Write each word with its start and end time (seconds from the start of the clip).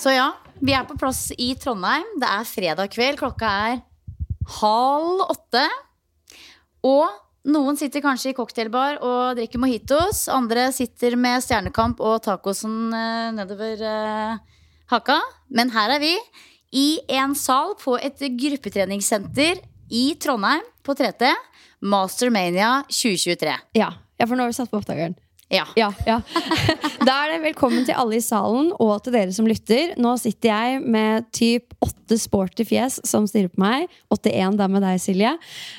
Så 0.00 0.14
ja, 0.14 0.30
vi 0.64 0.72
er 0.72 0.86
på 0.88 0.96
plass 0.96 1.26
i 1.36 1.50
Trondheim. 1.60 2.06
Det 2.20 2.28
er 2.28 2.46
fredag 2.48 2.88
kveld. 2.94 3.18
Klokka 3.20 3.48
er 3.68 3.80
halv 4.60 5.26
åtte. 5.26 5.64
Og 6.88 7.50
noen 7.52 7.76
sitter 7.76 8.00
kanskje 8.04 8.32
i 8.32 8.36
cocktailbar 8.38 9.02
og 9.04 9.36
drikker 9.36 9.60
mojitos. 9.60 10.22
Andre 10.32 10.70
sitter 10.72 11.18
med 11.20 11.44
Stjernekamp 11.44 12.00
og 12.00 12.22
tacosen 12.24 12.94
eh, 12.96 13.28
nedover 13.36 13.84
eh, 13.90 14.64
haka. 14.94 15.18
Men 15.52 15.72
her 15.76 15.98
er 15.98 16.04
vi 16.06 16.14
i 16.80 16.88
en 17.20 17.36
sal 17.36 17.76
på 17.80 17.98
et 18.00 18.24
gruppetreningssenter 18.40 19.60
i 19.92 20.04
Trondheim 20.22 20.64
på 20.86 20.96
3T. 20.96 21.28
Mastermania 21.92 22.78
2023. 22.88 23.52
Ja, 23.76 23.92
ja, 24.16 24.24
for 24.24 24.32
nå 24.32 24.48
har 24.48 24.54
vi 24.54 24.62
satt 24.62 24.72
på 24.72 24.80
opptakeren. 24.80 25.20
Ja. 25.50 25.66
Ja, 25.76 25.92
ja. 26.06 26.22
Da 27.00 27.14
er 27.24 27.30
det 27.32 27.38
velkommen 27.46 27.86
til 27.88 27.96
alle 27.96 28.18
i 28.18 28.22
salen 28.22 28.74
og 28.76 28.98
til 29.02 29.14
dere 29.14 29.32
som 29.32 29.46
lytter. 29.48 29.94
Nå 30.00 30.12
sitter 30.20 30.50
jeg 30.50 30.80
med 30.84 31.24
typ 31.32 31.72
åtte 31.80 32.18
sporty 32.20 32.66
fjes 32.68 32.98
som 33.08 33.24
stirrer 33.28 33.48
på 33.48 33.62
meg. 33.62 33.86
81 34.12 34.58
da 34.60 34.66
med 34.68 34.84
deg, 34.84 34.98
Silje. 35.00 35.30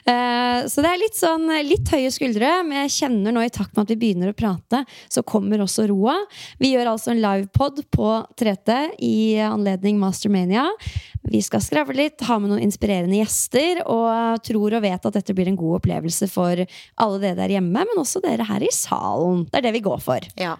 Eh, 0.09 0.65
Så 0.65 0.81
det 0.81 0.89
er 0.89 0.99
litt 1.01 1.17
sånn 1.17 1.45
litt 1.67 1.91
høye 1.93 2.09
skuldre, 2.13 2.49
men 2.65 2.81
jeg 2.83 2.93
kjenner 2.95 3.35
nå 3.35 3.43
i 3.45 3.51
takt 3.53 3.75
med 3.77 3.85
at 3.85 3.93
vi 3.93 3.99
begynner 4.01 4.31
å 4.33 4.37
prate, 4.37 4.81
så 5.13 5.21
kommer 5.21 5.61
også 5.61 5.85
roa. 5.91 6.17
Vi 6.59 6.73
gjør 6.73 6.89
altså 6.95 7.13
en 7.13 7.21
livepod 7.21 7.83
på 7.93 8.09
3T 8.41 8.79
i 9.05 9.37
anledning 9.45 10.01
Mastermania. 10.01 10.65
Vi 11.29 11.43
skal 11.45 11.61
skravle 11.61 11.99
litt, 12.01 12.25
ha 12.25 12.39
med 12.41 12.49
noen 12.49 12.65
inspirerende 12.65 13.21
gjester, 13.21 13.83
og 13.85 14.41
tror 14.47 14.73
og 14.79 14.83
vet 14.87 15.05
at 15.05 15.19
dette 15.21 15.37
blir 15.37 15.53
en 15.53 15.59
god 15.59 15.83
opplevelse 15.83 16.27
for 16.33 16.65
alle 16.65 17.21
dere 17.21 17.43
der 17.43 17.55
hjemme, 17.59 17.85
men 17.85 18.01
også 18.01 18.23
dere 18.25 18.49
her 18.49 18.65
i 18.65 18.73
salen. 18.73 19.45
Det 19.51 19.61
er 19.61 19.69
det 19.69 19.75
vi 19.77 19.85
går 19.85 20.01
for. 20.01 20.25
Ja. 20.41 20.57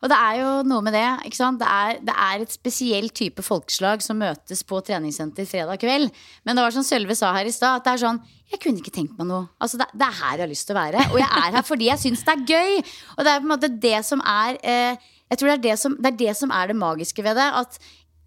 Og 0.00 0.10
det 0.12 0.18
er 0.18 0.38
jo 0.40 0.50
noe 0.68 0.84
med 0.84 0.94
det. 0.96 1.06
ikke 1.28 1.38
sant? 1.38 1.60
Det 1.62 1.68
er, 1.68 1.98
det 2.04 2.14
er 2.26 2.44
et 2.44 2.54
spesielt 2.54 3.14
type 3.18 3.44
folkeslag 3.46 4.04
som 4.04 4.20
møtes 4.20 4.62
på 4.68 4.80
treningssenter 4.84 5.48
fredag 5.48 5.82
kveld. 5.82 6.12
Men 6.44 6.58
det 6.58 6.66
var 6.66 6.76
som 6.76 6.86
Sølve 6.86 7.16
sa 7.18 7.32
her 7.36 7.48
i 7.48 7.54
stad, 7.54 7.80
at 7.80 7.88
det 7.88 7.94
er 7.94 8.04
sånn 8.04 8.22
Jeg 8.52 8.60
kunne 8.60 8.82
ikke 8.82 8.92
tenkt 8.92 9.16
meg 9.16 9.30
noe. 9.30 9.46
Altså, 9.62 9.80
det, 9.80 9.88
det 9.96 10.06
er 10.08 10.18
her 10.18 10.36
jeg 10.36 10.44
har 10.44 10.52
lyst 10.52 10.68
til 10.68 10.76
å 10.76 10.80
være. 10.80 11.08
Og 11.14 11.18
jeg 11.22 11.30
er 11.42 11.56
her 11.56 11.66
fordi 11.66 11.88
jeg 11.88 12.02
syns 12.02 12.24
det 12.26 12.34
er 12.36 12.46
gøy. 12.52 12.80
Og 13.16 13.24
det 13.24 13.32
er 13.32 13.42
på 13.42 13.48
en 13.48 13.54
måte 13.54 13.74
det 13.88 13.98
som 14.04 14.24
er 14.28 14.58
eh, 14.60 15.12
Jeg 15.32 15.40
tror 15.40 15.52
det 15.52 15.58
er 15.58 15.66
det, 15.70 15.76
som, 15.80 15.94
det 15.96 16.10
er 16.12 16.18
det 16.26 16.34
som 16.36 16.52
er 16.52 16.72
det 16.72 16.76
magiske 16.76 17.24
ved 17.24 17.40
det. 17.40 17.48
At 17.62 17.78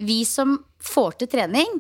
vi 0.02 0.24
som 0.28 0.58
får 0.84 1.22
til 1.22 1.32
trening 1.38 1.78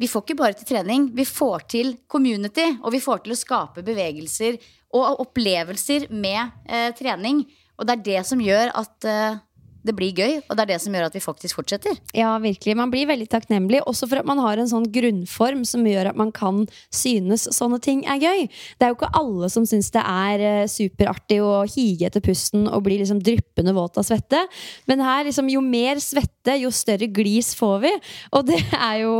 vi 0.00 0.08
får 0.10 0.24
ikke 0.24 0.38
bare 0.38 0.56
til 0.58 0.66
trening, 0.66 1.06
vi 1.14 1.24
får 1.26 1.66
til 1.70 1.92
community. 2.10 2.66
Og 2.82 2.94
vi 2.96 3.02
får 3.02 3.24
til 3.24 3.34
å 3.34 3.38
skape 3.38 3.84
bevegelser 3.86 4.58
og 4.94 5.20
opplevelser 5.22 6.08
med 6.10 6.66
eh, 6.66 6.90
trening. 6.98 7.44
Og 7.76 7.88
det 7.88 7.94
er 7.94 8.06
det 8.06 8.26
som 8.28 8.42
gjør 8.42 8.72
at 8.78 9.08
eh, 9.10 9.40
det 9.84 9.92
blir 9.96 10.16
gøy, 10.16 10.38
og 10.48 10.56
det 10.56 10.64
er 10.64 10.70
det 10.72 10.78
som 10.80 10.94
gjør 10.96 11.08
at 11.10 11.16
vi 11.16 11.20
faktisk 11.20 11.58
fortsetter. 11.58 11.98
Ja, 12.16 12.32
virkelig. 12.40 12.76
Man 12.78 12.92
blir 12.92 13.08
veldig 13.10 13.26
takknemlig, 13.32 13.82
også 13.84 14.08
for 14.08 14.22
at 14.22 14.28
man 14.28 14.40
har 14.40 14.60
en 14.60 14.70
sånn 14.70 14.86
grunnform 14.92 15.64
som 15.68 15.84
gjør 15.84 16.10
at 16.10 16.18
man 16.18 16.32
kan 16.34 16.62
synes 16.88 17.46
sånne 17.52 17.80
ting 17.84 18.00
er 18.08 18.22
gøy. 18.22 18.46
Det 18.78 18.86
er 18.86 18.94
jo 18.94 18.98
ikke 18.98 19.12
alle 19.20 19.50
som 19.52 19.66
syns 19.68 19.92
det 19.94 20.00
er 20.00 20.44
eh, 20.48 20.70
superartig 20.70 21.40
å 21.44 21.52
hige 21.68 22.08
etter 22.08 22.24
pusten 22.24 22.64
og 22.64 22.86
bli 22.86 22.98
liksom 23.02 23.20
dryppende 23.24 23.76
våt 23.76 24.00
av 24.00 24.08
svette. 24.08 24.40
Men 24.88 25.04
her, 25.04 25.28
liksom, 25.28 25.52
jo 25.52 25.60
mer 25.64 26.00
svette, 26.02 26.56
jo 26.62 26.72
større 26.72 27.10
glis 27.12 27.52
får 27.58 27.78
vi. 27.84 27.94
Og 28.32 28.48
det 28.48 28.62
er 28.72 29.04
jo 29.04 29.14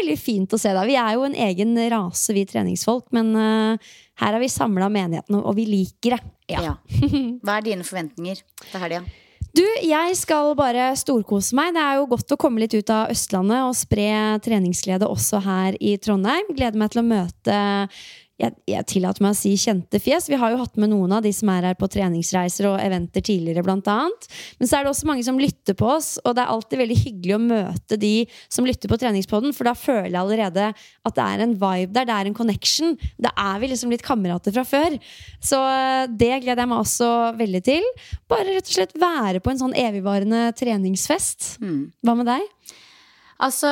veldig 0.00 0.18
fint 0.20 0.56
å 0.56 0.60
se. 0.60 0.72
da. 0.72 0.88
Vi 0.88 0.96
er 0.96 1.14
jo 1.18 1.28
en 1.28 1.38
egen 1.48 1.76
rase, 1.92 2.32
vi 2.32 2.48
treningsfolk, 2.48 3.10
men 3.12 3.34
uh, 3.36 3.94
her 4.18 4.34
har 4.34 4.40
vi 4.40 4.50
samla 4.50 4.88
menigheten, 4.92 5.36
og 5.38 5.54
vi 5.58 5.68
liker 5.68 6.16
det. 6.16 6.24
Ja. 6.56 6.78
Hva 7.44 7.58
er 7.58 7.66
dine 7.68 7.86
forventninger 7.86 8.40
til 8.64 8.86
helga? 8.86 9.04
Du, 9.58 9.64
jeg 9.82 10.14
skal 10.14 10.52
bare 10.54 10.92
storkose 10.94 11.56
meg. 11.58 11.72
Det 11.74 11.82
er 11.82 11.98
jo 11.98 12.06
godt 12.12 12.30
å 12.30 12.38
komme 12.38 12.62
litt 12.62 12.76
ut 12.78 12.90
av 12.94 13.10
Østlandet 13.10 13.64
og 13.66 13.74
spre 13.74 14.38
treningsglede 14.44 15.08
også 15.10 15.40
her 15.42 15.78
i 15.82 15.96
Trondheim. 15.98 16.52
Gleder 16.54 16.78
meg 16.78 16.92
til 16.92 17.02
å 17.02 17.08
møte 17.08 17.56
jeg, 18.38 18.54
jeg 18.70 18.86
tillater 18.86 19.24
meg 19.24 19.34
å 19.34 19.38
si 19.38 19.52
kjente 19.58 19.98
fjes. 20.02 20.28
Vi 20.30 20.38
har 20.38 20.52
jo 20.52 20.60
hatt 20.60 20.76
med 20.78 20.92
noen 20.92 21.16
av 21.16 21.24
de 21.24 21.32
som 21.34 21.50
er 21.50 21.66
her 21.70 21.78
på 21.78 21.88
treningsreiser 21.90 22.68
og 22.70 22.78
eventer 22.78 23.24
tidligere, 23.24 23.64
blant 23.66 23.88
annet. 23.90 24.28
Men 24.60 24.70
så 24.70 24.78
er 24.78 24.86
det 24.86 24.92
også 24.92 25.08
mange 25.10 25.24
som 25.26 25.40
lytter 25.40 25.74
på 25.78 25.88
oss, 25.96 26.12
og 26.22 26.36
det 26.38 26.44
er 26.44 26.52
alltid 26.54 26.82
veldig 26.82 26.98
hyggelig 27.00 27.34
å 27.34 27.42
møte 27.42 27.98
de 27.98 28.12
som 28.46 28.68
lytter 28.68 28.90
på 28.90 29.00
treningspodden, 29.02 29.54
for 29.56 29.66
da 29.66 29.74
føler 29.78 30.12
jeg 30.12 30.20
allerede 30.22 30.70
at 30.70 31.18
det 31.18 31.26
er 31.26 31.44
en 31.44 31.56
vibe 31.58 31.96
der, 31.96 32.08
det 32.08 32.14
er 32.14 32.30
en 32.30 32.38
connection. 32.38 32.94
Da 33.18 33.34
er 33.34 33.58
vi 33.62 33.72
liksom 33.72 33.90
litt 33.94 34.06
kamerater 34.06 34.54
fra 34.54 34.66
før. 34.68 34.98
Så 35.42 35.58
eh, 35.58 36.06
det 36.08 36.34
gleder 36.44 36.62
jeg 36.62 36.70
meg 36.70 36.84
også 36.84 37.12
veldig 37.38 37.64
til. 37.66 37.86
Bare 38.30 38.52
rett 38.52 38.70
og 38.70 38.76
slett 38.78 38.94
være 38.98 39.42
på 39.42 39.50
en 39.50 39.64
sånn 39.66 39.74
evigvarende 39.78 40.48
treningsfest. 40.58 41.56
Hva 42.06 42.14
med 42.18 42.30
deg? 42.30 42.46
Altså, 43.38 43.70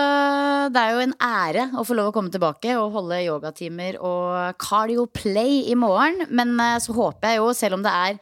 det 0.70 0.78
er 0.78 0.94
jo 0.94 1.02
en 1.02 1.14
ære 1.18 1.64
å 1.74 1.82
få 1.86 1.96
lov 1.98 2.12
å 2.12 2.14
komme 2.14 2.30
tilbake 2.30 2.76
og 2.78 2.92
holde 2.94 3.18
yogatimer 3.24 3.98
og 3.98 4.60
cardio 4.62 5.08
play 5.10 5.64
i 5.66 5.74
morgen. 5.78 6.22
Men 6.30 6.54
eh, 6.62 6.78
så 6.82 6.94
håper 6.94 7.34
jeg 7.34 7.40
jo, 7.40 7.48
selv 7.56 7.78
om 7.78 7.82
det 7.82 7.94
er 8.06 8.20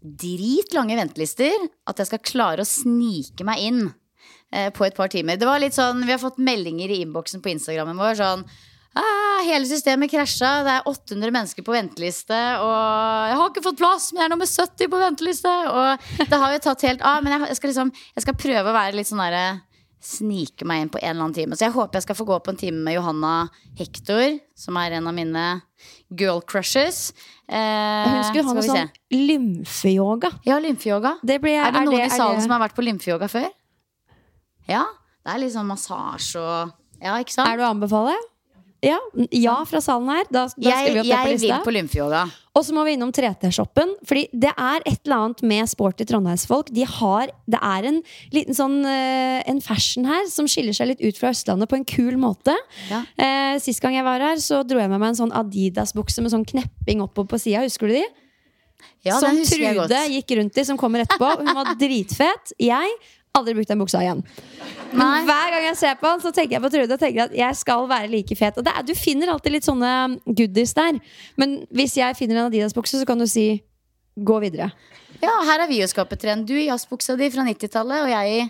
dritlange 0.00 0.98
ventelister, 1.00 1.64
at 1.88 2.00
jeg 2.00 2.10
skal 2.10 2.24
klare 2.24 2.64
å 2.64 2.68
snike 2.68 3.44
meg 3.48 3.62
inn 3.70 3.80
eh, 4.52 4.68
på 4.76 4.84
et 4.84 4.96
par 4.96 5.08
timer. 5.12 5.40
Det 5.40 5.48
var 5.48 5.62
litt 5.64 5.76
sånn, 5.76 6.04
Vi 6.04 6.12
har 6.12 6.20
fått 6.20 6.40
meldinger 6.40 6.92
i 6.92 7.00
innboksen 7.06 7.40
på 7.40 7.52
Instagrammen 7.54 7.96
vår 8.00 8.20
sånn 8.20 8.44
ah, 8.44 9.40
Hele 9.46 9.64
systemet 9.64 10.12
krasja, 10.12 10.52
det 10.66 10.76
er 10.76 10.92
800 10.92 11.32
mennesker 11.32 11.64
på 11.64 11.72
venteliste, 11.72 12.36
og 12.60 13.30
jeg 13.30 13.40
har 13.40 13.48
ikke 13.48 13.64
fått 13.64 13.80
plass, 13.80 14.10
men 14.12 14.20
jeg 14.20 14.28
er 14.28 14.34
nummer 14.34 14.52
70 14.52 14.92
på 14.92 15.00
venteliste. 15.00 15.56
Og 15.72 16.28
det 16.28 16.44
har 16.44 16.52
jo 16.52 16.62
tatt 16.68 16.84
helt 16.84 17.04
av, 17.08 17.24
men 17.24 17.36
jeg, 17.36 17.48
jeg 17.48 17.60
skal 17.62 17.72
liksom 17.72 17.92
Jeg 17.96 18.26
skal 18.26 18.40
prøve 18.44 18.68
å 18.68 18.76
være 18.76 18.98
litt 19.00 19.08
sånn 19.08 19.24
derre 19.24 19.46
snike 20.00 20.64
meg 20.64 20.80
inn 20.82 20.88
på 20.92 20.98
en 21.02 21.10
eller 21.10 21.24
annen 21.26 21.34
time. 21.36 21.56
Så 21.56 21.66
jeg 21.66 21.74
håper 21.74 21.98
jeg 21.98 22.06
skal 22.06 22.16
få 22.16 22.24
gå 22.28 22.38
på 22.42 22.52
en 22.54 22.56
time 22.60 22.80
med 22.86 22.94
Johanna 22.96 23.32
Hector, 23.78 24.38
som 24.56 24.76
er 24.80 24.96
en 24.96 25.06
av 25.10 25.14
mine 25.14 25.44
girl 26.16 26.40
crushes. 26.40 27.12
Eh, 27.48 28.08
Hun 28.08 28.24
skulle 28.24 28.46
ha 28.48 28.54
noe 28.56 28.64
sånn 28.64 28.90
lymfeyoga. 29.12 30.32
Ja, 30.48 30.58
lymfeyoga. 30.58 31.18
Det 31.22 31.36
er 31.36 31.44
det 31.44 31.54
er 31.58 31.72
noen 31.84 31.90
det- 31.90 32.00
i 32.00 32.08
er 32.08 32.16
salen 32.16 32.36
det- 32.36 32.42
som 32.42 32.50
har 32.56 32.68
vært 32.68 32.74
på 32.76 32.84
lymfeyoga 32.84 33.28
før? 33.28 33.50
Ja. 34.68 34.84
Det 35.24 35.34
er 35.34 35.38
litt 35.38 35.52
sånn 35.52 35.66
massasje 35.68 36.36
og 36.40 36.72
Ja, 37.02 37.14
ikke 37.16 37.32
sant? 37.32 37.48
Er 37.48 37.56
det 37.56 37.64
å 37.64 37.70
anbefale? 37.74 38.14
Ja, 38.84 38.98
ja 39.36 39.56
fra 39.68 39.80
salen 39.84 40.08
her. 40.08 40.28
Da, 40.32 40.46
da 40.56 40.70
jeg 40.70 40.94
vi 40.94 41.00
opp 41.02 41.08
det 41.08 41.16
på 41.16 41.32
jeg 41.34 41.40
vil 41.42 41.64
på 41.66 41.74
lymfeyoga. 41.74 42.22
Og 42.56 42.64
så 42.66 42.74
må 42.74 42.82
vi 42.86 42.94
innom 42.96 43.12
3T-shoppen. 43.14 43.92
Fordi 44.08 44.24
det 44.32 44.50
er 44.50 44.84
et 44.88 45.02
eller 45.04 45.16
annet 45.16 45.42
med 45.52 45.70
sporty 45.70 46.06
trondheimsfolk. 46.08 46.72
De 46.74 46.86
har, 46.88 47.30
det 47.50 47.60
er 47.60 47.90
en 47.92 48.00
liten 48.34 48.56
sånn 48.56 48.80
eh, 48.88 49.44
En 49.50 49.60
fashion 49.64 50.08
her 50.08 50.26
som 50.32 50.48
skiller 50.50 50.76
seg 50.76 50.90
litt 50.92 51.04
ut 51.04 51.20
fra 51.20 51.34
Østlandet 51.34 51.70
på 51.70 51.78
en 51.78 51.86
kul 51.88 52.16
måte. 52.20 52.56
Ja. 52.90 53.04
Eh, 53.20 53.60
sist 53.62 53.84
gang 53.84 53.98
jeg 53.98 54.06
var 54.06 54.24
her, 54.24 54.40
så 54.42 54.64
dro 54.66 54.80
jeg 54.80 54.90
med 54.90 54.98
meg 54.98 55.12
en 55.12 55.20
sånn 55.22 55.36
Adidas-bukse 55.36 56.24
med 56.24 56.34
sånn 56.34 56.48
knepping 56.48 57.04
oppover 57.04 57.36
på 57.36 57.44
sida. 57.44 57.62
Husker 57.66 57.90
du 57.90 57.98
de? 58.00 58.06
Ja, 59.04 59.16
som 59.20 59.36
Trude 59.44 60.00
gikk 60.12 60.34
rundt 60.36 60.58
i, 60.60 60.64
som 60.68 60.78
kommer 60.80 61.04
etterpå. 61.04 61.30
Hun 61.40 61.54
var 61.56 61.72
dritfet. 61.80 62.52
Jeg 62.60 62.96
aldri 63.38 63.54
brukt 63.56 63.70
den 63.70 63.80
buksa 63.80 64.02
igjen. 64.02 64.22
Men 64.90 65.26
hver 65.28 65.54
gang 65.54 65.66
jeg 65.68 65.78
ser 65.78 65.98
på 66.00 66.08
den, 66.08 66.22
så 66.24 66.32
tenker 66.34 66.56
jeg 66.56 66.64
på 66.64 66.70
Trude 66.72 66.96
og 66.96 67.02
tenker 67.02 67.26
at 67.28 67.34
jeg 67.36 67.58
skal 67.58 67.86
være 67.90 68.10
like 68.10 68.36
fet. 68.38 68.58
Og 68.58 68.66
er, 68.66 68.82
du 68.86 68.94
finner 68.98 69.30
alltid 69.30 69.54
litt 69.54 69.68
sånne 69.68 69.92
goodies 70.26 70.74
der. 70.78 70.98
Men 71.40 71.60
hvis 71.74 71.96
jeg 72.00 72.18
finner 72.18 72.40
en 72.40 72.48
Adidas-bukse, 72.48 72.98
så 72.98 73.08
kan 73.08 73.20
du 73.20 73.28
si 73.30 73.62
gå 74.16 74.40
videre. 74.42 74.70
Ja, 75.20 75.32
her 75.46 75.62
er 75.62 75.70
vi 75.70 75.80
jo 75.80 75.88
skaper 75.90 76.18
trend. 76.20 76.48
Du 76.48 76.56
i 76.56 76.66
jazzbuksa 76.66 77.16
di 77.20 77.30
fra 77.32 77.44
90-tallet, 77.46 78.06
og 78.06 78.10
jeg 78.12 78.34
i 78.34 78.48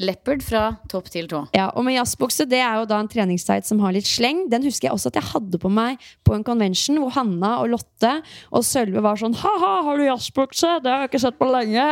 leopard 0.00 0.42
fra 0.44 0.62
topp 0.90 1.10
til 1.12 1.28
tå. 1.30 1.42
Ja, 1.56 1.68
og 1.76 1.84
med 1.86 1.96
jazzbukse, 1.98 2.46
det 2.48 2.60
er 2.62 2.80
jo 2.80 2.88
da 2.88 3.00
en 3.02 3.10
treningstight 3.12 3.68
som 3.68 3.82
har 3.84 3.94
litt 3.96 4.08
sleng. 4.08 4.46
Den 4.52 4.64
husker 4.66 4.88
jeg 4.88 4.96
også 4.96 5.12
at 5.12 5.20
jeg 5.20 5.30
hadde 5.32 5.60
på 5.62 5.70
meg 5.72 6.00
på 6.26 6.36
en 6.36 6.46
convention 6.46 7.00
hvor 7.02 7.12
Hanna 7.16 7.54
og 7.60 7.72
Lotte 7.74 8.14
og 8.50 8.64
Sølve 8.66 9.04
var 9.04 9.20
sånn 9.20 9.36
Ha-ha, 9.42 9.74
har 9.88 10.00
du 10.00 10.06
jazzbukse? 10.06 10.78
Det 10.84 10.92
har 10.92 11.04
jeg 11.04 11.12
ikke 11.12 11.24
sett 11.26 11.38
på 11.40 11.50
lenge. 11.50 11.86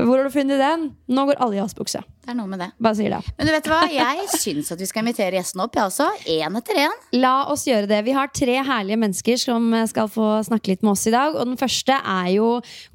Hvor 0.00 0.16
har 0.16 0.28
du 0.28 0.34
funnet 0.34 0.60
den? 0.60 0.90
Nå 1.08 1.28
går 1.30 1.40
alle 1.40 1.58
i 1.58 1.62
jazzbukse. 1.62 2.04
Det 2.28 2.34
er 2.34 2.36
noe 2.42 2.50
med 2.52 2.60
det. 2.60 2.66
Bare 2.76 2.92
sier 2.92 3.12
det. 3.14 3.32
Men 3.38 3.48
du 3.48 3.50
vet 3.54 3.68
hva, 3.70 3.76
jeg 3.88 4.24
syns 4.36 4.66
at 4.74 4.80
vi 4.82 4.86
skal 4.90 5.00
invitere 5.00 5.38
gjestene 5.38 5.64
opp, 5.64 5.78
jeg 5.78 5.88
også. 5.88 6.08
Én 6.28 6.58
etter 6.58 6.76
én. 6.82 6.96
La 7.16 7.46
oss 7.48 7.62
gjøre 7.64 7.88
det. 7.88 8.02
Vi 8.04 8.12
har 8.12 8.28
tre 8.36 8.58
herlige 8.68 8.98
mennesker 9.00 9.38
som 9.40 9.72
skal 9.88 10.10
få 10.12 10.26
snakke 10.44 10.74
litt 10.74 10.84
med 10.84 10.92
oss 10.92 11.06
i 11.08 11.12
dag. 11.14 11.32
Og 11.32 11.48
den 11.48 11.56
første 11.56 11.96
er 11.96 12.28
jo 12.34 12.50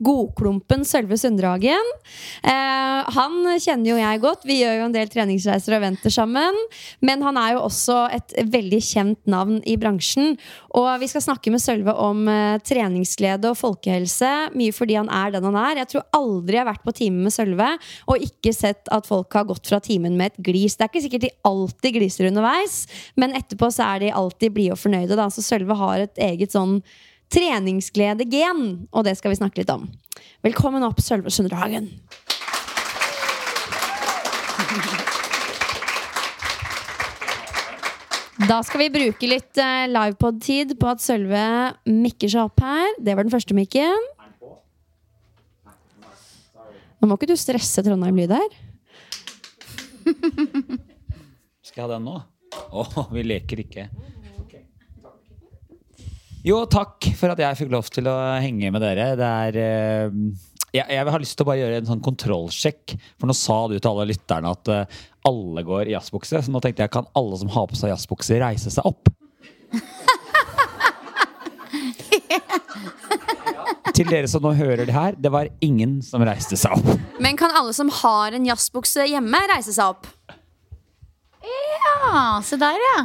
godklumpen 0.06 0.86
Sølve 0.86 1.18
Sunddragen. 1.18 1.90
Eh, 2.46 3.10
han 3.16 3.40
kjenner 3.58 3.90
jo 3.90 3.96
jeg 3.98 4.22
godt. 4.22 4.46
Vi 4.46 4.60
gjør 4.60 4.78
jo 4.78 4.86
en 4.92 4.94
del 4.94 5.10
treningsreiser 5.10 5.74
og 5.74 5.80
eventer 5.80 6.14
sammen. 6.14 6.62
Men 7.02 7.26
han 7.26 7.42
er 7.42 7.56
jo 7.56 7.66
også 7.66 8.04
et 8.14 8.38
veldig 8.54 8.84
kjent 8.86 9.34
navn 9.34 9.64
i 9.66 9.80
bransjen. 9.82 10.38
Og 10.78 10.92
vi 11.02 11.10
skal 11.10 11.26
snakke 11.26 11.56
med 11.56 11.66
Sølve 11.66 11.98
om 12.06 12.22
eh, 12.30 12.60
treningsglede 12.62 13.50
og 13.50 13.58
folkehelse. 13.64 14.54
Mye 14.54 14.78
fordi 14.78 15.02
han 15.02 15.10
er 15.10 15.34
den 15.34 15.50
han 15.50 15.60
er. 15.66 15.82
Jeg 15.82 15.96
tror 15.96 16.08
aldri 16.22 16.62
jeg 16.62 16.68
har 16.68 16.72
vært 16.76 16.86
på 16.86 16.98
time 17.02 17.26
med 17.26 17.34
Sølve 17.34 17.74
og 18.06 18.30
ikke 18.30 18.54
sett 18.54 18.94
at 18.94 19.10
folk 19.10 19.23
har 19.32 19.48
gått 19.48 19.70
fra 19.70 19.80
timen 19.84 20.18
med 20.20 20.34
et 20.34 20.44
glis. 20.44 20.76
Det 20.76 20.86
er 20.86 20.92
ikke 20.92 21.04
sikkert 21.06 21.26
de 21.26 21.32
alltid 21.48 21.98
gliser 21.98 22.28
underveis, 22.28 22.84
men 23.16 23.36
etterpå 23.40 23.70
så 23.72 23.88
er 23.94 24.04
de 24.04 24.14
alltid 24.14 24.56
blide 24.56 24.76
og 24.76 24.82
fornøyde. 24.82 25.16
Da. 25.20 25.30
Så 25.32 25.46
Sølve 25.46 25.78
har 25.80 26.04
et 26.04 26.24
eget 26.28 26.56
sånn 26.56 26.82
treningsglede-gen, 27.34 28.90
og 28.92 29.08
det 29.08 29.16
skal 29.18 29.34
vi 29.34 29.40
snakke 29.40 29.64
litt 29.64 29.72
om. 29.74 29.88
Velkommen 30.46 30.84
opp, 30.86 31.00
Sølve 31.02 31.32
Sønderhagen. 31.34 31.88
Da 38.44 38.58
skal 38.66 38.82
vi 38.82 38.90
bruke 38.92 39.28
litt 39.30 39.60
eh, 39.62 39.86
livepod-tid 39.88 40.74
på 40.80 40.90
at 40.92 41.04
Sølve 41.04 41.46
mikker 41.88 42.32
seg 42.32 42.50
opp 42.50 42.64
her. 42.66 42.90
Det 43.00 43.16
var 43.16 43.24
den 43.24 43.32
første 43.32 43.56
mikken. 43.56 44.10
Nå 47.00 47.08
må 47.08 47.18
ikke 47.18 47.30
du 47.32 47.38
stresse 47.40 47.84
Trondheim 47.84 48.16
Lyd 48.20 48.32
her. 48.32 48.58
Skal 51.64 51.80
jeg 51.80 51.86
ha 51.86 51.92
den 51.96 52.08
nå? 52.08 52.18
Å, 52.54 52.88
vi 53.14 53.24
leker 53.26 53.64
ikke. 53.64 53.88
Jo, 56.44 56.58
takk 56.68 57.08
for 57.16 57.32
at 57.32 57.40
jeg 57.40 57.56
fikk 57.62 57.72
lov 57.72 57.88
til 57.94 58.10
å 58.12 58.18
henge 58.44 58.72
med 58.76 58.84
dere. 58.84 59.14
Det 59.16 59.30
er 59.48 59.60
uh, 60.12 60.18
jeg, 60.74 60.84
jeg 60.90 61.08
har 61.16 61.22
lyst 61.22 61.38
til 61.40 61.46
å 61.46 61.48
bare 61.48 61.62
gjøre 61.62 61.80
en 61.80 61.90
sånn 61.94 62.04
kontrollsjekk. 62.04 62.96
For 63.16 63.30
nå 63.30 63.36
sa 63.38 63.62
du 63.72 63.78
til 63.78 63.92
alle 63.94 64.10
lytterne 64.12 64.52
at 64.52 64.72
uh, 64.74 65.04
alle 65.30 65.64
går 65.64 65.88
i 65.88 65.96
jazzbukse. 65.96 66.44
Så 66.44 66.52
nå 66.52 66.60
tenkte 66.64 66.84
jeg 66.84 66.94
kan 66.94 67.08
alle 67.16 67.40
som 67.40 67.52
har 67.54 67.70
på 67.70 67.80
seg 67.80 67.94
jazzbukse, 67.94 68.42
reise 68.44 68.74
seg 68.74 68.90
opp? 68.90 69.12
Til 73.94 74.10
dere 74.10 74.30
som 74.30 74.42
nå 74.42 74.56
hører 74.58 74.88
det 74.88 74.94
her, 74.96 75.14
det 75.22 75.30
var 75.34 75.50
ingen 75.62 76.00
som 76.06 76.24
reiste 76.26 76.58
seg 76.58 76.74
opp. 76.74 77.04
Men 77.22 77.38
kan 77.38 77.54
alle 77.54 77.76
som 77.78 77.92
har 78.02 78.34
en 78.34 78.48
jazzbukse 78.48 79.06
hjemme, 79.12 79.42
reise 79.54 79.76
seg 79.76 79.94
opp? 79.94 80.10
Ja, 81.44 82.42
se 82.46 82.58
der, 82.58 82.80
ja. 82.82 82.98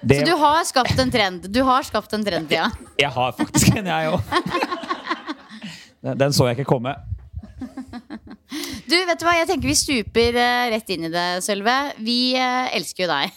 Det, 0.00 0.20
Så 0.20 0.28
du 0.28 0.36
har 0.38 0.62
skapt 0.68 0.98
en 1.02 1.10
trend. 1.10 1.48
Du 1.50 1.62
har 1.66 1.82
skapt 1.82 2.12
en 2.14 2.24
trend, 2.24 2.52
ja. 2.54 2.68
Jeg 3.00 3.10
har 3.10 3.34
faktisk 3.34 3.74
en, 3.80 3.90
jeg 3.90 4.12
òg. 4.14 4.20
Den 6.22 6.32
så 6.36 6.46
jeg 6.46 6.60
ikke 6.60 6.68
komme. 6.76 6.94
Du, 8.88 8.94
vet 8.94 9.18
du 9.18 9.26
hva, 9.26 9.34
jeg 9.36 9.48
tenker 9.50 9.68
vi 9.68 9.74
stuper 9.76 10.36
eh, 10.38 10.70
rett 10.72 10.94
inn 10.94 11.08
i 11.08 11.12
det, 11.12 11.26
Sølve. 11.44 11.74
Vi 12.00 12.36
eh, 12.38 12.70
elsker 12.78 13.04
jo 13.04 13.10
deg. 13.10 13.34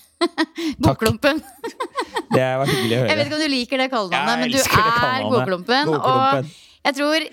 Godklumpen. 0.86 1.42
Det 2.32 2.46
var 2.62 2.70
hyggelig 2.70 2.96
å 2.96 3.00
høre. 3.02 3.10
Jeg 3.10 3.18
vet 3.18 3.26
ikke 3.26 3.40
om 3.40 3.42
du 3.42 3.52
liker 3.52 3.82
det 3.82 3.88
kallenavnet, 3.92 4.44
men 4.44 4.54
du 4.54 4.60
er. 4.62 5.26
Godklumpen. 5.34 5.96
Og 5.98 6.54
jeg 6.86 6.98
tror, 6.98 7.26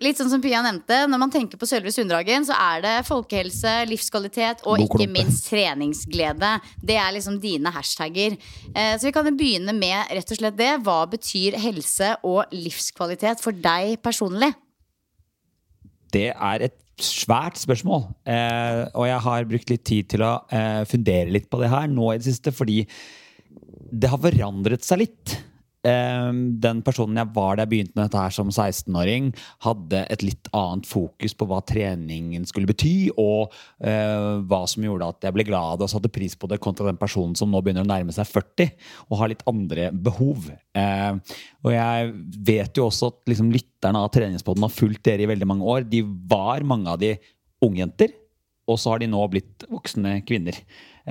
litt 0.00 0.20
sånn 0.20 0.30
som 0.32 0.42
Pia 0.42 0.62
nevnte, 0.64 1.02
når 1.10 1.20
man 1.20 1.32
tenker 1.32 1.60
på 1.60 1.68
Sølve 1.68 1.92
Sunddragen, 1.92 2.46
så 2.48 2.56
er 2.56 2.82
det 2.84 2.94
folkehelse, 3.08 3.74
livskvalitet 3.90 4.64
og 4.68 4.80
ikke 4.84 5.08
minst 5.12 5.48
treningsglede. 5.50 6.54
Det 6.80 6.96
er 7.00 7.14
liksom 7.16 7.38
dine 7.42 7.72
hashtagger. 7.74 8.38
Eh, 8.74 8.96
Så 8.96 9.08
vi 9.08 9.12
kan 9.12 9.28
begynne 9.36 9.74
med 9.76 10.10
rett 10.10 10.32
og 10.32 10.40
slett 10.40 10.58
det. 10.58 10.72
Hva 10.86 11.04
betyr 11.10 11.58
helse 11.60 12.14
og 12.24 12.52
livskvalitet 12.54 13.42
for 13.44 13.52
deg 13.52 13.98
personlig? 14.02 14.52
Det 16.10 16.30
er 16.32 16.66
et 16.66 16.78
svært 17.00 17.56
spørsmål. 17.60 18.08
Eh, 18.28 18.88
og 18.94 19.06
jeg 19.08 19.20
har 19.26 19.48
brukt 19.48 19.70
litt 19.72 19.84
tid 19.84 20.08
til 20.12 20.24
å 20.26 20.34
eh, 20.52 20.82
fundere 20.88 21.32
litt 21.32 21.48
på 21.50 21.60
det 21.60 21.70
her 21.72 21.88
nå 21.88 22.12
i 22.12 22.18
det 22.20 22.28
siste, 22.28 22.52
fordi 22.52 22.82
det 23.90 24.10
har 24.10 24.20
forandret 24.22 24.84
seg 24.86 25.04
litt. 25.04 25.36
Eh, 25.80 26.30
den 26.60 26.82
personen 26.84 27.16
jeg 27.16 27.32
var 27.32 27.56
da 27.56 27.64
jeg 27.64 27.72
begynte 27.72 27.96
med 27.96 28.04
dette 28.04 28.20
her 28.20 28.34
som 28.34 28.50
16-åring, 28.52 29.30
hadde 29.64 30.02
et 30.12 30.24
litt 30.26 30.50
annet 30.56 30.88
fokus 30.88 31.32
på 31.36 31.48
hva 31.48 31.62
treningen 31.64 32.44
skulle 32.48 32.68
bety, 32.68 33.10
og 33.16 33.54
eh, 33.80 34.42
hva 34.50 34.60
som 34.68 34.84
gjorde 34.84 35.08
at 35.14 35.28
jeg 35.28 35.36
ble 35.36 35.46
glad 35.48 35.80
og 35.80 35.92
satte 35.92 36.12
pris 36.12 36.36
på 36.36 36.50
det, 36.50 36.60
kontra 36.60 36.90
den 36.90 37.00
personen 37.00 37.36
som 37.38 37.52
nå 37.52 37.62
begynner 37.64 37.86
å 37.86 37.90
nærme 37.90 38.12
seg 38.14 38.28
40 38.28 38.74
og 39.08 39.18
har 39.22 39.32
litt 39.32 39.44
andre 39.50 39.88
behov. 39.96 40.50
Eh, 40.76 41.36
og 41.64 41.74
jeg 41.74 42.14
vet 42.52 42.76
jo 42.76 42.88
også 42.90 43.12
at 43.14 43.32
liksom, 43.32 43.52
lytterne 43.54 44.04
av 44.04 44.12
Treningspodden 44.14 44.68
har 44.68 44.74
fulgt 44.74 45.04
dere 45.08 45.24
i 45.24 45.30
veldig 45.32 45.48
mange 45.48 45.76
år. 45.76 45.88
De 45.88 46.04
var 46.04 46.66
mange 46.68 46.92
av 46.92 47.00
de 47.00 47.14
ungjenter, 47.64 48.12
og 48.70 48.78
så 48.78 48.92
har 48.92 49.02
de 49.02 49.08
nå 49.10 49.20
blitt 49.32 49.64
voksne 49.72 50.20
kvinner. 50.28 50.56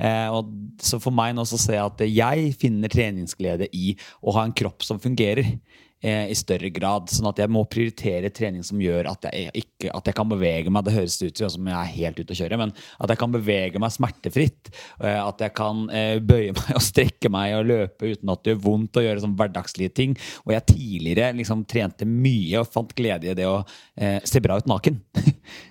Eh, 0.00 0.28
og 0.32 0.48
så 0.80 1.00
for 1.02 1.12
meg 1.14 1.34
nå 1.36 1.44
så 1.48 1.58
ser 1.60 1.76
jeg 1.76 1.92
at 1.92 2.04
jeg 2.08 2.54
finner 2.60 2.92
treningsglede 2.92 3.68
i 3.76 3.92
å 4.24 4.34
ha 4.36 4.46
en 4.46 4.56
kropp 4.56 4.86
som 4.86 5.00
fungerer 5.02 5.58
i 6.00 6.36
større 6.38 6.70
grad. 6.72 7.10
Sånn 7.12 7.28
at 7.28 7.40
jeg 7.42 7.50
må 7.52 7.64
prioritere 7.68 8.30
trening 8.32 8.64
som 8.64 8.80
gjør 8.80 9.10
at 9.10 9.26
jeg, 9.28 9.50
ikke, 9.60 9.90
at 9.92 10.08
jeg 10.08 10.16
kan 10.16 10.30
bevege 10.30 10.72
meg. 10.72 10.86
Det 10.86 10.94
høres 10.94 11.18
ut 11.20 11.42
som 11.42 11.68
jeg 11.68 11.76
er 11.76 11.92
helt 11.96 12.20
ute 12.20 12.34
å 12.34 12.38
kjøre, 12.38 12.58
men 12.60 12.72
at 12.72 13.12
jeg 13.12 13.20
kan 13.20 13.34
bevege 13.34 13.82
meg 13.82 13.92
smertefritt. 13.94 14.70
Eh, 15.02 15.18
at 15.20 15.42
jeg 15.44 15.54
kan 15.56 15.84
eh, 15.92 16.16
bøye 16.22 16.54
meg 16.58 16.72
og 16.76 16.84
strekke 16.84 17.32
meg 17.32 17.56
og 17.58 17.68
løpe 17.70 18.14
uten 18.14 18.32
at 18.32 18.44
det 18.44 18.54
gjør 18.54 18.62
vondt, 18.66 19.00
og 19.00 19.06
gjøre 19.06 19.24
sånn 19.24 19.36
hverdagslige 19.38 19.94
ting. 19.96 20.16
Og 20.46 20.54
jeg 20.56 20.66
tidligere 20.72 21.36
liksom 21.38 21.64
trente 21.70 22.08
mye 22.08 22.62
og 22.62 22.70
fant 22.72 22.94
glede 22.96 23.30
i 23.30 23.36
det 23.38 23.48
å 23.48 23.60
eh, 23.60 24.18
se 24.28 24.42
bra 24.42 24.58
ut 24.60 24.70
naken. 24.70 25.00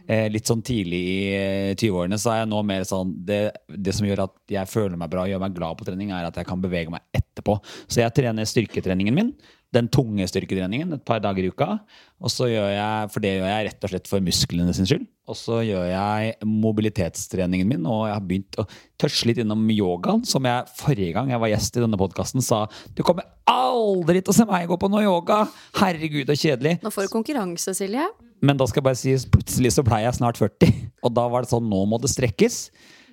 eh, 0.10 0.28
litt 0.32 0.50
sånn 0.50 0.64
tidlig 0.66 1.02
i 1.10 1.20
eh, 1.36 1.76
20-årene 1.76 2.20
så 2.22 2.34
er 2.34 2.44
jeg 2.44 2.52
nå 2.54 2.64
mer 2.68 2.88
sånn 2.88 3.14
det, 3.28 3.42
det 3.70 3.96
som 3.96 4.08
gjør 4.08 4.26
at 4.28 4.38
jeg 4.54 4.72
føler 4.72 4.98
meg 5.00 5.12
bra 5.12 5.26
og 5.26 5.34
gjør 5.34 5.44
meg 5.46 5.56
glad 5.58 5.80
på 5.80 5.88
trening, 5.90 6.14
er 6.16 6.30
at 6.30 6.40
jeg 6.40 6.50
kan 6.50 6.62
bevege 6.64 6.94
meg 6.94 7.06
etterpå. 7.16 7.60
Så 7.88 8.04
jeg 8.04 8.16
trener 8.18 8.50
styrketreningen 8.50 9.16
min. 9.16 9.34
Den 9.76 9.86
tunge 9.94 10.26
styrketreningen 10.26 10.96
et 10.96 11.04
par 11.06 11.22
dager 11.22 11.46
i 11.46 11.52
uka. 11.54 11.76
Og 12.18 12.32
så 12.34 12.48
gjør 12.50 12.72
jeg, 12.74 13.10
For 13.14 13.22
det 13.24 13.36
gjør 13.36 13.50
jeg 13.52 13.68
rett 13.68 13.86
og 13.86 13.92
slett 13.94 14.10
for 14.10 14.26
musklene 14.26 14.74
sin 14.74 14.90
skyld. 14.90 15.06
Og 15.30 15.38
så 15.38 15.60
gjør 15.62 15.86
jeg 15.92 16.32
mobilitetstreningen 16.50 17.70
min, 17.70 17.84
og 17.86 18.08
jeg 18.08 18.16
har 18.16 18.24
begynt 18.26 18.58
å 18.58 18.66
tørsle 18.98 19.30
litt 19.30 19.44
innom 19.44 19.68
yogaen, 19.70 20.24
som 20.26 20.48
jeg 20.50 20.72
forrige 20.80 21.14
gang 21.14 21.30
jeg 21.30 21.42
var 21.44 21.52
gjest 21.52 21.78
i 21.78 21.84
denne 21.84 22.00
podkasten 22.02 22.42
sa 22.42 22.64
du 22.98 23.04
kommer 23.06 23.28
aldri 23.46 24.24
til 24.24 24.34
å 24.34 24.38
se 24.40 24.48
meg 24.50 24.66
gå 24.72 24.78
på 24.82 24.90
noe 24.90 25.04
yoga! 25.06 25.44
Herregud, 25.78 26.32
så 26.32 26.50
kjedelig. 26.50 26.80
Nå 26.82 26.90
får 26.94 27.06
du 27.06 27.14
konkurranse, 27.14 27.76
Silje. 27.78 28.08
Men 28.42 28.58
da 28.58 28.66
skal 28.70 28.82
jeg 28.82 28.88
bare 28.90 29.00
si 29.00 29.14
plutselig 29.30 29.76
så 29.76 29.86
pleier 29.86 30.10
jeg 30.10 30.18
snart 30.18 30.40
40. 30.42 30.74
Og 31.06 31.14
da 31.14 31.28
var 31.30 31.46
det 31.46 31.54
sånn, 31.54 31.70
nå 31.70 31.84
må 31.92 32.02
det 32.02 32.10
strekkes. 32.10 32.62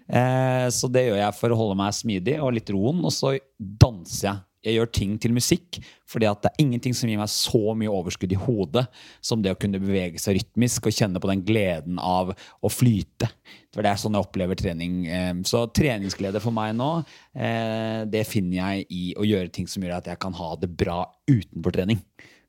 Eh, 0.06 0.66
så 0.72 0.88
det 0.92 1.08
gjør 1.08 1.20
jeg 1.20 1.36
for 1.36 1.52
å 1.52 1.58
holde 1.58 1.78
meg 1.78 1.94
smidig 1.96 2.36
og 2.40 2.52
litt 2.54 2.70
roen, 2.72 3.02
og 3.04 3.12
så 3.14 3.36
danser 3.58 4.30
jeg. 4.30 4.42
Jeg 4.66 4.80
gjør 4.80 4.90
ting 4.98 5.12
til 5.22 5.34
musikk, 5.36 5.78
fordi 6.10 6.26
at 6.26 6.42
det 6.42 6.50
er 6.50 6.62
ingenting 6.64 6.94
som 6.96 7.10
gir 7.10 7.20
meg 7.20 7.30
så 7.30 7.74
mye 7.78 7.92
overskudd 7.92 8.34
i 8.34 8.40
hodet 8.40 8.86
som 9.24 9.42
det 9.42 9.54
å 9.54 9.58
kunne 9.58 9.78
bevege 9.82 10.18
seg 10.22 10.40
rytmisk 10.40 10.88
og 10.90 10.96
kjenne 10.96 11.22
på 11.22 11.30
den 11.30 11.44
gleden 11.46 12.00
av 12.02 12.32
å 12.34 12.72
flyte. 12.72 13.30
For 13.74 13.86
det 13.86 13.92
er 13.92 14.00
sånn 14.02 14.18
jeg 14.18 14.26
opplever 14.26 14.58
trening. 14.58 15.04
Eh, 15.06 15.34
Så 15.46 15.66
treningsglede 15.70 16.42
for 16.42 16.54
meg 16.56 16.74
nå, 16.74 16.90
eh, 17.34 18.04
det 18.10 18.26
finner 18.26 18.56
jeg 18.58 18.86
i 18.90 19.04
å 19.14 19.26
gjøre 19.26 19.52
ting 19.52 19.70
som 19.70 19.84
gjør 19.84 19.98
at 20.00 20.10
jeg 20.10 20.18
kan 20.18 20.34
ha 20.34 20.54
det 20.56 20.72
bra 20.74 21.04
utenfor 21.30 21.78
trening. 21.78 22.02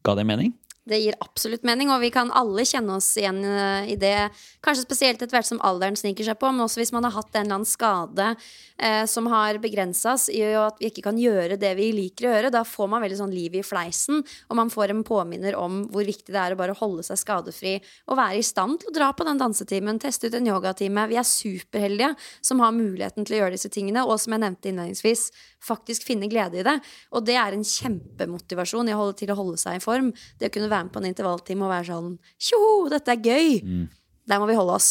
Ga 0.03 0.15
det 0.15 0.25
mening? 0.25 0.53
Det 0.87 0.99
gir 1.01 1.17
absolutt 1.19 1.65
mening, 1.67 1.89
og 1.91 1.99
vi 1.99 2.09
kan 2.13 2.29
alle 2.31 2.63
kjenne 2.67 2.95
oss 2.95 3.09
igjen 3.19 3.41
eh, 3.43 3.89
i 3.91 3.97
det. 3.99 4.29
Kanskje 4.63 4.85
spesielt 4.85 5.21
etter 5.21 5.35
hvert 5.35 5.49
som 5.49 5.59
alderen 5.65 5.97
sniker 5.99 6.23
seg 6.23 6.37
på, 6.39 6.47
men 6.53 6.63
også 6.63 6.79
hvis 6.79 6.93
man 6.95 7.03
har 7.07 7.15
hatt 7.17 7.33
en 7.33 7.43
eller 7.43 7.57
annen 7.57 7.67
skade 7.67 8.27
eh, 8.31 9.03
som 9.09 9.27
har 9.31 9.59
begrensa 9.63 10.13
oss 10.15 10.29
i 10.31 10.41
at 10.47 10.79
vi 10.79 10.87
ikke 10.91 11.03
kan 11.09 11.19
gjøre 11.19 11.59
det 11.59 11.73
vi 11.79 11.89
liker 11.95 12.29
å 12.29 12.31
gjøre. 12.35 12.53
Da 12.55 12.63
får 12.67 12.91
man 12.93 13.03
veldig 13.03 13.19
sånn 13.19 13.35
liv 13.35 13.57
i 13.59 13.65
fleisen, 13.67 14.23
og 14.47 14.59
man 14.59 14.71
får 14.71 14.93
en 14.93 15.03
påminner 15.07 15.57
om 15.59 15.83
hvor 15.91 16.07
viktig 16.07 16.31
det 16.31 16.39
er 16.43 16.55
å 16.55 16.59
bare 16.61 16.77
holde 16.79 17.03
seg 17.07 17.19
skadefri 17.19 17.75
og 18.07 18.19
være 18.21 18.39
i 18.39 18.47
stand 18.47 18.79
til 18.81 18.93
å 18.93 18.95
dra 18.95 19.11
på 19.11 19.27
den 19.27 19.41
dansetimen, 19.41 19.99
teste 19.99 20.31
ut 20.31 20.39
en 20.39 20.47
yogatime. 20.47 21.07
Vi 21.11 21.19
er 21.19 21.27
superheldige 21.27 22.13
som 22.39 22.63
har 22.63 22.75
muligheten 22.75 23.27
til 23.27 23.37
å 23.37 23.43
gjøre 23.43 23.57
disse 23.57 23.71
tingene, 23.73 24.05
og 24.07 24.21
som 24.23 24.35
jeg 24.35 24.45
nevnte 24.45 24.71
innledningsvis, 24.71 25.27
faktisk 25.63 26.05
finne 26.07 26.29
glede 26.31 26.61
i 26.61 26.65
det. 26.65 26.75
Og 27.15 27.25
det 27.27 27.37
er 27.39 27.55
en 27.55 27.65
kjempemotivasjon 27.65 28.89
i 28.89 28.95
å 28.95 29.01
holde, 29.01 29.17
til 29.21 29.33
å 29.33 29.37
holde 29.39 29.59
seg 29.61 29.79
i 29.79 29.83
form. 29.83 30.11
Det 30.39 30.51
å 30.51 30.53
kunne 30.53 30.71
være 30.71 30.87
med 30.87 30.93
på 30.95 31.03
en 31.03 31.09
intervalltime 31.09 31.65
og 31.65 31.73
være 31.73 31.89
sånn 31.91 32.13
Tjoho, 32.49 32.87
dette 32.93 33.15
er 33.15 33.23
gøy! 33.23 33.87
Der 34.27 34.41
må 34.41 34.47
vi 34.49 34.57
holde 34.57 34.75
oss. 34.75 34.89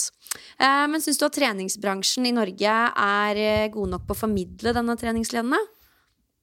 Eh, 0.56 0.84
men 0.88 1.02
syns 1.04 1.20
du 1.20 1.26
at 1.26 1.34
treningsbransjen 1.36 2.24
i 2.24 2.32
Norge 2.32 2.76
er 2.88 3.40
eh, 3.40 3.66
god 3.72 3.92
nok 3.92 4.06
på 4.08 4.16
å 4.16 4.22
formidle 4.22 4.72
denne 4.72 4.96
treningsledende? 4.96 5.60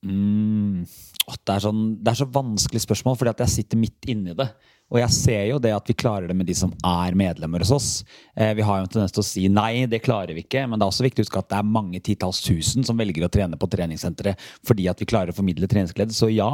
Mm. 0.06 0.84
Det, 0.86 1.56
er 1.56 1.63
sånn, 1.63 1.82
det 2.03 2.12
er 2.12 2.20
så 2.22 2.27
vanskelig 2.30 2.84
spørsmål, 2.84 3.18
fordi 3.18 3.34
at 3.34 3.44
jeg 3.46 3.53
sitter 3.56 3.82
midt 3.82 4.10
inni 4.13 4.36
det. 4.38 4.50
Og 4.94 5.00
jeg 5.00 5.13
ser 5.16 5.44
jo 5.50 5.60
det 5.62 5.72
at 5.74 5.88
vi 5.90 5.96
klarer 5.98 6.30
det 6.30 6.36
med 6.38 6.46
de 6.46 6.54
som 6.58 6.74
er 6.86 7.16
medlemmer 7.18 7.63
hos 7.63 7.72
oss. 7.74 7.90
Eh, 8.38 8.52
vi 8.58 8.66
har 8.66 8.78
jo 8.78 8.86
en 8.86 8.92
tendens 8.94 9.16
til 9.16 9.24
å 9.24 9.25
si 9.25 9.46
nei, 9.50 9.88
det 9.90 10.04
klarer 10.06 10.36
vi 10.38 10.44
ikke. 10.46 10.66
Men 10.70 10.78
det 10.78 10.86
er 10.86 10.94
også 10.94 11.06
viktig 11.08 11.24
å 11.24 11.25
huske 11.25 11.42
at 11.42 11.50
det 11.50 11.60
er 11.60 11.72
mange 11.80 12.02
titalls 12.06 12.44
tusen 12.46 12.86
som 12.86 13.00
velger 13.00 13.25
å 13.25 13.32
trene 13.34 13.58
på 13.58 13.70
treningssenteret 13.74 14.42
fordi 14.68 14.86
at 14.92 15.02
vi 15.02 15.10
klarer 15.10 15.34
å 15.34 15.38
formidle 15.38 15.70
treningsglede. 15.72 16.13
Så 16.13 16.30
ja, 16.34 16.50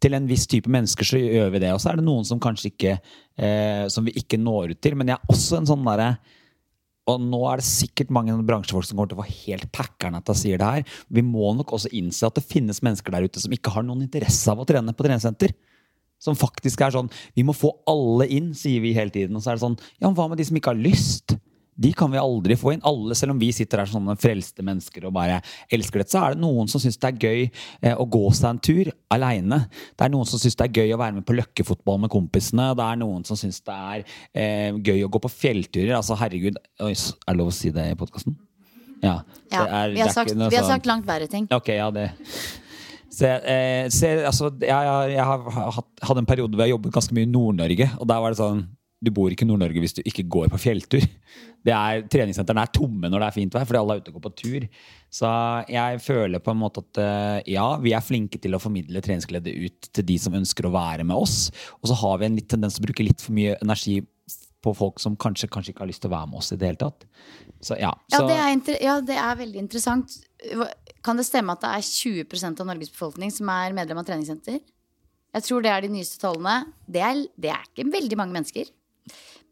til 0.00 0.16
en 0.16 0.28
viss 0.30 0.46
type 0.48 0.72
mennesker 0.72 1.10
så 1.10 1.20
gjør 1.20 1.52
vi 1.52 1.64
det. 1.66 1.72
Og 1.74 1.82
så 1.82 1.92
er 1.92 2.00
det 2.00 2.06
noen 2.06 2.24
som 2.28 2.40
kanskje 2.42 2.70
ikke 2.72 2.94
eh, 2.96 3.84
Som 3.92 4.06
vi 4.08 4.16
ikke 4.16 4.40
når 4.40 4.72
ut 4.72 4.80
til. 4.84 4.96
Men 4.96 5.12
jeg 5.12 5.18
er 5.18 5.34
også 5.34 5.60
en 5.60 5.68
sånn 5.68 5.84
derre 5.88 6.14
og 7.10 7.18
nå 7.18 7.40
er 7.50 7.58
det 7.58 7.66
sikkert 7.66 8.12
mange 8.14 8.36
bransjefolk 8.46 8.86
som 8.86 8.94
kommer 8.94 9.10
til 9.10 9.18
å 9.18 9.24
få 9.24 9.32
helt 9.48 9.66
packeren 9.74 10.14
at 10.14 10.28
jeg 10.30 10.38
sier 10.38 10.60
det 10.60 10.68
her. 10.68 11.00
Vi 11.10 11.24
må 11.26 11.50
nok 11.58 11.74
også 11.74 11.90
innse 11.98 12.28
at 12.28 12.36
det 12.38 12.44
finnes 12.46 12.78
mennesker 12.78 13.10
der 13.10 13.26
ute 13.26 13.42
som 13.42 13.54
ikke 13.54 13.72
har 13.74 13.82
noen 13.82 14.04
interesse 14.04 14.46
av 14.52 14.62
å 14.62 14.66
trene 14.68 14.94
på 14.94 15.02
treningssenter. 15.02 15.50
Som 16.22 16.36
faktisk 16.38 16.84
er 16.86 16.94
sånn 16.94 17.08
Vi 17.34 17.42
må 17.46 17.54
få 17.56 17.72
alle 17.90 18.28
inn, 18.30 18.52
sier 18.54 18.82
vi 18.84 18.94
hele 18.94 19.10
tiden. 19.10 19.34
Og 19.36 19.42
så 19.42 19.52
er 19.52 19.58
det 19.58 19.64
sånn 19.66 19.78
Ja, 19.98 20.06
men 20.08 20.14
hva 20.18 20.28
med 20.30 20.38
de 20.38 20.46
som 20.46 20.58
ikke 20.60 20.70
har 20.76 20.78
lyst? 20.84 21.34
De 21.82 21.88
kan 21.96 22.10
vi 22.12 22.18
aldri 22.20 22.52
få 22.60 22.74
inn. 22.74 22.82
Alle, 22.84 23.14
selv 23.16 23.32
om 23.32 23.38
vi 23.40 23.48
sitter 23.56 23.80
her 23.80 23.88
som 23.88 24.04
frelste 24.20 24.60
mennesker 24.62 25.06
og 25.08 25.14
bare 25.16 25.38
elsker 25.72 26.02
dette, 26.02 26.12
så 26.12 26.20
er 26.26 26.34
det 26.36 26.42
noen 26.44 26.68
som 26.68 26.78
syns 26.82 26.98
det 27.00 27.08
er 27.08 27.16
gøy 27.24 27.40
eh, 27.80 27.94
å 27.96 28.04
gå 28.12 28.20
seg 28.36 28.50
en 28.50 28.60
tur 28.62 28.90
aleine. 29.10 29.62
Det 29.96 30.04
er 30.04 30.12
noen 30.12 30.28
som 30.28 30.38
syns 30.38 30.54
det 30.60 30.66
er 30.68 30.82
gøy 30.82 30.92
å 30.94 31.00
være 31.00 31.16
med 31.16 31.24
på 31.26 31.34
løkkefotball 31.38 31.98
med 32.04 32.12
kompisene. 32.12 32.68
Det 32.76 32.84
er 32.84 33.00
noen 33.00 33.24
som 33.26 33.40
syns 33.40 33.62
det 33.64 33.78
er 33.96 34.04
eh, 34.36 34.78
gøy 34.84 35.00
å 35.08 35.10
gå 35.16 35.22
på 35.24 35.32
fjellturer. 35.32 35.96
Altså, 35.96 36.14
herregud 36.20 36.60
Oi, 36.84 36.92
er 36.92 37.32
det 37.32 37.38
lov 37.40 37.48
å 37.50 37.56
si 37.56 37.72
det 37.74 37.88
i 37.88 37.98
podkasten? 38.04 38.36
Ja. 39.02 39.16
Ja, 39.50 39.64
Det 39.64 39.72
er- 39.80 39.94
vi, 39.96 40.00
har 40.04 40.12
sagt, 40.14 40.30
vi 40.36 40.44
har 40.44 40.50
sånn- 40.62 40.74
sagt 40.76 40.86
langt 40.86 41.08
verre 41.08 41.26
ting. 41.26 41.48
Ok, 41.50 41.72
ja, 41.72 41.88
det 41.90 42.10
så, 43.12 43.28
eh, 43.44 43.86
så, 43.92 44.12
altså, 44.24 44.48
jeg, 44.62 44.72
jeg, 44.72 45.16
jeg 45.16 45.24
har 45.28 45.72
hatt, 45.76 45.90
hadde 46.08 46.22
en 46.22 46.28
periode 46.28 46.56
hvor 46.56 46.64
jeg 46.64 46.72
jobbet 46.72 46.94
ganske 46.94 47.16
mye 47.16 47.28
i 47.28 47.32
Nord-Norge. 47.32 47.88
Og 48.00 48.08
der 48.08 48.22
var 48.24 48.32
det 48.32 48.40
sånn 48.40 48.62
Du 49.02 49.10
bor 49.10 49.32
ikke 49.34 49.44
i 49.44 49.50
Nord-Norge 49.50 49.82
hvis 49.82 49.96
du 49.98 50.00
ikke 50.06 50.24
går 50.30 50.52
på 50.52 50.60
fjelltur. 50.62 51.04
Det 51.62 51.70
er, 51.70 52.00
treningssentrene 52.10 52.64
er 52.64 52.70
tomme 52.74 53.06
når 53.06 53.22
det 53.22 53.26
er 53.28 53.34
fint 53.36 53.54
vær, 53.54 53.66
fordi 53.68 53.78
alle 53.78 53.94
er 53.94 54.00
ute 54.02 54.10
og 54.10 54.16
går 54.16 54.22
på 54.24 54.30
tur. 54.40 54.64
Så 55.14 55.28
jeg 55.70 56.00
føler 56.02 56.42
på 56.42 56.50
en 56.50 56.58
måte 56.58 56.82
at 56.82 56.98
eh, 56.98 57.52
ja, 57.54 57.68
vi 57.78 57.92
er 57.94 58.02
flinke 58.02 58.40
til 58.42 58.56
å 58.56 58.58
formidle 58.58 58.98
treningsglede 59.04 59.52
ut 59.68 59.86
til 59.94 60.08
de 60.08 60.16
som 60.18 60.34
ønsker 60.34 60.66
å 60.66 60.72
være 60.74 61.06
med 61.06 61.14
oss. 61.14 61.52
Og 61.78 61.86
så 61.86 62.00
har 62.00 62.18
vi 62.18 62.26
en 62.26 62.40
litt 62.40 62.48
tendens 62.50 62.74
til 62.74 62.82
å 62.82 62.88
bruke 62.88 63.06
litt 63.06 63.22
for 63.22 63.36
mye 63.36 63.54
energi 63.62 64.00
på 64.62 64.72
folk 64.78 65.00
som 65.02 65.16
kanskje, 65.18 65.48
kanskje 65.50 65.72
ikke 65.74 65.82
har 65.84 65.90
lyst 65.90 66.04
til 66.04 66.10
å 66.10 66.14
være 66.14 66.30
med 66.30 66.38
oss 66.42 66.52
i 66.54 66.58
det 66.60 66.68
hele 66.70 66.80
tatt. 66.80 67.06
Så 67.62 67.78
ja. 67.80 67.90
Ja 68.14 68.20
det, 68.28 68.36
er 68.38 68.82
ja, 68.82 68.98
det 69.02 69.16
er 69.18 69.40
veldig 69.40 69.60
interessant. 69.64 70.14
Kan 71.02 71.18
det 71.18 71.26
stemme 71.26 71.56
at 71.56 71.64
det 71.64 71.72
er 71.72 71.86
20% 71.88 72.62
av 72.62 72.68
Norges 72.70 72.92
befolkning 72.94 73.32
som 73.34 73.50
er 73.52 73.74
medlem 73.76 74.00
av 74.02 74.06
treningssenter? 74.08 74.60
Jeg 75.32 75.46
tror 75.48 75.64
det 75.64 75.72
er 75.72 75.84
de 75.86 75.92
nyeste 75.94 76.20
tallene. 76.22 76.56
Det 76.86 77.02
er, 77.02 77.24
det 77.40 77.50
er 77.54 77.66
ikke 77.70 77.88
veldig 77.90 78.18
mange 78.20 78.36
mennesker. 78.36 78.70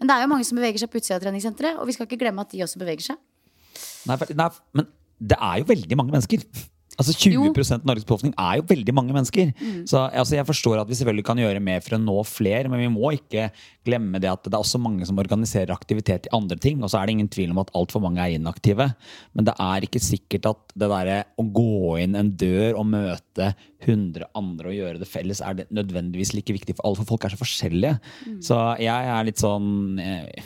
Men 0.00 0.08
det 0.08 0.16
er 0.16 0.24
jo 0.24 0.32
mange 0.32 0.46
som 0.48 0.60
beveger 0.60 0.82
seg 0.82 0.90
på 0.92 1.00
utsida 1.00 1.18
av 1.18 1.24
treningssenteret, 1.24 1.80
og 1.80 1.88
vi 1.88 1.94
skal 1.96 2.06
ikke 2.08 2.20
glemme 2.22 2.44
at 2.44 2.52
de 2.52 2.62
også 2.64 2.80
beveger 2.80 3.10
seg. 3.10 3.18
Nei, 4.08 4.16
for- 4.20 4.36
nei, 4.36 4.48
men 4.76 4.88
det 5.20 5.36
er 5.36 5.60
jo 5.60 5.68
veldig 5.72 5.98
mange 6.00 6.14
mennesker. 6.14 6.44
Altså 7.00 7.14
20 7.16 7.48
av 7.72 7.86
Norges 7.88 8.04
befolkning 8.04 8.34
er 8.36 8.58
jo 8.58 8.66
veldig 8.68 8.94
mange 8.96 9.14
mennesker. 9.16 9.52
Så 9.88 10.02
altså, 10.04 10.36
Jeg 10.36 10.48
forstår 10.48 10.82
at 10.82 10.90
vi 10.90 10.98
selvfølgelig 10.98 11.24
kan 11.30 11.40
gjøre 11.40 11.62
mer 11.64 11.80
for 11.84 11.96
å 11.96 12.00
nå 12.02 12.16
flere, 12.28 12.68
men 12.68 12.82
vi 12.82 12.90
må 12.92 13.14
ikke 13.16 13.48
glemme 13.88 14.20
det 14.20 14.28
at 14.28 14.44
det 14.44 14.52
er 14.52 14.60
også 14.60 14.80
mange 14.82 15.06
som 15.08 15.18
organiserer 15.22 15.72
aktivitet 15.72 16.28
i 16.28 16.34
andre 16.36 16.58
ting. 16.60 16.82
Og 16.84 16.92
så 16.92 17.00
er 17.00 17.08
det 17.08 17.16
ingen 17.16 17.30
tvil 17.32 17.54
om 17.54 17.62
at 17.62 17.72
altfor 17.78 18.04
mange 18.04 18.20
er 18.20 18.36
inaktive. 18.36 18.90
Men 19.32 19.48
det 19.48 19.56
er 19.64 19.86
ikke 19.86 20.02
sikkert 20.04 20.50
at 20.52 20.76
det 20.76 20.90
derre 20.92 21.22
å 21.40 21.46
gå 21.56 21.96
inn 22.02 22.18
en 22.18 22.34
dør 22.40 22.82
og 22.82 22.90
møte 22.92 23.52
100 23.86 24.28
andre 24.36 24.68
og 24.68 24.76
gjøre 24.76 25.00
det 25.00 25.08
felles, 25.08 25.40
er 25.40 25.56
det 25.62 25.70
nødvendigvis 25.72 26.34
like 26.36 26.52
viktig 26.52 26.76
for 26.76 26.84
alle. 26.86 27.00
For 27.00 27.14
folk 27.14 27.24
er 27.24 27.32
så 27.32 27.40
forskjellige. 27.40 27.96
Så 28.44 28.60
jeg 28.82 29.14
er 29.16 29.26
litt 29.26 29.40
sånn 29.40 29.96
jeg, 30.00 30.44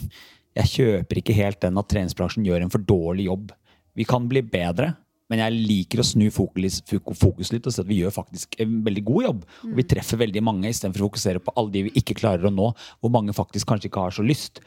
Jeg 0.55 0.71
kjøper 0.71 1.19
ikke 1.19 1.35
helt 1.35 1.59
den 1.65 1.81
at 1.81 1.89
treningsbransjen 1.91 2.47
gjør 2.47 2.63
en 2.63 2.71
for 2.71 2.85
dårlig 2.87 3.27
jobb. 3.27 3.51
Vi 3.99 4.07
kan 4.07 4.29
bli 4.31 4.43
bedre, 4.43 4.93
men 5.33 5.41
jeg 5.41 5.57
liker 5.57 6.03
å 6.03 6.07
snu 6.07 6.27
fokus, 6.35 6.83
fokus 7.17 7.53
litt 7.55 7.65
og 7.65 7.73
si 7.73 7.81
at 7.81 7.89
vi 7.89 8.03
gjør 8.03 8.13
faktisk 8.13 8.59
en 8.61 8.81
veldig 8.85 9.05
god 9.09 9.27
jobb. 9.29 9.45
Og 9.71 9.79
vi 9.79 9.87
treffer 9.89 10.21
veldig 10.21 10.43
mange 10.45 10.69
istedenfor 10.69 11.01
å 11.01 11.09
fokusere 11.09 11.41
på 11.45 11.55
alle 11.57 11.73
de 11.73 11.85
vi 11.87 11.95
ikke 12.01 12.19
klarer 12.19 12.45
å 12.49 12.53
nå, 12.53 12.71
hvor 13.01 13.13
mange 13.15 13.37
faktisk 13.37 13.71
kanskje 13.71 13.89
ikke 13.89 14.05
har 14.05 14.17
så 14.17 14.25
lyst. 14.27 14.61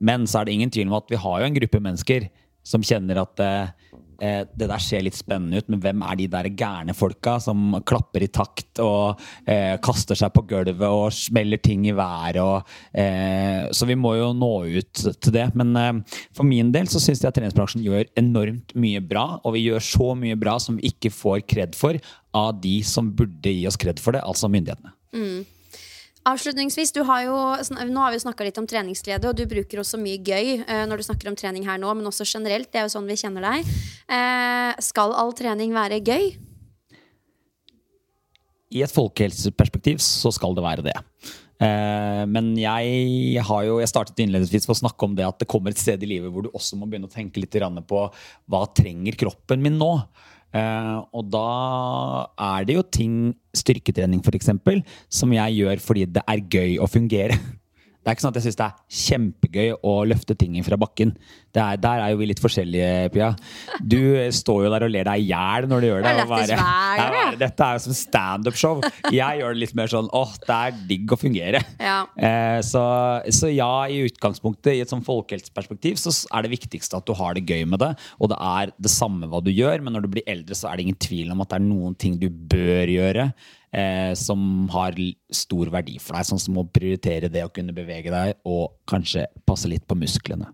Men 0.00 0.24
så 0.30 0.40
er 0.40 0.48
det 0.48 0.56
ingen 0.56 0.72
tvil 0.72 0.88
om 0.88 0.96
at 1.00 1.12
vi 1.12 1.20
har 1.20 1.42
jo 1.42 1.50
en 1.50 1.58
gruppe 1.58 1.82
mennesker 1.84 2.30
som 2.68 2.84
kjenner 2.84 3.20
at 3.20 3.42
eh, 3.44 3.87
eh, 4.22 4.42
det 4.48 4.68
der 4.70 4.82
ser 4.82 5.04
litt 5.04 5.16
spennende 5.18 5.60
ut, 5.60 5.68
men 5.72 5.82
hvem 5.82 6.04
er 6.06 6.18
de 6.20 6.28
der 6.32 6.50
gærne 6.58 6.94
folka 6.96 7.38
som 7.42 7.78
klapper 7.88 8.24
i 8.26 8.30
takt 8.32 8.82
og 8.84 9.20
eh, 9.48 9.76
kaster 9.84 10.18
seg 10.18 10.32
på 10.34 10.44
gulvet 10.50 10.84
og 10.86 11.12
smeller 11.14 11.60
ting 11.62 11.86
i 11.88 11.96
været? 11.96 12.40
Og, 12.42 12.68
eh, 12.92 13.68
så 13.74 13.88
vi 13.88 13.98
må 13.98 14.14
jo 14.18 14.32
nå 14.36 14.52
ut 14.78 15.04
til 15.06 15.34
det. 15.34 15.48
Men 15.58 15.74
eh, 15.78 16.20
for 16.36 16.48
min 16.48 16.72
del 16.74 16.90
så 16.90 17.02
syns 17.02 17.22
jeg 17.22 17.30
at 17.30 17.38
treningsbransjen 17.38 17.84
gjør 17.86 18.08
enormt 18.20 18.74
mye 18.78 19.02
bra, 19.04 19.26
og 19.42 19.56
vi 19.56 19.66
gjør 19.68 19.84
så 19.84 20.12
mye 20.18 20.38
bra 20.38 20.58
som 20.62 20.78
vi 20.78 20.92
ikke 20.92 21.14
får 21.14 21.44
kred 21.48 21.78
for 21.78 21.98
av 22.36 22.58
de 22.62 22.78
som 22.86 23.12
burde 23.16 23.54
gi 23.54 23.66
oss 23.68 23.78
kred 23.80 24.00
for 24.02 24.16
det, 24.16 24.24
altså 24.26 24.50
myndighetene. 24.52 24.94
Avslutningsvis, 26.28 26.92
har 27.08 27.22
jo, 27.24 27.36
Nå 27.88 28.02
har 28.02 28.12
vi 28.12 28.20
snakka 28.20 28.44
litt 28.44 28.58
om 28.60 28.66
treningsglede, 28.68 29.30
og 29.30 29.38
du 29.38 29.46
bruker 29.48 29.80
også 29.80 30.00
mye 30.00 30.20
gøy 30.20 30.58
eh, 30.60 30.84
når 30.88 31.00
du 31.00 31.06
snakker 31.06 31.30
om 31.30 31.38
trening 31.38 31.64
her 31.68 31.80
nå, 31.80 31.92
men 31.96 32.10
også 32.10 32.26
generelt. 32.28 32.70
Det 32.72 32.82
er 32.82 32.88
jo 32.88 32.94
sånn 32.96 33.08
vi 33.08 33.16
kjenner 33.16 33.46
deg. 33.46 33.72
Eh, 34.12 34.72
skal 34.84 35.14
all 35.16 35.32
trening 35.38 35.72
være 35.76 36.02
gøy? 36.04 36.30
I 38.68 38.84
et 38.84 38.92
folkehelseperspektiv 38.92 40.02
så 40.04 40.32
skal 40.34 40.56
det 40.56 40.64
være 40.66 40.84
det. 40.90 40.96
Eh, 41.58 42.24
men 42.30 42.52
jeg 42.60 43.42
har 43.48 43.62
jo, 43.66 43.78
jeg 43.82 43.90
startet 43.90 44.20
innledningsvis 44.22 44.68
for 44.68 44.76
å 44.76 44.82
snakke 44.82 45.08
om 45.08 45.16
det 45.18 45.26
at 45.26 45.40
det 45.40 45.48
kommer 45.50 45.72
et 45.72 45.80
sted 45.80 46.02
i 46.04 46.10
livet 46.12 46.30
hvor 46.30 46.44
du 46.44 46.52
også 46.52 46.78
må 46.78 46.86
begynne 46.86 47.08
å 47.08 47.14
tenke 47.14 47.40
litt 47.42 47.56
på 47.88 48.02
hva 48.46 48.66
trenger 48.76 49.18
kroppen 49.18 49.64
min 49.64 49.80
nå. 49.80 49.94
Eh, 50.56 50.96
og 51.12 51.28
da 51.28 51.48
er 52.40 52.68
det 52.68 52.78
jo 52.78 52.84
ting, 52.94 53.14
styrketrening 53.56 54.22
f.eks., 54.24 54.52
som 55.12 55.32
jeg 55.34 55.60
gjør 55.60 55.82
fordi 55.84 56.06
det 56.16 56.24
er 56.24 56.44
gøy 56.48 56.78
å 56.80 56.90
fungere. 56.90 57.38
Det 57.98 58.12
er 58.12 58.16
ikke 58.16 58.22
sånn 58.24 58.32
at 58.32 58.38
jeg 58.38 58.44
syns 58.46 58.56
det 58.58 58.66
er 58.66 58.98
kjempegøy 59.02 59.72
å 59.84 59.92
løfte 60.08 60.34
ting 60.38 60.54
fra 60.64 60.78
bakken. 60.80 61.10
Det 61.52 61.60
er, 61.60 61.80
der 61.82 62.00
er 62.04 62.12
jo 62.12 62.20
vi 62.20 62.28
litt 62.30 62.40
forskjellige, 62.40 63.10
Pia. 63.12 63.32
Du 63.84 63.98
står 64.32 64.62
jo 64.64 64.70
der 64.72 64.86
og 64.86 64.92
ler 64.94 65.08
deg 65.08 65.24
i 65.24 65.26
hjel 65.28 65.66
når 65.68 65.82
du 65.82 65.86
gjør 65.88 66.06
det. 66.06 66.12
Og 66.22 66.30
bare- 66.30 66.58
gang, 66.58 67.36
Dette 67.42 67.66
er 67.66 67.76
jo 67.76 67.82
som 67.84 67.96
standup-show. 67.98 68.80
Jeg 69.12 69.40
gjør 69.42 69.52
det 69.52 69.60
litt 69.64 69.74
mer 69.76 69.90
sånn 69.92 70.08
åh, 70.16 70.32
det 70.46 70.56
er 70.56 70.78
digg 70.88 71.12
å 71.12 71.18
fungere. 71.20 71.60
Ja. 71.82 71.98
Eh, 72.16 72.60
så, 72.64 72.84
så 73.34 73.50
ja, 73.52 73.70
i 73.90 74.00
utgangspunktet, 74.06 74.72
i 74.78 74.80
et 74.86 74.94
sånn 74.94 75.04
folkehelseperspektiv, 75.04 75.98
så 76.00 76.14
er 76.32 76.46
det 76.46 76.54
viktigste 76.54 76.96
at 77.02 77.06
du 77.08 77.12
har 77.18 77.34
det 77.36 77.44
gøy 77.50 77.66
med 77.68 77.82
det. 77.84 77.92
Og 78.22 78.32
det 78.32 78.40
er 78.40 78.72
det 78.78 78.94
samme 78.94 79.28
hva 79.28 79.42
du 79.44 79.50
gjør, 79.52 79.82
men 79.84 79.98
når 79.98 80.06
du 80.06 80.12
blir 80.16 80.28
eldre, 80.30 80.56
så 80.56 80.70
er 80.70 80.78
det 80.78 80.88
ingen 80.88 81.02
tvil 81.02 81.32
om 81.34 81.44
at 81.44 81.52
det 81.52 81.60
er 81.60 81.66
noen 81.68 81.98
ting 81.98 82.16
du 82.20 82.28
bør 82.30 82.88
gjøre. 82.94 83.32
Eh, 83.68 84.14
som 84.16 84.68
har 84.72 84.96
stor 85.28 85.68
verdi 85.68 85.98
for 86.00 86.16
deg, 86.16 86.24
sånn 86.24 86.40
som 86.40 86.56
å 86.56 86.68
prioritere 86.72 87.28
det 87.28 87.42
å 87.44 87.52
kunne 87.52 87.74
bevege 87.76 88.08
deg 88.14 88.38
og 88.48 88.78
kanskje 88.88 89.26
passe 89.44 89.68
litt 89.68 89.84
på 89.84 89.98
musklene. 89.98 90.48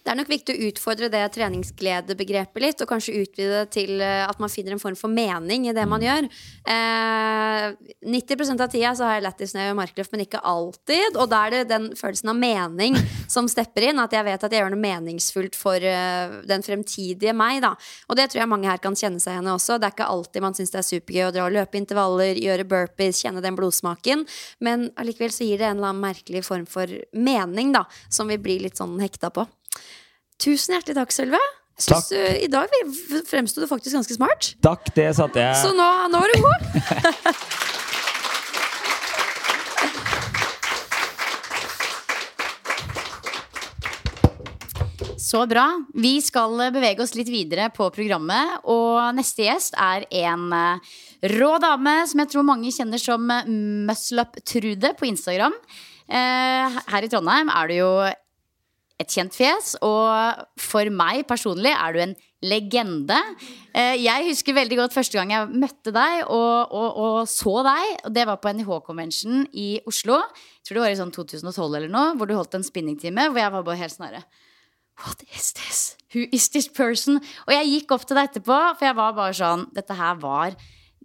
Det 0.00 0.12
er 0.12 0.16
nok 0.16 0.30
viktig 0.32 0.54
å 0.54 0.68
utfordre 0.70 1.10
det 1.12 1.20
treningsgledebegrepet 1.34 2.62
litt, 2.64 2.80
og 2.80 2.88
kanskje 2.88 3.18
utvide 3.20 3.60
det 3.60 3.72
til 3.74 4.00
eh, 4.00 4.22
at 4.24 4.40
man 4.40 4.52
finner 4.52 4.74
en 4.74 4.82
form 4.82 4.96
for 4.96 5.12
mening 5.12 5.66
i 5.68 5.74
det 5.76 5.84
man 5.88 6.00
gjør. 6.04 6.28
Eh, 6.64 7.66
90% 8.08 8.64
av 8.64 8.70
tida 8.72 8.94
så 8.96 9.06
har 9.06 9.18
jeg 9.18 9.26
lættis 9.26 9.52
når 9.54 9.62
jeg 9.62 9.70
gjør 9.70 9.78
markløft, 9.82 10.14
men 10.14 10.24
ikke 10.24 10.40
alltid. 10.52 11.18
Og 11.20 11.28
da 11.30 11.42
er 11.44 11.54
det 11.54 11.62
den 11.74 11.90
følelsen 11.98 12.32
av 12.32 12.40
mening 12.40 12.96
som 13.34 13.50
stepper 13.50 13.90
inn, 13.90 14.00
at 14.00 14.16
jeg 14.16 14.26
vet 14.30 14.48
at 14.48 14.56
jeg 14.56 14.64
gjør 14.64 14.72
noe 14.72 14.82
meningsfullt 14.86 15.58
for 15.58 15.76
uh, 15.84 16.40
den 16.48 16.64
fremtidige 16.64 17.36
meg, 17.36 17.60
da. 17.64 17.74
Og 18.08 18.16
det 18.18 18.30
tror 18.30 18.44
jeg 18.44 18.52
mange 18.54 18.70
her 18.70 18.80
kan 18.82 18.96
kjenne 18.96 19.20
seg 19.22 19.36
igjen 19.36 19.50
i 19.50 19.54
også. 19.54 19.76
Det 19.76 19.90
er 19.90 19.96
ikke 19.98 20.10
alltid 20.16 20.46
man 20.46 20.56
syns 20.56 20.72
det 20.72 20.80
er 20.80 20.88
supergøy 20.88 21.28
å 21.28 21.32
dra 21.36 21.46
og 21.46 21.56
løpe 21.58 21.80
intervaller, 21.80 22.40
gjøre 22.40 22.68
burpees, 22.72 23.20
kjenne 23.20 23.44
den 23.44 23.58
blodsmaken, 23.58 24.24
men 24.64 24.88
allikevel 25.00 25.34
så 25.34 25.46
gir 25.46 25.60
det 25.60 25.68
en 25.68 25.78
eller 25.78 25.92
annen 25.92 26.08
merkelig 26.08 26.46
form 26.48 26.66
for 26.70 26.90
mening, 27.12 27.74
da, 27.76 27.84
som 28.08 28.30
vi 28.30 28.40
blir 28.40 28.64
litt 28.64 28.80
sånn 28.80 28.98
hekta 29.02 29.32
på. 29.34 29.46
Tusen 30.40 30.72
hjertelig 30.76 30.96
takk, 30.96 31.12
Sølve. 31.12 31.40
Takk. 31.80 32.06
Du, 32.12 32.16
I 32.16 32.48
dag 32.52 32.72
fremsto 33.28 33.62
du 33.62 33.68
faktisk 33.68 33.96
ganske 33.96 34.16
smart. 34.16 34.52
Takk, 34.64 34.90
det 34.96 35.08
satte 35.16 35.40
jeg 35.40 35.56
Så 35.62 35.72
nå, 35.76 35.88
nå 36.12 36.20
er 36.24 36.34
du 36.34 36.44
god. 36.44 36.62
Så 45.20 45.44
bra. 45.46 45.66
Vi 45.94 46.16
skal 46.24 46.56
bevege 46.74 47.04
oss 47.04 47.12
litt 47.14 47.28
videre 47.30 47.68
på 47.70 47.86
programmet. 47.94 48.56
Og 48.72 49.12
neste 49.14 49.44
gjest 49.46 49.76
er 49.78 50.06
en 50.24 50.48
eh, 50.56 50.96
rå 51.36 51.52
dame 51.62 52.00
som 52.10 52.22
jeg 52.24 52.32
tror 52.32 52.48
mange 52.48 52.72
kjenner 52.74 52.98
som 52.98 53.28
Muscle 53.86 54.24
Up 54.24 54.40
Trude 54.48 54.90
på 54.98 55.06
Instagram. 55.06 55.54
Eh, 56.10 56.80
Her 56.90 57.06
i 57.06 57.12
Trondheim 57.12 57.52
er 57.52 57.70
du 57.70 57.76
jo 57.76 57.92
et 59.00 59.08
kjent 59.08 59.32
fjes, 59.32 59.74
og 59.86 60.42
for 60.60 60.90
meg 60.92 61.22
personlig 61.28 61.72
er 61.72 61.94
du 61.96 62.00
en 62.04 62.12
legende. 62.44 63.16
Eh, 63.76 63.96
Jeg 64.00 64.26
husker 64.30 64.56
veldig 64.56 64.76
godt 64.78 64.96
første 64.96 65.16
gang 65.18 65.32
jeg 65.32 65.48
møtte 65.60 65.92
deg 65.92 66.22
og, 66.26 66.72
og, 66.72 67.00
og 67.04 67.18
så 67.28 67.54
deg. 67.66 67.94
Og 68.08 68.14
det 68.16 68.26
var 68.28 68.40
på 68.40 68.52
NIH-convention 68.56 69.46
i 69.52 69.70
Oslo. 69.88 70.20
Jeg 70.60 70.68
tror 70.68 70.78
det 70.78 70.84
var 70.84 70.94
i 70.94 71.00
sånn 71.00 71.12
2012 71.16 71.66
eller 71.80 71.92
noe, 71.92 72.14
hvor 72.16 72.28
du 72.28 72.36
holdt 72.36 72.56
en 72.56 72.64
spinningtime. 72.66 73.28
Hvor 73.30 73.42
jeg 73.42 73.54
var 73.56 73.66
bare 73.66 73.80
helt 73.82 73.96
snarere. 73.96 74.22
What 75.00 75.22
is 75.32 75.52
this? 75.56 75.80
Who 76.12 76.26
is 76.32 76.48
this 76.52 76.68
person? 76.68 77.20
Og 77.46 77.54
jeg 77.56 77.72
gikk 77.72 77.96
opp 77.96 78.04
til 78.08 78.18
deg 78.18 78.28
etterpå, 78.30 78.58
for 78.76 78.88
jeg 78.88 78.98
var 78.98 79.16
bare 79.16 79.36
sånn 79.36 79.68
Dette 79.76 79.96
her 79.96 80.18
var 80.20 80.56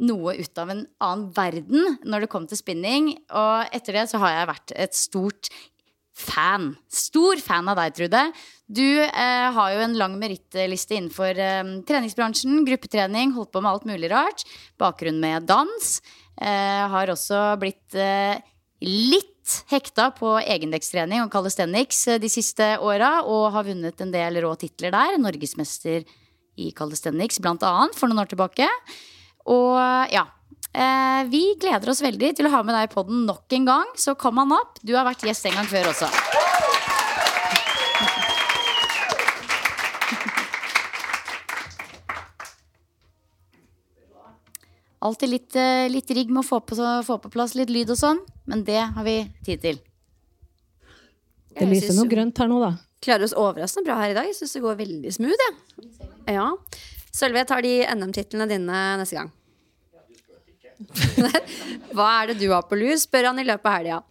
noe 0.04 0.34
ut 0.36 0.60
av 0.60 0.72
en 0.74 0.82
annen 1.00 1.30
verden 1.36 2.00
når 2.04 2.26
det 2.26 2.32
kom 2.34 2.48
til 2.52 2.60
spinning. 2.60 3.14
Og 3.32 3.76
etter 3.76 3.96
det 4.02 4.10
så 4.12 4.20
har 4.24 4.34
jeg 4.36 4.50
vært 4.52 4.74
et 4.88 4.98
stort 5.00 5.52
fan. 6.16 6.74
Stor 6.88 7.40
fan 7.44 7.68
av 7.70 7.78
deg, 7.80 7.96
Trude. 7.96 8.22
Du 8.66 8.88
eh, 9.04 9.48
har 9.54 9.74
jo 9.76 9.84
en 9.84 9.98
lang 10.00 10.16
merittliste 10.20 10.96
innenfor 10.98 11.38
eh, 11.38 11.64
treningsbransjen. 11.88 12.64
Gruppetrening, 12.68 13.36
holdt 13.36 13.52
på 13.54 13.62
med 13.62 13.74
alt 13.74 13.88
mulig 13.90 14.10
rart. 14.14 14.46
Bakgrunn 14.82 15.20
med 15.22 15.50
dans. 15.50 15.98
Eh, 16.40 16.84
har 16.92 17.12
også 17.12 17.42
blitt 17.62 17.98
eh, 18.00 18.40
litt 18.84 19.32
hekta 19.70 20.10
på 20.16 20.38
egendekstrening 20.42 21.22
og 21.24 21.32
calisthenics 21.34 22.02
eh, 22.10 22.22
de 22.22 22.32
siste 22.32 22.72
åra. 22.80 23.20
Og 23.28 23.52
har 23.56 23.68
vunnet 23.68 24.02
en 24.02 24.16
del 24.16 24.40
rå 24.46 24.56
titler 24.62 24.96
der. 24.96 25.20
Norgesmester 25.22 26.08
i 26.56 26.72
calisthenics, 26.72 27.42
annet, 27.44 28.00
for 28.00 28.08
noen 28.08 28.24
år 28.24 28.32
tilbake. 28.32 28.72
Og 29.52 29.76
ja. 30.16 30.24
Eh, 30.76 31.24
vi 31.32 31.56
gleder 31.56 31.88
oss 31.88 32.02
veldig 32.04 32.34
til 32.36 32.50
å 32.50 32.52
ha 32.52 32.60
med 32.68 32.76
deg 32.76 32.90
i 32.90 32.92
podden 32.92 33.22
nok 33.30 33.54
en 33.56 33.68
gang. 33.70 33.92
Så 33.96 34.16
kom 34.20 34.42
han 34.42 34.52
opp. 34.52 34.82
Du 34.84 34.92
har 34.98 35.08
vært 35.08 35.24
gjest 35.24 35.48
en 35.48 35.56
gang 35.56 35.70
før 35.70 35.88
også. 35.94 36.10
Alltid 45.06 45.30
litt, 45.30 45.56
eh, 45.56 45.88
litt 45.88 46.12
rigg 46.18 46.32
med 46.34 46.44
å 46.44 46.48
få 46.48 46.60
på, 46.66 46.76
få 47.06 47.20
på 47.22 47.32
plass 47.32 47.54
litt 47.56 47.70
lyd 47.70 47.92
og 47.94 48.00
sånn, 48.00 48.20
men 48.50 48.64
det 48.66 48.82
har 48.82 49.04
vi 49.06 49.32
tid 49.46 49.62
til. 49.62 49.80
Det 51.56 51.70
lyser 51.70 51.94
noe 51.96 52.10
grønt 52.10 52.38
her 52.42 52.50
nå, 52.52 52.60
da. 52.60 52.74
Klarer 53.06 53.24
oss 53.24 53.38
overraskende 53.38 53.86
bra 53.86 54.00
her 54.02 54.10
i 54.12 54.18
dag. 54.18 54.26
Jeg 54.26 54.36
syns 54.40 54.58
det 54.58 54.64
går 54.66 54.76
veldig 54.82 55.14
smooth. 55.14 55.46
Ja. 56.28 56.50
Sølve, 57.14 57.38
jeg 57.44 57.48
tar 57.48 57.62
de 57.62 57.86
NM-titlene 57.86 58.50
dine 58.50 58.84
neste 59.00 59.22
gang. 59.22 59.32
Hva 61.96 62.10
er 62.22 62.32
det 62.32 62.40
du 62.42 62.50
har 62.52 62.66
på 62.68 62.78
lur? 62.80 62.96
Spør 63.00 63.30
han 63.32 63.40
i 63.42 63.48
løpet 63.48 63.70
av 63.70 63.78
helga. 63.80 64.02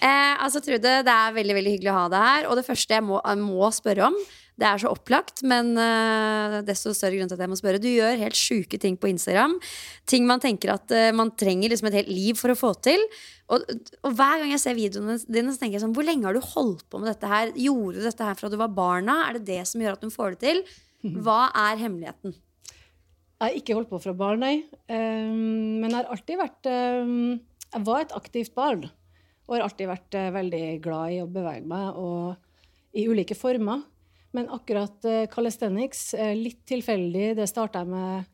Eh, 0.00 0.34
altså, 0.44 0.62
Trude, 0.64 1.00
det 1.06 1.14
er 1.14 1.36
veldig 1.36 1.56
veldig 1.56 1.72
hyggelig 1.76 1.92
å 1.92 1.96
ha 1.96 2.04
deg 2.12 2.28
her. 2.28 2.50
Og 2.50 2.60
det 2.60 2.66
første 2.66 2.96
jeg 2.96 3.06
må, 3.06 3.20
jeg 3.24 3.42
må 3.42 3.72
spørre 3.74 4.10
om, 4.10 4.18
det 4.60 4.68
er 4.68 4.80
så 4.82 4.90
opplagt, 4.92 5.40
men 5.48 5.72
eh, 5.80 6.58
desto 6.66 6.92
større 6.92 7.16
grunn 7.16 7.30
til 7.30 7.38
at 7.38 7.44
jeg 7.46 7.52
må 7.52 7.56
spørre. 7.56 7.80
Du 7.80 7.88
gjør 7.88 8.20
helt 8.20 8.36
sjuke 8.36 8.80
ting 8.80 8.98
på 9.00 9.08
Instagram. 9.08 9.56
Ting 10.10 10.26
man 10.28 10.42
tenker 10.42 10.74
at 10.74 10.92
eh, 10.92 11.08
man 11.16 11.32
trenger 11.40 11.72
liksom 11.72 11.88
et 11.88 11.96
helt 12.02 12.12
liv 12.12 12.36
for 12.36 12.52
å 12.52 12.58
få 12.58 12.74
til. 12.84 13.00
Og, 13.50 13.64
og 14.04 14.12
hver 14.18 14.42
gang 14.42 14.52
jeg 14.52 14.62
ser 14.62 14.76
videoene 14.76 15.16
dine, 15.24 15.54
så 15.54 15.62
tenker 15.62 15.78
jeg 15.78 15.82
sånn 15.82 15.96
Hvor 15.96 16.06
lenge 16.06 16.28
har 16.28 16.36
du 16.36 16.44
holdt 16.52 16.84
på 16.92 17.00
med 17.00 17.10
dette 17.10 17.30
her? 17.30 17.54
Gjorde 17.56 17.96
du 17.98 18.04
dette 18.06 18.28
her 18.28 18.36
fra 18.38 18.52
du 18.52 18.60
var 18.60 18.76
barna? 18.76 19.22
Er 19.26 19.40
det 19.40 19.48
det 19.48 19.64
som 19.70 19.82
gjør 19.82 19.96
at 19.96 20.04
du 20.04 20.12
får 20.12 20.36
det 20.36 20.42
til? 20.44 20.62
Hva 21.24 21.46
er 21.56 21.80
hemmeligheten? 21.80 22.36
Jeg 23.40 23.46
har 23.46 23.56
ikke 23.56 23.74
holdt 23.78 23.88
på 23.88 23.98
fra 24.04 24.12
barn, 24.12 24.42
nei. 24.44 24.56
Um, 24.92 25.80
men 25.80 25.88
jeg 25.88 25.96
har 25.96 26.10
alltid 26.12 26.36
vært 26.36 26.66
um, 26.68 27.38
Jeg 27.72 27.84
var 27.86 28.02
et 28.04 28.12
aktivt 28.12 28.52
barn. 28.52 28.82
Og 29.48 29.54
har 29.56 29.64
alltid 29.64 29.88
vært 29.88 30.16
uh, 30.20 30.26
veldig 30.34 30.64
glad 30.84 31.14
i 31.14 31.22
å 31.22 31.30
bevege 31.30 31.64
meg 31.70 31.96
og 31.96 32.98
i 33.00 33.06
ulike 33.08 33.36
former. 33.38 33.80
Men 34.36 34.50
akkurat 34.52 35.08
uh, 35.08 35.24
calisthenics, 35.32 36.10
uh, 36.20 36.34
litt 36.36 36.66
tilfeldig, 36.68 37.30
det 37.40 37.48
starta 37.48 37.80
jeg 37.80 37.94
med 37.94 38.28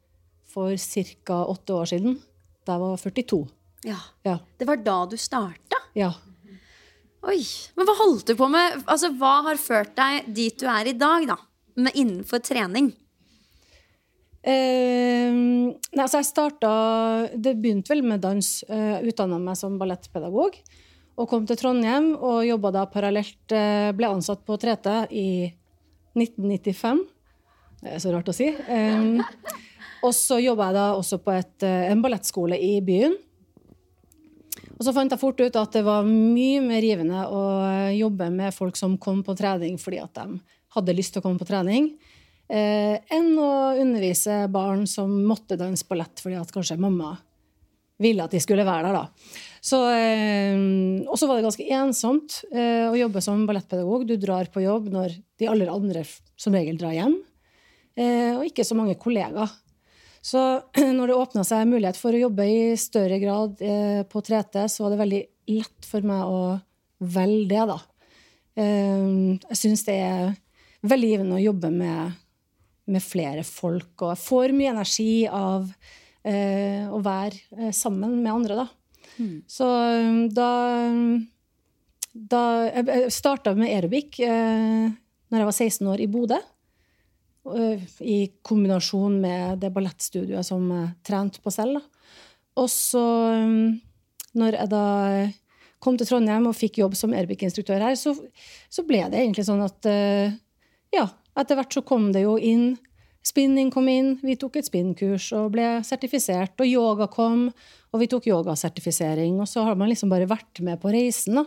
for 0.51 0.75
ca. 0.75 1.39
åtte 1.55 1.79
år 1.79 1.93
siden. 1.95 2.19
Da 2.67 2.75
jeg 2.75 2.83
var 2.83 3.01
42. 3.07 3.41
Ja. 3.87 4.01
Ja. 4.27 4.41
Det 4.59 4.67
var 4.67 4.83
da 4.83 4.99
du 5.07 5.17
starta? 5.21 5.85
ja. 5.95 6.11
Oi. 7.27 7.41
Men 7.75 7.89
hva 7.89 7.95
holdt 7.99 8.29
du 8.31 8.37
på 8.39 8.47
med? 8.51 8.85
Altså, 8.87 9.09
Hva 9.19 9.41
har 9.49 9.59
ført 9.59 9.97
deg 9.99 10.29
dit 10.35 10.55
du 10.61 10.67
er 10.71 10.87
i 10.87 10.95
dag, 10.95 11.25
da? 11.27 11.37
Med 11.83 11.97
innenfor 11.99 12.39
trening? 12.45 12.93
Eh, 14.47 15.33
nei, 15.35 16.03
altså 16.05 16.21
jeg 16.21 16.29
starta 16.29 16.69
Det 17.35 17.57
begynte 17.59 17.91
vel 17.91 18.05
med 18.07 18.23
dans. 18.23 18.51
Jeg 18.69 19.11
Utdanna 19.11 19.41
meg 19.43 19.59
som 19.59 19.79
ballettpedagog. 19.81 20.59
Og 21.17 21.29
kom 21.31 21.47
til 21.49 21.59
Trondheim 21.59 22.13
og 22.15 22.45
jobba 22.47 22.73
da 22.75 22.87
parallelt. 22.87 23.41
eh, 23.51 23.93
ble 23.97 24.07
ansatt 24.07 24.45
på 24.45 24.59
3T 24.61 25.09
i 25.11 25.53
1995. 26.15 27.07
Det 27.83 27.95
er 27.95 28.03
så 28.03 28.13
rart 28.13 28.29
å 28.29 28.35
si. 28.37 28.49
Eh, 28.49 29.21
og 30.05 30.13
så 30.15 30.39
jobba 30.43 30.71
jeg 30.71 30.77
da 30.77 30.87
også 30.97 31.19
på 31.25 31.33
et, 31.33 31.63
eh, 31.63 31.91
en 31.91 32.03
ballettskole 32.03 32.59
i 32.61 32.81
byen. 32.81 33.17
Og 34.77 34.85
så 34.85 34.93
fant 34.93 35.11
jeg 35.11 35.21
fort 35.21 35.41
ut 35.41 35.57
at 35.57 35.73
det 35.73 35.85
var 35.87 36.05
mye 36.05 36.61
mer 36.61 36.85
givende 36.85 37.25
å 37.33 37.43
eh, 37.65 37.97
jobbe 37.97 38.29
med 38.33 38.55
folk 38.55 38.77
som 38.77 38.99
kom 39.01 39.23
på 39.25 39.37
trening 39.37 39.79
fordi 39.81 40.03
at 40.03 40.13
de 40.15 40.39
hadde 40.77 40.97
lyst 40.97 41.15
til 41.15 41.23
å 41.23 41.25
komme 41.25 41.41
på 41.41 41.49
trening, 41.49 41.95
eh, 42.49 42.97
enn 43.13 43.33
å 43.39 43.53
undervise 43.81 44.45
barn 44.53 44.87
som 44.91 45.13
måtte 45.27 45.59
danse 45.61 45.87
ballett 45.89 46.23
fordi 46.23 46.39
at 46.41 46.53
kanskje 46.55 46.79
mamma 46.81 47.15
ville 48.03 48.25
at 48.25 48.35
de 48.35 48.41
skulle 48.43 48.67
være 48.67 48.91
der. 48.91 48.99
da. 48.99 49.37
Så, 49.65 49.81
eh, 49.91 50.57
og 51.09 51.17
så 51.19 51.29
var 51.29 51.39
det 51.39 51.47
ganske 51.47 51.69
ensomt 51.79 52.43
eh, 52.53 52.87
å 52.91 52.97
jobbe 52.99 53.23
som 53.25 53.47
ballettpedagog. 53.49 54.07
Du 54.07 54.17
drar 54.21 54.51
på 54.53 54.65
jobb 54.65 54.91
når 54.93 55.17
de 55.41 55.49
aller 55.51 55.73
andre 55.73 56.05
som 56.37 56.55
regel 56.55 56.77
drar 56.81 56.95
hjem, 56.97 57.17
eh, 57.97 58.37
og 58.37 58.45
ikke 58.49 58.67
så 58.67 58.77
mange 58.79 58.99
kollegaer. 59.01 59.51
Så 60.27 60.43
når 60.99 61.11
det 61.11 61.17
åpna 61.17 61.45
seg 61.47 61.69
mulighet 61.71 61.99
for 62.01 62.15
å 62.15 62.25
jobbe 62.27 62.47
i 62.51 62.61
større 62.81 63.19
grad 63.23 63.63
eh, 63.65 64.03
på 64.11 64.23
3T, 64.23 64.67
så 64.71 64.85
var 64.85 64.95
det 64.95 65.03
veldig 65.03 65.23
lett 65.57 65.89
for 65.89 66.07
meg 66.07 66.25
å 66.27 66.41
velge 67.17 67.51
det, 67.53 67.65
da. 67.73 67.81
Eh, 68.57 69.41
jeg 69.53 69.61
syns 69.63 69.87
det 69.89 69.99
er 70.05 70.37
veldig 70.87 71.13
givende 71.13 71.39
å 71.39 71.45
jobbe 71.45 71.71
med, 71.75 72.17
med 72.87 73.03
flere 73.03 73.43
folk, 73.47 73.95
og 74.03 74.13
jeg 74.13 74.23
får 74.23 74.53
mye 74.55 74.73
energi 74.73 75.27
av 75.27 75.65
eh, 76.27 76.85
å 76.87 77.01
være 77.03 77.41
eh, 77.59 77.73
sammen 77.75 78.19
med 78.23 78.33
andre, 78.33 78.57
da. 78.65 78.67
Så 79.51 79.65
eh, 79.65 80.21
da 80.37 80.51
da 82.17 82.41
Jeg 82.73 83.11
starta 83.13 83.53
med 83.57 83.69
aerobic 83.69 84.21
eh, 84.25 84.87
når 85.29 85.43
jeg 85.43 85.49
var 85.49 85.57
16 85.57 85.89
år 85.93 86.01
i 86.01 86.07
Bodø. 86.09 86.39
eh, 87.57 87.83
I 88.01 88.19
kombinasjon 88.43 89.19
med 89.21 89.59
det 89.61 89.73
ballettstudioet 89.75 90.47
som 90.47 90.65
jeg 90.73 90.95
trente 91.05 91.43
på 91.45 91.53
selv. 91.53 91.77
Da. 91.77 92.09
Og 92.63 92.71
så, 92.73 93.03
når 94.33 94.57
jeg 94.57 94.71
da 94.73 94.85
kom 95.85 95.99
til 96.01 96.09
Trondheim 96.09 96.49
og 96.49 96.57
fikk 96.57 96.79
jobb 96.81 96.97
som 96.97 97.13
aerobic-instruktør 97.13 97.85
her, 97.85 97.99
så, 98.01 98.15
så 98.73 98.85
ble 98.89 99.03
det 99.13 99.21
egentlig 99.21 99.45
sånn 99.45 99.61
at 99.67 99.93
Ja, 100.97 101.11
etter 101.41 101.59
hvert 101.59 101.77
så 101.77 101.85
kom 101.87 102.11
det 102.15 102.27
jo 102.27 102.37
inn 102.41 102.75
Spinning 103.27 103.73
kom 103.75 103.89
inn, 103.91 104.13
vi 104.23 104.37
tok 104.39 104.61
et 104.61 104.69
spinnkurs 104.69 105.33
og 105.35 105.49
ble 105.57 105.81
sertifisert. 105.87 106.55
Og 106.63 106.69
yoga 106.69 107.09
kom, 107.11 107.49
og 107.91 107.99
vi 107.99 108.07
tok 108.11 108.29
yogasertifisering. 108.31 109.41
Og 109.43 109.49
så 109.51 109.65
har 109.67 109.75
man 109.79 109.91
liksom 109.91 110.13
bare 110.13 110.29
vært 110.31 110.61
med 110.63 110.79
på 110.83 110.93
reisen, 110.95 111.41
da. 111.41 111.47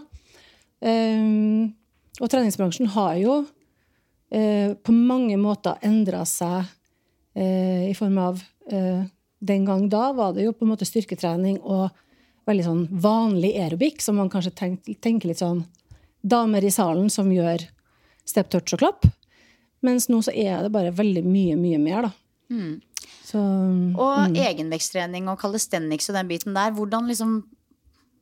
Um, 0.80 1.71
og 2.19 2.28
treningsbransjen 2.32 2.91
har 2.93 3.15
jo 3.19 3.38
uh, 3.43 4.69
på 4.75 4.95
mange 4.95 5.36
måter 5.39 5.80
endra 5.84 6.25
seg 6.28 6.67
uh, 6.67 7.84
i 7.88 7.95
form 7.97 8.15
av 8.23 8.39
uh, 8.71 9.04
Den 9.39 9.65
gang 9.67 9.89
da 9.91 10.13
var 10.15 10.34
det 10.36 10.45
jo 10.45 10.54
på 10.56 10.63
en 10.65 10.71
måte 10.73 10.88
styrketrening 10.88 11.62
og 11.63 11.95
veldig 12.47 12.65
sånn 12.65 12.82
vanlig 12.91 13.54
aerobic, 13.60 14.04
som 14.04 14.19
man 14.19 14.32
kanskje 14.32 14.52
tenk, 14.52 14.89
tenker 14.99 15.32
litt 15.32 15.39
sånn 15.43 15.63
damer 16.19 16.65
i 16.65 16.71
salen 16.75 17.08
som 17.12 17.32
gjør 17.32 17.63
step, 18.28 18.52
touch 18.52 18.75
og 18.75 18.84
klapp. 18.84 19.08
Mens 19.86 20.10
nå 20.12 20.20
så 20.26 20.34
er 20.36 20.65
det 20.65 20.74
bare 20.74 20.96
veldig 20.96 21.24
mye, 21.26 21.56
mye 21.60 21.80
mer, 21.82 22.10
da. 22.10 22.12
Mm. 22.50 22.76
Så, 23.30 23.39
Og 23.39 24.34
mm. 24.34 24.36
egenveksttrening 24.42 25.30
og 25.30 25.39
calisthenics 25.42 26.10
og 26.10 26.18
den 26.18 26.30
biten 26.32 26.58
der, 26.58 26.74
hvordan 26.76 27.10
liksom 27.10 27.42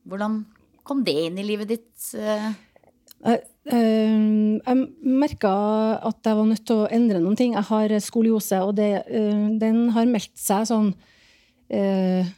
Hvordan 0.08 0.38
kom 0.88 1.02
det 1.04 1.12
inn 1.26 1.36
i 1.36 1.44
livet 1.44 1.68
ditt? 1.68 2.04
eh? 2.16 2.46
Jeg, 3.26 3.42
eh, 3.68 4.14
jeg 4.56 4.76
merka 5.04 5.50
at 6.00 6.24
jeg 6.24 6.38
var 6.38 6.46
nødt 6.48 6.64
til 6.64 6.80
å 6.80 6.88
endre 6.88 7.20
noen 7.20 7.36
ting. 7.36 7.52
Jeg 7.52 7.68
har 7.68 7.92
skoliose, 8.00 8.62
og 8.64 8.72
det, 8.78 9.02
eh, 9.04 9.42
den 9.60 9.90
har 9.92 10.08
meldt 10.08 10.32
seg 10.40 10.64
sånn 10.70 10.88
eh, 11.68 12.30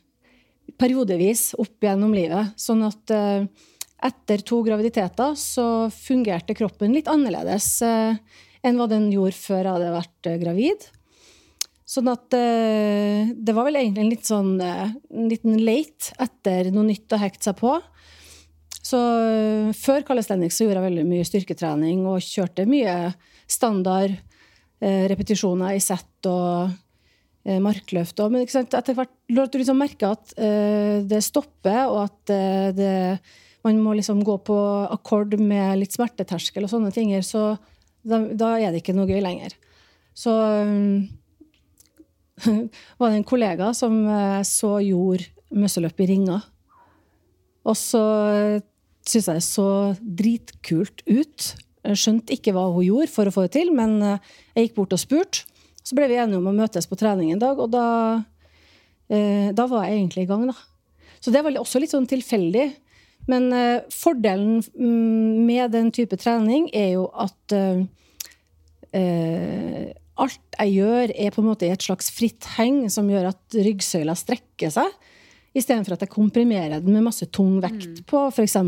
periodevis 0.81 1.53
opp 1.63 1.85
gjennom 1.85 2.15
livet. 2.17 2.57
Sånn 2.59 2.83
at 2.89 3.15
eh, 3.15 3.47
etter 4.11 4.45
to 4.47 4.63
graviditeter 4.65 5.37
så 5.39 5.67
fungerte 5.93 6.57
kroppen 6.57 6.95
litt 6.97 7.11
annerledes 7.13 7.69
eh, 7.87 8.17
enn 8.67 8.81
hva 8.81 8.89
den 8.91 9.09
gjorde 9.13 9.39
før 9.39 9.63
jeg 9.63 9.75
hadde 9.75 9.93
vært 9.95 10.29
eh, 10.29 10.41
gravid. 10.41 10.89
Sånn 11.91 12.11
at 12.13 12.37
eh, 12.37 13.33
det 13.35 13.55
var 13.57 13.67
vel 13.67 13.81
egentlig 13.81 14.05
en 14.05 14.13
litt 14.13 14.29
sånn 14.29 14.53
eh, 14.63 14.93
en 14.93 15.31
liten 15.31 15.57
late 15.65 16.15
etter 16.23 16.71
noe 16.75 16.87
nytt 16.91 17.17
å 17.17 17.21
hekte 17.21 17.51
seg 17.51 17.59
på. 17.61 17.79
Så 18.81 18.99
før 19.77 20.03
calisthenics 20.09 20.57
så 20.57 20.65
gjorde 20.65 20.81
jeg 20.81 20.89
veldig 20.89 21.03
mye 21.07 21.27
styrketrening 21.29 22.07
og 22.11 22.25
kjørte 22.25 22.65
mye 22.67 23.13
standard 23.51 24.17
repetisjoner 24.81 25.77
i 25.77 25.83
sett 25.85 26.27
og 26.27 26.73
markløft. 27.63 28.23
Men 28.33 28.49
etter 28.49 28.97
hvert 28.97 29.13
når 29.31 29.53
du 29.53 29.59
liksom 29.61 29.79
merker 29.79 30.17
at 30.17 30.33
det 31.07 31.21
stopper, 31.23 31.93
og 31.93 32.01
at 32.09 32.33
det, 32.75 32.95
man 33.69 33.83
må 33.85 33.95
liksom 34.01 34.25
gå 34.27 34.39
på 34.49 34.59
akkord 34.97 35.37
med 35.39 35.83
litt 35.85 35.95
smerteterskel 35.95 36.67
og 36.67 36.73
sånne 36.73 36.91
ting, 36.97 37.13
så 37.21 37.53
da, 38.07 38.21
da 38.33 38.55
er 38.59 38.71
det 38.73 38.83
ikke 38.83 38.97
noe 38.97 39.09
gøy 39.11 39.21
lenger. 39.25 39.57
Så 40.17 40.33
um, 40.33 41.09
var 42.99 43.11
det 43.11 43.21
en 43.21 43.29
kollega 43.29 43.73
som 43.77 44.03
jeg 44.09 44.49
så 44.49 44.77
gjorde 44.85 45.29
musseløp 45.51 46.01
i 46.05 46.09
ringer. 46.13 46.45
Og 47.69 47.77
så 47.77 48.03
syntes 49.05 49.29
jeg 49.29 49.41
det 49.41 49.47
så 49.47 49.69
dritkult 50.01 51.05
ut. 51.09 51.47
Skjønte 51.97 52.37
ikke 52.37 52.55
hva 52.57 52.67
hun 52.73 52.85
gjorde 52.87 53.13
for 53.13 53.29
å 53.29 53.35
få 53.35 53.47
det 53.47 53.55
til, 53.57 53.73
men 53.77 53.99
eh, 54.05 54.35
jeg 54.55 54.69
gikk 54.69 54.77
bort 54.81 54.97
og 54.97 55.03
spurte. 55.03 55.47
Så 55.81 55.97
ble 55.97 56.11
vi 56.11 56.19
enige 56.21 56.39
om 56.39 56.51
å 56.51 56.55
møtes 56.55 56.87
på 56.87 56.99
trening 57.01 57.33
en 57.33 57.41
dag, 57.41 57.59
og 57.59 57.73
da, 57.73 57.87
eh, 59.09 59.49
da 59.57 59.67
var 59.71 59.87
jeg 59.89 59.97
egentlig 59.97 60.27
i 60.27 60.31
gang, 60.31 60.45
da. 60.51 60.57
Så 61.21 61.33
det 61.33 61.43
var 61.45 61.57
også 61.61 61.81
litt 61.81 61.93
sånn 61.93 62.09
tilfeldig. 62.09 62.67
Men 63.31 63.49
uh, 63.55 63.87
fordelen 63.95 64.61
mm, 64.75 65.47
med 65.47 65.75
den 65.77 65.91
type 65.95 66.19
trening 66.21 66.69
er 66.75 66.95
jo 66.97 67.07
at 67.15 67.55
uh, 67.55 67.83
uh, 68.97 69.87
alt 70.21 70.59
jeg 70.61 70.75
gjør, 70.77 71.15
er 71.15 71.33
på 71.33 71.43
en 71.43 71.49
måte 71.49 71.69
i 71.69 71.73
et 71.73 71.85
slags 71.85 72.11
fritt 72.13 72.49
heng 72.59 72.83
som 72.93 73.09
gjør 73.11 73.31
at 73.31 73.57
ryggsøyla 73.57 74.17
strekker 74.19 74.73
seg. 74.75 74.91
Istedenfor 75.57 75.97
at 75.97 76.05
jeg 76.05 76.13
komprimerer 76.13 76.83
den 76.83 76.95
med 76.95 77.09
masse 77.09 77.27
tung 77.35 77.57
vekt 77.63 78.05
på 78.11 78.27
f.eks. 78.31 78.59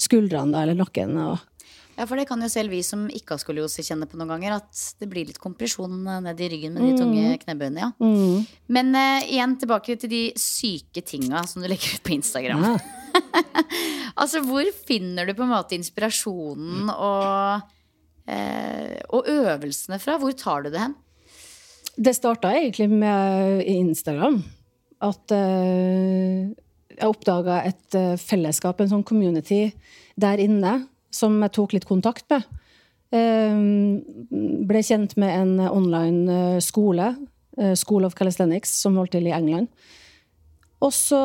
skuldrene 0.00 0.64
eller 0.64 0.78
nakken. 0.78 1.14
Og, 1.22 1.44
Ja, 2.00 2.06
for 2.08 2.16
det 2.16 2.24
kan 2.30 2.40
jo 2.40 2.48
selv 2.48 2.72
vi 2.72 2.78
som 2.86 3.02
ikke 3.12 3.34
har 3.34 3.40
skoliose 3.42 3.82
kjenne 3.84 4.06
på 4.08 4.16
noen 4.16 4.30
ganger, 4.32 4.54
at 4.56 4.84
det 5.02 5.08
blir 5.10 5.26
litt 5.28 5.40
kompresjon 5.42 5.98
eh, 6.08 6.22
ned 6.24 6.38
i 6.40 6.46
ryggen 6.48 6.72
med 6.72 6.86
de 6.86 6.94
tunge 6.96 7.34
knebøyene, 7.42 7.82
ja. 7.82 7.90
mm. 8.00 8.46
Men 8.72 8.94
uh, 8.96 9.26
igjen 9.26 9.58
tilbake 9.60 9.98
til 10.00 10.08
de 10.12 10.20
syke 10.40 11.02
tinga 11.04 11.42
som 11.50 11.60
du 11.60 11.68
legger 11.68 11.98
ut 11.98 12.06
på 12.06 12.14
Instagram. 12.16 12.64
Ja. 12.64 13.20
altså, 14.22 14.40
hvor 14.46 14.64
finner 14.88 15.28
du 15.28 15.34
på 15.36 15.44
en 15.44 15.52
måte 15.52 15.76
inspirasjonen 15.76 16.88
og, 16.94 17.68
uh, 18.32 18.96
og 19.12 19.28
øvelsene 19.28 20.00
fra? 20.00 20.16
Hvor 20.22 20.32
tar 20.40 20.64
du 20.64 20.70
det 20.72 20.80
hen? 20.86 20.96
Det 22.00 22.16
starta 22.16 22.54
egentlig 22.56 22.88
med 22.94 23.60
Instagram. 23.68 24.40
At 25.04 25.36
uh, 25.36 26.48
jeg 26.96 27.12
oppdaga 27.12 27.60
et 27.68 28.00
fellesskap, 28.24 28.80
en 28.80 28.94
sånn 28.96 29.04
community 29.04 29.66
der 30.20 30.40
inne, 30.40 30.78
som 31.10 31.36
jeg 31.42 31.54
tok 31.56 31.74
litt 31.76 31.88
kontakt 31.88 32.26
med. 32.32 32.46
Eh, 33.10 33.56
ble 34.70 34.82
kjent 34.86 35.16
med 35.18 35.34
en 35.34 35.56
online 35.66 36.30
eh, 36.30 36.60
skole, 36.62 37.10
eh, 37.58 37.74
School 37.74 38.06
of 38.06 38.14
Calisthenics, 38.14 38.70
som 38.84 38.98
holdt 39.00 39.16
til 39.16 39.26
i 39.26 39.34
England. 39.34 39.70
Og 40.80 40.92
så 40.96 41.20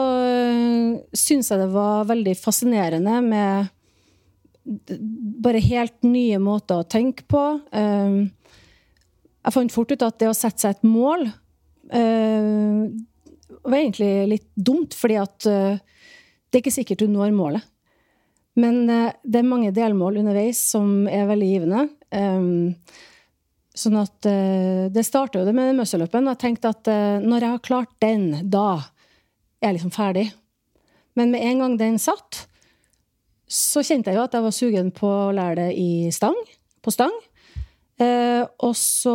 syns 1.16 1.52
jeg 1.52 1.62
det 1.62 1.70
var 1.72 2.10
veldig 2.10 2.34
fascinerende 2.36 3.22
med 3.24 3.70
bare 5.46 5.62
helt 5.64 6.04
nye 6.04 6.40
måter 6.42 6.82
å 6.82 6.88
tenke 6.90 7.24
på. 7.30 7.44
Jeg 7.72 9.54
fant 9.56 9.72
fort 9.72 9.94
ut 9.94 10.04
at 10.04 10.18
det 10.20 10.28
å 10.28 10.36
sette 10.36 10.60
seg 10.66 10.76
et 10.76 10.84
mål 10.90 11.24
var 13.64 13.78
egentlig 13.78 14.12
litt 14.34 14.50
dumt, 14.58 14.98
fordi 14.98 15.22
at 15.22 15.40
det 15.48 15.80
er 16.52 16.60
ikke 16.60 16.76
sikkert 16.82 17.06
du 17.06 17.08
når 17.14 17.32
målet. 17.38 17.64
Men 18.60 18.90
eh, 18.90 19.12
det 19.24 19.42
er 19.42 19.48
mange 19.48 19.74
delmål 19.76 20.22
underveis 20.22 20.62
som 20.72 21.06
er 21.12 21.28
veldig 21.30 21.50
givende. 21.50 21.84
Eh, 22.16 22.48
sånn 23.76 24.00
at 24.00 24.30
eh, 24.30 24.88
Det 24.94 25.04
starta 25.04 25.42
jo 25.42 25.48
det 25.48 25.56
med 25.58 25.76
muscle-upen. 25.80 26.32
Jeg 26.32 26.42
tenkte 26.42 26.72
at 26.72 26.92
eh, 26.92 27.24
når 27.24 27.46
jeg 27.46 27.56
har 27.56 27.66
klart 27.68 27.94
den, 28.04 28.28
da 28.50 28.68
er 29.60 29.72
jeg 29.72 29.80
liksom 29.80 29.96
ferdig. 29.96 30.30
Men 31.20 31.32
med 31.32 31.44
en 31.48 31.64
gang 31.64 31.78
den 31.80 32.00
satt, 32.02 32.46
så 33.48 33.84
kjente 33.86 34.12
jeg 34.12 34.20
jo 34.20 34.26
at 34.26 34.36
jeg 34.36 34.44
var 34.46 34.56
sugen 34.56 34.90
på 34.96 35.08
å 35.08 35.34
lære 35.36 35.60
det 35.60 35.70
i 35.80 36.12
stang, 36.16 36.36
på 36.84 36.92
stang. 36.92 37.14
Og 37.96 38.74
så 38.76 39.14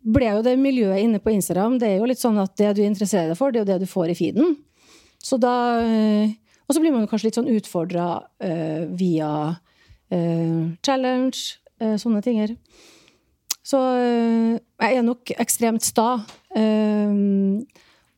ble 0.00 0.30
jo 0.30 0.44
det 0.46 0.54
miljøet 0.56 1.02
inne 1.02 1.20
på 1.20 1.34
Instagram 1.34 1.76
Det 1.80 1.90
er 1.90 1.98
jo 1.98 2.08
litt 2.08 2.22
sånn 2.22 2.38
at 2.40 2.54
det 2.56 2.70
du 2.78 2.82
interesserer 2.86 3.28
deg 3.28 3.38
for, 3.38 3.52
det 3.52 3.60
er 3.60 3.66
jo 3.66 3.70
det 3.72 3.82
du 3.84 3.90
får 3.90 4.14
i 4.14 4.16
feeden. 4.16 4.54
Så 5.20 5.36
da 5.40 5.54
eh, 5.84 6.36
Og 6.66 6.74
så 6.74 6.80
blir 6.80 6.94
man 6.94 7.08
kanskje 7.10 7.28
litt 7.28 7.38
sånn 7.40 7.50
utfordra 7.50 8.04
uh, 8.22 8.82
via 8.94 9.30
uh, 10.14 10.60
challenge, 10.86 11.58
uh, 11.82 11.96
sånne 11.98 12.22
ting. 12.22 12.38
Så 13.70 13.78
eh, 13.98 14.58
jeg 14.82 14.98
er 14.98 15.04
nok 15.06 15.32
ekstremt 15.42 15.84
sta 15.86 16.20
eh, 16.58 17.10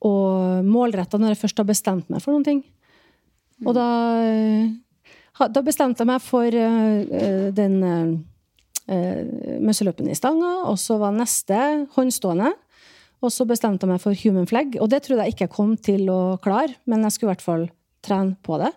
og 0.02 0.66
målretta 0.66 1.20
når 1.20 1.34
jeg 1.34 1.40
først 1.42 1.60
har 1.60 1.68
bestemt 1.68 2.12
meg 2.12 2.22
for 2.24 2.34
noen 2.34 2.46
ting. 2.46 2.62
Og 3.66 3.76
da, 3.76 3.86
eh, 4.26 5.48
da 5.52 5.62
bestemte 5.64 6.02
jeg 6.02 6.10
meg 6.10 6.22
for 6.24 6.48
eh, 6.48 7.02
eh, 7.20 7.48
den 7.54 7.76
uh, 7.82 9.22
musseløpen 9.62 10.10
i 10.10 10.16
stanga, 10.18 10.54
og 10.66 10.78
så 10.80 10.98
var 11.00 11.14
neste 11.14 11.58
håndstående. 11.94 12.50
Og 13.22 13.30
så 13.30 13.46
bestemte 13.46 13.86
jeg 13.86 13.92
meg 13.92 14.02
for 14.02 14.18
human 14.18 14.48
flag, 14.50 14.74
og 14.82 14.90
det 14.90 15.04
trodde 15.04 15.26
jeg 15.26 15.36
ikke 15.36 15.46
jeg 15.46 15.54
kom 15.54 15.76
til 15.78 16.08
å 16.10 16.20
klare, 16.42 16.74
men 16.90 17.04
jeg 17.06 17.14
skulle 17.14 17.30
i 17.30 17.34
hvert 17.36 17.44
fall 17.44 17.68
trene 18.02 18.34
på 18.42 18.58
det. 18.62 18.72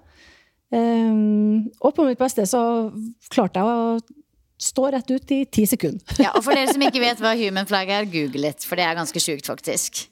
Um, 0.75 1.71
og 1.79 1.95
på 1.95 2.05
mitt 2.05 2.19
beste 2.19 2.45
så 2.49 2.61
klarte 3.31 3.61
jeg 3.61 3.65
å 3.65 3.97
stå 4.61 4.89
rett 4.93 5.11
ut 5.11 5.33
i 5.33 5.43
ti 5.49 5.65
sekunder. 5.69 6.03
Ja, 6.23 6.33
og 6.33 6.45
for 6.45 6.57
dere 6.57 6.73
som 6.73 6.83
ikke 6.85 7.03
vet 7.03 7.21
hva 7.23 7.35
human 7.39 7.69
flag 7.69 7.91
er, 7.91 8.09
google 8.09 8.45
litt, 8.47 8.65
for 8.67 8.79
det 8.79 8.85
er 8.87 8.97
ganske 8.97 9.21
sjukt, 9.21 9.49
faktisk. 9.49 10.05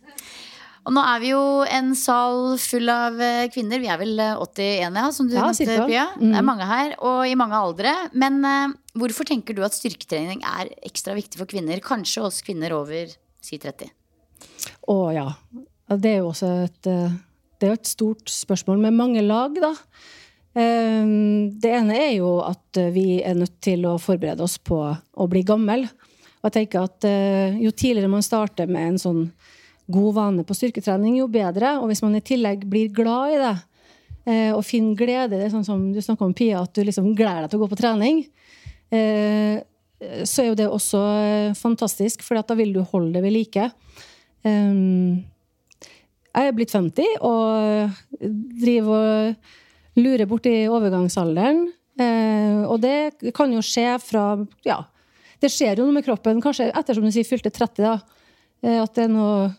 Og 0.84 0.92
nå 0.92 1.00
er 1.08 1.22
vi 1.24 1.30
jo 1.32 1.44
en 1.64 1.94
sal 1.96 2.58
full 2.60 2.92
av 2.92 3.20
eh, 3.24 3.46
kvinner. 3.54 3.80
Vi 3.80 3.88
er 3.88 4.00
vel 4.02 4.20
eh, 4.20 4.36
81, 4.36 4.98
ja, 5.00 5.06
som 5.16 5.30
du 5.30 5.38
Ja, 5.38 5.46
nevnte. 5.48 5.86
Pia. 5.88 6.10
Mm. 6.18 6.34
Det 6.34 6.42
er 6.42 6.48
mange 6.50 6.68
her, 6.68 6.96
og 7.00 7.22
i 7.30 7.38
mange 7.40 7.56
aldre. 7.56 7.94
Men 8.12 8.42
uh, 8.44 8.74
hvorfor 9.00 9.28
tenker 9.30 9.56
du 9.56 9.64
at 9.64 9.78
styrketrening 9.78 10.44
er 10.44 10.74
ekstra 10.84 11.16
viktig 11.16 11.40
for 11.40 11.48
kvinner? 11.48 11.80
Kanskje 11.84 12.26
oss 12.28 12.42
kvinner 12.44 12.76
over 12.76 13.16
si 13.44 13.62
30? 13.64 13.94
Å 14.90 14.98
ja. 15.16 15.28
Det 15.94 16.10
er 16.10 16.20
jo 16.22 16.32
også 16.32 16.50
et, 16.64 16.88
eh, 16.90 17.16
det 17.60 17.70
er 17.70 17.78
et 17.78 17.88
stort 17.88 18.32
spørsmål 18.32 18.82
med 18.84 18.98
mange 18.98 19.22
lag, 19.26 19.56
da. 19.62 19.74
Eh, 20.54 21.06
Det 21.60 21.72
ene 21.72 21.98
er 21.98 22.14
jo 22.20 22.38
at 22.46 22.78
eh, 22.78 22.92
vi 22.94 23.22
er 23.26 23.38
nødt 23.38 23.60
til 23.64 23.86
å 23.90 23.98
forberede 24.02 24.46
oss 24.46 24.60
på 24.60 24.80
å 24.86 25.28
bli 25.30 25.44
gammel. 25.44 25.88
Og 26.44 26.50
jeg 26.50 26.56
tenker 26.60 26.86
at 26.86 27.08
eh, 27.08 27.58
jo 27.64 27.72
tidligere 27.72 28.12
man 28.12 28.26
starter 28.26 28.68
med 28.70 28.94
en 28.94 29.02
sånn 29.02 29.24
god 29.94 30.16
vane 30.16 30.46
på 30.48 30.56
styrketrening, 30.56 31.18
jo 31.20 31.28
bedre. 31.32 31.78
Og 31.82 31.90
hvis 31.90 32.04
man 32.06 32.16
i 32.16 32.24
tillegg 32.24 32.68
blir 32.70 32.94
glad 32.94 33.34
i 33.36 33.40
det, 33.42 33.56
og 34.56 34.62
finner 34.64 34.96
glede 34.96 35.36
i 35.36 35.40
Det 35.42 35.50
sånn 35.52 35.66
som 35.68 35.82
du 35.92 35.98
snakka 36.00 36.24
om, 36.24 36.32
Pia, 36.32 36.62
at 36.64 36.72
du 36.72 36.80
liksom 36.88 37.10
gleder 37.12 37.44
deg 37.44 37.50
til 37.52 37.60
å 37.60 37.64
gå 37.66 37.68
på 37.74 37.80
trening. 37.82 38.22
Så 38.88 40.38
er 40.40 40.48
jo 40.48 40.56
det 40.56 40.70
også 40.72 41.02
fantastisk, 41.60 42.24
for 42.24 42.40
da 42.40 42.56
vil 42.56 42.72
du 42.72 42.80
holde 42.88 43.18
det 43.18 43.24
ved 43.26 43.36
like. 43.36 43.66
Jeg 44.44 46.44
er 46.50 46.56
blitt 46.58 46.74
50 46.74 47.22
og 47.24 47.94
driver 48.60 48.98
og 48.98 49.54
lurer 50.00 50.26
borti 50.30 50.54
overgangsalderen. 50.72 51.68
Eh, 52.02 52.64
og 52.66 52.82
det 52.82 53.34
kan 53.38 53.52
jo 53.54 53.62
skje 53.62 54.00
fra 54.02 54.24
Ja, 54.66 54.80
det 55.44 55.52
skjer 55.54 55.78
jo 55.78 55.86
noe 55.86 56.00
med 56.00 56.06
kroppen, 56.08 56.42
kanskje 56.42 56.72
ettersom 56.74 57.06
du 57.06 57.12
sier, 57.14 57.28
fylte 57.28 57.52
30, 57.54 57.86
da. 57.86 57.96
Eh, 58.64 58.80
at 58.82 58.94
det 58.98 59.04
er 59.06 59.12
noe, 59.14 59.52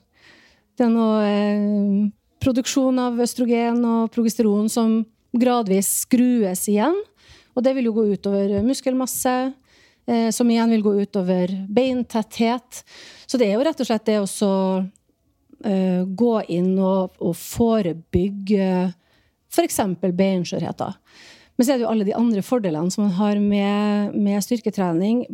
det 0.74 0.84
er 0.86 0.92
noe 0.92 1.16
eh, 1.28 2.10
produksjon 2.42 2.98
av 3.00 3.20
østrogen 3.22 3.78
og 3.86 4.10
progesteron 4.14 4.68
som 4.72 5.02
gradvis 5.34 5.88
skrues 6.04 6.66
igjen. 6.70 6.96
Og 7.54 7.62
det 7.62 7.74
vil 7.76 7.90
jo 7.90 7.94
gå 7.94 8.08
utover 8.16 8.56
muskelmasse, 8.66 9.34
som 10.04 10.50
igjen 10.50 10.72
vil 10.74 10.82
gå 10.84 10.90
utover 11.00 11.52
beintetthet. 11.72 12.82
Så 13.26 13.40
det 13.40 13.48
er 13.48 13.56
jo 13.56 13.64
rett 13.64 13.80
og 13.80 13.88
slett 13.88 14.04
det 14.08 14.18
å 14.20 14.26
eh, 15.64 16.02
gå 16.04 16.34
inn 16.52 16.74
og, 16.76 17.16
og 17.24 17.32
forebygge 17.38 18.68
f.eks. 19.54 19.80
For 20.00 20.16
beinskjørheter. 20.18 20.98
Men 21.54 21.66
så 21.66 21.72
er 21.72 21.78
det 21.78 21.86
jo 21.86 21.90
alle 21.92 22.06
de 22.08 22.16
andre 22.18 22.42
fordelene 22.42 22.90
som 22.90 23.06
man 23.06 23.16
har 23.20 23.40
med, 23.40 24.16
med 24.18 24.42
styrketrening. 24.42 25.24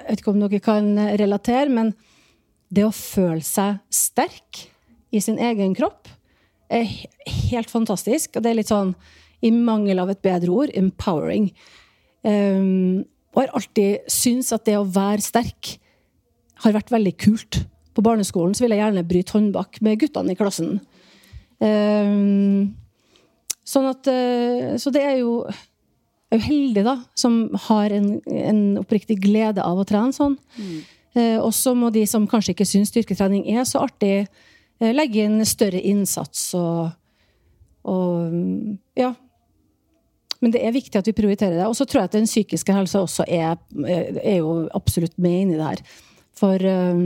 Jeg 0.00 0.08
vet 0.08 0.22
ikke 0.22 0.32
om 0.32 0.42
dere 0.42 0.62
kan 0.64 0.88
relatere, 1.20 1.68
men 1.72 1.92
det 2.72 2.86
å 2.86 2.94
føle 2.94 3.44
seg 3.44 3.82
sterk 3.92 4.64
i 5.14 5.20
sin 5.22 5.38
egen 5.38 5.76
kropp 5.76 6.08
er 6.72 6.88
helt 7.50 7.70
fantastisk. 7.70 8.36
Og 8.36 8.44
det 8.44 8.52
er 8.52 8.60
litt 8.62 8.72
sånn, 8.72 8.94
i 9.44 9.52
mangel 9.52 10.00
av 10.00 10.10
et 10.10 10.22
bedre 10.24 10.50
ord, 10.50 10.72
empowering. 10.74 11.50
Um, 12.24 13.04
og 13.36 13.42
har 13.42 13.52
alltid 13.58 14.08
syntes 14.08 14.54
at 14.56 14.64
det 14.64 14.78
å 14.80 14.88
være 14.88 15.20
sterk 15.20 15.76
har 16.64 16.72
vært 16.72 16.90
veldig 16.94 17.12
kult. 17.20 17.60
På 17.92 18.04
barneskolen 18.04 18.56
så 18.56 18.64
ville 18.64 18.78
jeg 18.78 18.86
gjerne 18.86 19.04
bryte 19.08 19.36
håndbak 19.36 19.80
med 19.84 20.00
guttene 20.00 20.32
i 20.32 20.38
klassen. 20.38 20.78
Um, 21.60 22.72
sånn 23.64 23.86
at 23.88 24.08
eh, 24.12 24.74
Så 24.76 24.90
det 24.92 25.00
er 25.00 25.14
jo 25.22 25.38
er 26.26 26.40
jo 26.40 26.42
heldig, 26.42 26.82
da, 26.84 26.96
som 27.16 27.36
har 27.68 27.92
en, 27.94 28.16
en 28.26 28.60
oppriktig 28.80 29.20
glede 29.22 29.62
av 29.62 29.78
å 29.78 29.86
trene 29.86 30.14
sånn. 30.14 30.34
Eh, 31.16 31.36
og 31.38 31.52
så 31.54 31.74
må 31.78 31.92
de 31.94 32.02
som 32.08 32.26
kanskje 32.28 32.52
ikke 32.56 32.66
syns 32.68 32.90
styrketrening 32.90 33.46
er 33.54 33.62
så 33.68 33.84
artig, 33.86 34.26
eh, 34.80 34.92
legge 34.92 35.22
inn 35.22 35.38
større 35.46 35.80
innsats 35.80 36.48
og, 36.58 36.90
og 37.86 38.32
mm, 38.32 38.74
Ja. 38.98 39.14
Men 40.46 40.52
det 40.54 40.60
er 40.62 40.76
viktig 40.76 40.94
at 40.94 41.08
vi 41.10 41.16
prioriterer 41.16 41.56
det. 41.58 41.66
Og 41.66 41.74
så 41.74 41.82
tror 41.82 42.04
jeg 42.04 42.12
at 42.12 42.14
den 42.14 42.28
psykiske 42.28 42.74
helsa 42.76 43.00
også 43.02 43.24
er, 43.26 43.56
er 43.82 44.36
jo 44.38 44.68
absolutt 44.78 45.16
med 45.18 45.40
inni 45.40 45.56
det 45.58 45.64
her. 45.66 45.82
For 46.38 46.62
eh, 46.70 47.00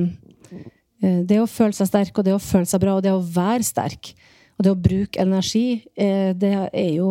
eh, 1.01 1.23
det 1.25 1.39
å 1.41 1.49
føle 1.49 1.73
seg 1.73 1.89
sterk, 1.89 2.13
og 2.21 2.27
det 2.27 2.35
å 2.37 2.43
føle 2.43 2.69
seg 2.69 2.83
bra, 2.83 2.99
og 2.99 3.07
det 3.07 3.15
å 3.17 3.25
være 3.25 3.65
sterk, 3.65 4.13
og 4.59 4.67
det 4.67 4.75
å 4.75 4.83
bruke 4.91 5.25
energi, 5.25 5.81
eh, 5.97 6.35
det 6.37 6.53
er 6.69 6.93
jo 6.99 7.09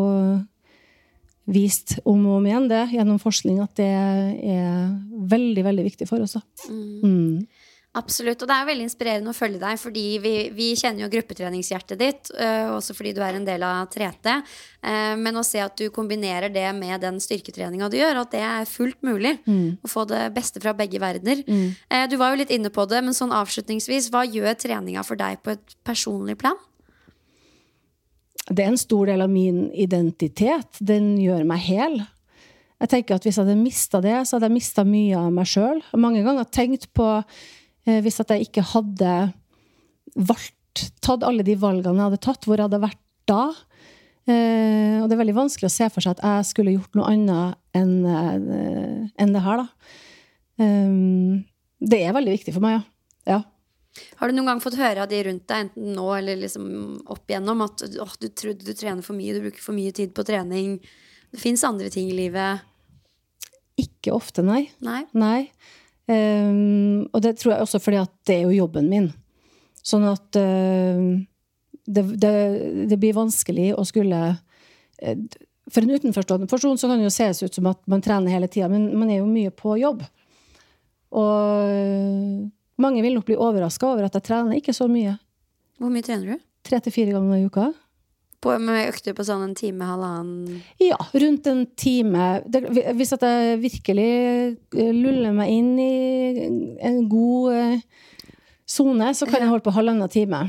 vist 1.49 1.95
om 2.05 2.27
og 2.29 2.37
om 2.37 2.45
igjen 2.45 2.69
det 2.69 2.83
gjennom 2.93 3.17
forskning 3.17 3.57
at 3.63 3.73
det 3.79 3.89
er 3.89 4.91
veldig, 5.33 5.63
veldig 5.65 5.87
viktig 5.87 6.05
for 6.11 6.21
oss. 6.21 6.37
Da. 6.37 6.43
Mm. 6.69 7.41
Absolutt. 7.99 8.39
Og 8.45 8.47
det 8.49 8.55
er 8.55 8.67
veldig 8.69 8.85
inspirerende 8.88 9.31
å 9.33 9.35
følge 9.38 9.59
deg, 9.62 9.79
fordi 9.81 10.03
vi, 10.23 10.33
vi 10.55 10.69
kjenner 10.79 11.03
jo 11.03 11.09
gruppetreningshjertet 11.12 11.99
ditt, 11.99 12.29
øh, 12.35 12.69
også 12.77 12.95
fordi 12.95 13.12
du 13.17 13.21
er 13.25 13.35
en 13.39 13.47
del 13.47 13.65
av 13.67 13.89
3T. 13.91 14.35
Eh, 14.83 15.15
men 15.19 15.39
å 15.39 15.43
se 15.43 15.59
at 15.63 15.75
du 15.79 15.89
kombinerer 15.93 16.53
det 16.53 16.67
med 16.77 17.01
den 17.03 17.19
styrketreninga 17.23 17.89
du 17.91 17.97
gjør, 17.99 18.21
at 18.23 18.31
det 18.35 18.43
er 18.45 18.69
fullt 18.69 19.01
mulig 19.05 19.35
Mm. 19.49 19.77
å 19.83 19.89
få 19.89 20.05
det 20.07 20.21
beste 20.35 20.62
fra 20.63 20.73
begge 20.77 20.99
verdener. 21.01 21.43
Eh, 21.89 22.05
du 22.07 22.15
var 22.21 22.31
jo 22.31 22.39
litt 22.43 22.53
inne 22.55 22.69
på 22.71 22.88
det, 22.88 23.03
men 23.03 23.13
sånn 23.17 23.33
avslutningsvis, 23.35 24.09
hva 24.13 24.23
gjør 24.27 24.55
treninga 24.55 25.03
for 25.05 25.19
deg 25.19 25.41
på 25.43 25.51
et 25.57 25.75
personlig 25.83 26.38
plan? 26.39 26.57
Det 28.49 28.63
er 28.63 28.71
en 28.71 28.79
stor 28.81 29.05
del 29.12 29.21
av 29.21 29.29
min 29.29 29.67
identitet. 29.77 30.79
Den 30.81 31.17
gjør 31.21 31.43
meg 31.45 31.59
hel. 31.67 31.99
Jeg 32.79 32.89
tenker 32.93 33.15
at 33.17 33.25
Hvis 33.27 33.35
jeg 33.38 33.43
hadde 33.45 33.59
mista 33.59 33.99
det, 34.01 34.15
så 34.25 34.38
hadde 34.38 34.47
jeg 34.47 34.55
mista 34.55 34.85
mye 34.88 35.17
av 35.19 35.31
meg 35.35 35.49
sjøl. 35.51 35.81
Mange 35.99 36.23
ganger 36.23 36.47
tenkt 36.49 36.88
på 36.95 37.09
hvis 37.87 38.19
at 38.21 38.33
jeg 38.33 38.47
ikke 38.49 38.65
hadde 38.73 39.13
valgt, 40.15 40.83
tatt 41.03 41.23
alle 41.25 41.43
de 41.45 41.55
valgene 41.59 41.97
jeg 41.97 42.09
hadde 42.11 42.23
tatt, 42.23 42.45
hvor 42.45 42.59
jeg 42.59 42.67
hadde 42.69 42.81
vært 42.83 43.01
da. 43.29 43.43
Eh, 44.29 44.99
og 45.01 45.07
det 45.09 45.15
er 45.15 45.21
veldig 45.23 45.37
vanskelig 45.37 45.69
å 45.69 45.73
se 45.73 45.87
for 45.93 46.05
seg 46.05 46.17
at 46.17 46.25
jeg 46.25 46.49
skulle 46.51 46.75
gjort 46.75 46.97
noe 46.97 47.09
annet 47.09 47.57
enn 47.77 47.93
eh, 48.05 49.07
enn 49.21 49.33
det 49.33 49.45
her, 49.45 49.63
da. 49.63 49.69
Det 51.79 52.01
er 52.03 52.15
veldig 52.15 52.33
viktig 52.35 52.51
for 52.51 52.65
meg, 52.65 52.75
ja. 52.75 53.37
ja. 53.37 53.39
Har 54.19 54.29
du 54.29 54.35
noen 54.35 54.51
gang 54.51 54.61
fått 54.63 54.77
høre 54.79 55.05
av 55.05 55.11
de 55.11 55.21
rundt 55.25 55.45
deg, 55.47 55.69
enten 55.69 55.93
nå 55.95 56.07
eller 56.17 56.39
liksom 56.41 56.65
opp 57.09 57.31
igjennom, 57.31 57.63
at 57.65 57.85
oh, 58.03 58.15
du 58.19 58.27
trodde 58.27 58.67
du 58.67 58.73
trener 58.75 59.05
for 59.05 59.17
mye, 59.17 59.35
du 59.35 59.45
bruker 59.45 59.63
for 59.63 59.77
mye 59.77 59.93
tid 59.95 60.11
på 60.15 60.25
trening. 60.27 60.77
Det 61.31 61.39
fins 61.41 61.63
andre 61.67 61.87
ting 61.93 62.11
i 62.11 62.17
livet. 62.17 62.65
Ikke 63.79 64.13
ofte, 64.15 64.43
nei. 64.43 64.65
Nei. 64.83 65.05
Nei. 65.15 65.47
Ehm, 66.10 67.06
og 67.13 67.22
det 67.22 67.36
tror 67.38 67.54
jeg 67.54 67.65
også 67.65 67.82
fordi 67.84 68.00
at 68.02 68.13
det 68.28 68.39
er 68.39 68.48
jo 68.48 68.63
jobben 68.63 68.89
min. 68.89 69.10
Sånn 69.86 70.06
at 70.10 70.38
uh, 70.38 71.04
det, 71.88 72.04
det, 72.22 72.32
det 72.91 72.98
blir 73.00 73.15
vanskelig 73.15 73.69
å 73.80 73.86
skulle 73.88 74.19
uh, 74.36 75.38
For 75.72 75.86
en 75.86 75.95
utenforstående 75.95 76.50
person 76.52 76.78
så 76.78 76.89
kan 76.89 77.00
det 77.00 77.08
jo 77.08 77.13
ses 77.13 77.39
ut 77.45 77.56
som 77.56 77.69
at 77.72 77.80
man 77.89 78.04
trener 78.04 78.34
hele 78.34 78.50
tida, 78.52 78.67
men 78.72 78.89
man 78.98 79.10
er 79.13 79.22
jo 79.22 79.30
mye 79.30 79.54
på 79.54 79.78
jobb. 79.80 80.02
Og 81.10 81.69
eh, 81.69 82.41
mange 82.82 83.02
vil 83.06 83.15
nok 83.17 83.28
bli 83.28 83.38
overraska 83.38 83.88
over 83.88 84.08
at 84.08 84.17
jeg 84.17 84.26
trener 84.26 84.58
ikke 84.60 84.76
så 84.78 84.86
mye. 84.89 85.15
Hvor 85.82 85.93
mye 85.93 86.06
trener 86.06 86.34
du? 86.34 86.43
Tre 86.65 86.82
til 86.86 86.93
fire 86.93 87.13
ganger 87.15 87.38
i 87.38 87.45
uka. 87.50 87.67
På, 88.39 88.54
med 88.62 88.88
økter 88.88 89.15
på 89.17 89.25
sånn 89.28 89.49
en 89.49 89.58
time, 89.58 89.84
halvannen 89.84 90.62
Ja, 90.80 90.95
rundt 91.12 91.47
en 91.52 91.65
time. 91.75 92.30
Det, 92.47 92.62
hvis 92.95 93.12
at 93.17 93.25
jeg 93.28 93.60
virkelig 93.65 94.08
eh, 94.80 94.93
luller 94.95 95.36
meg 95.36 95.52
inn 95.52 95.73
i 95.84 96.78
en 96.88 97.02
god 97.12 97.84
sone, 98.69 99.12
så 99.12 99.28
kan 99.28 99.43
jeg 99.43 99.52
holde 99.52 99.65
på 99.65 99.75
halvannen 99.75 100.12
time. 100.13 100.45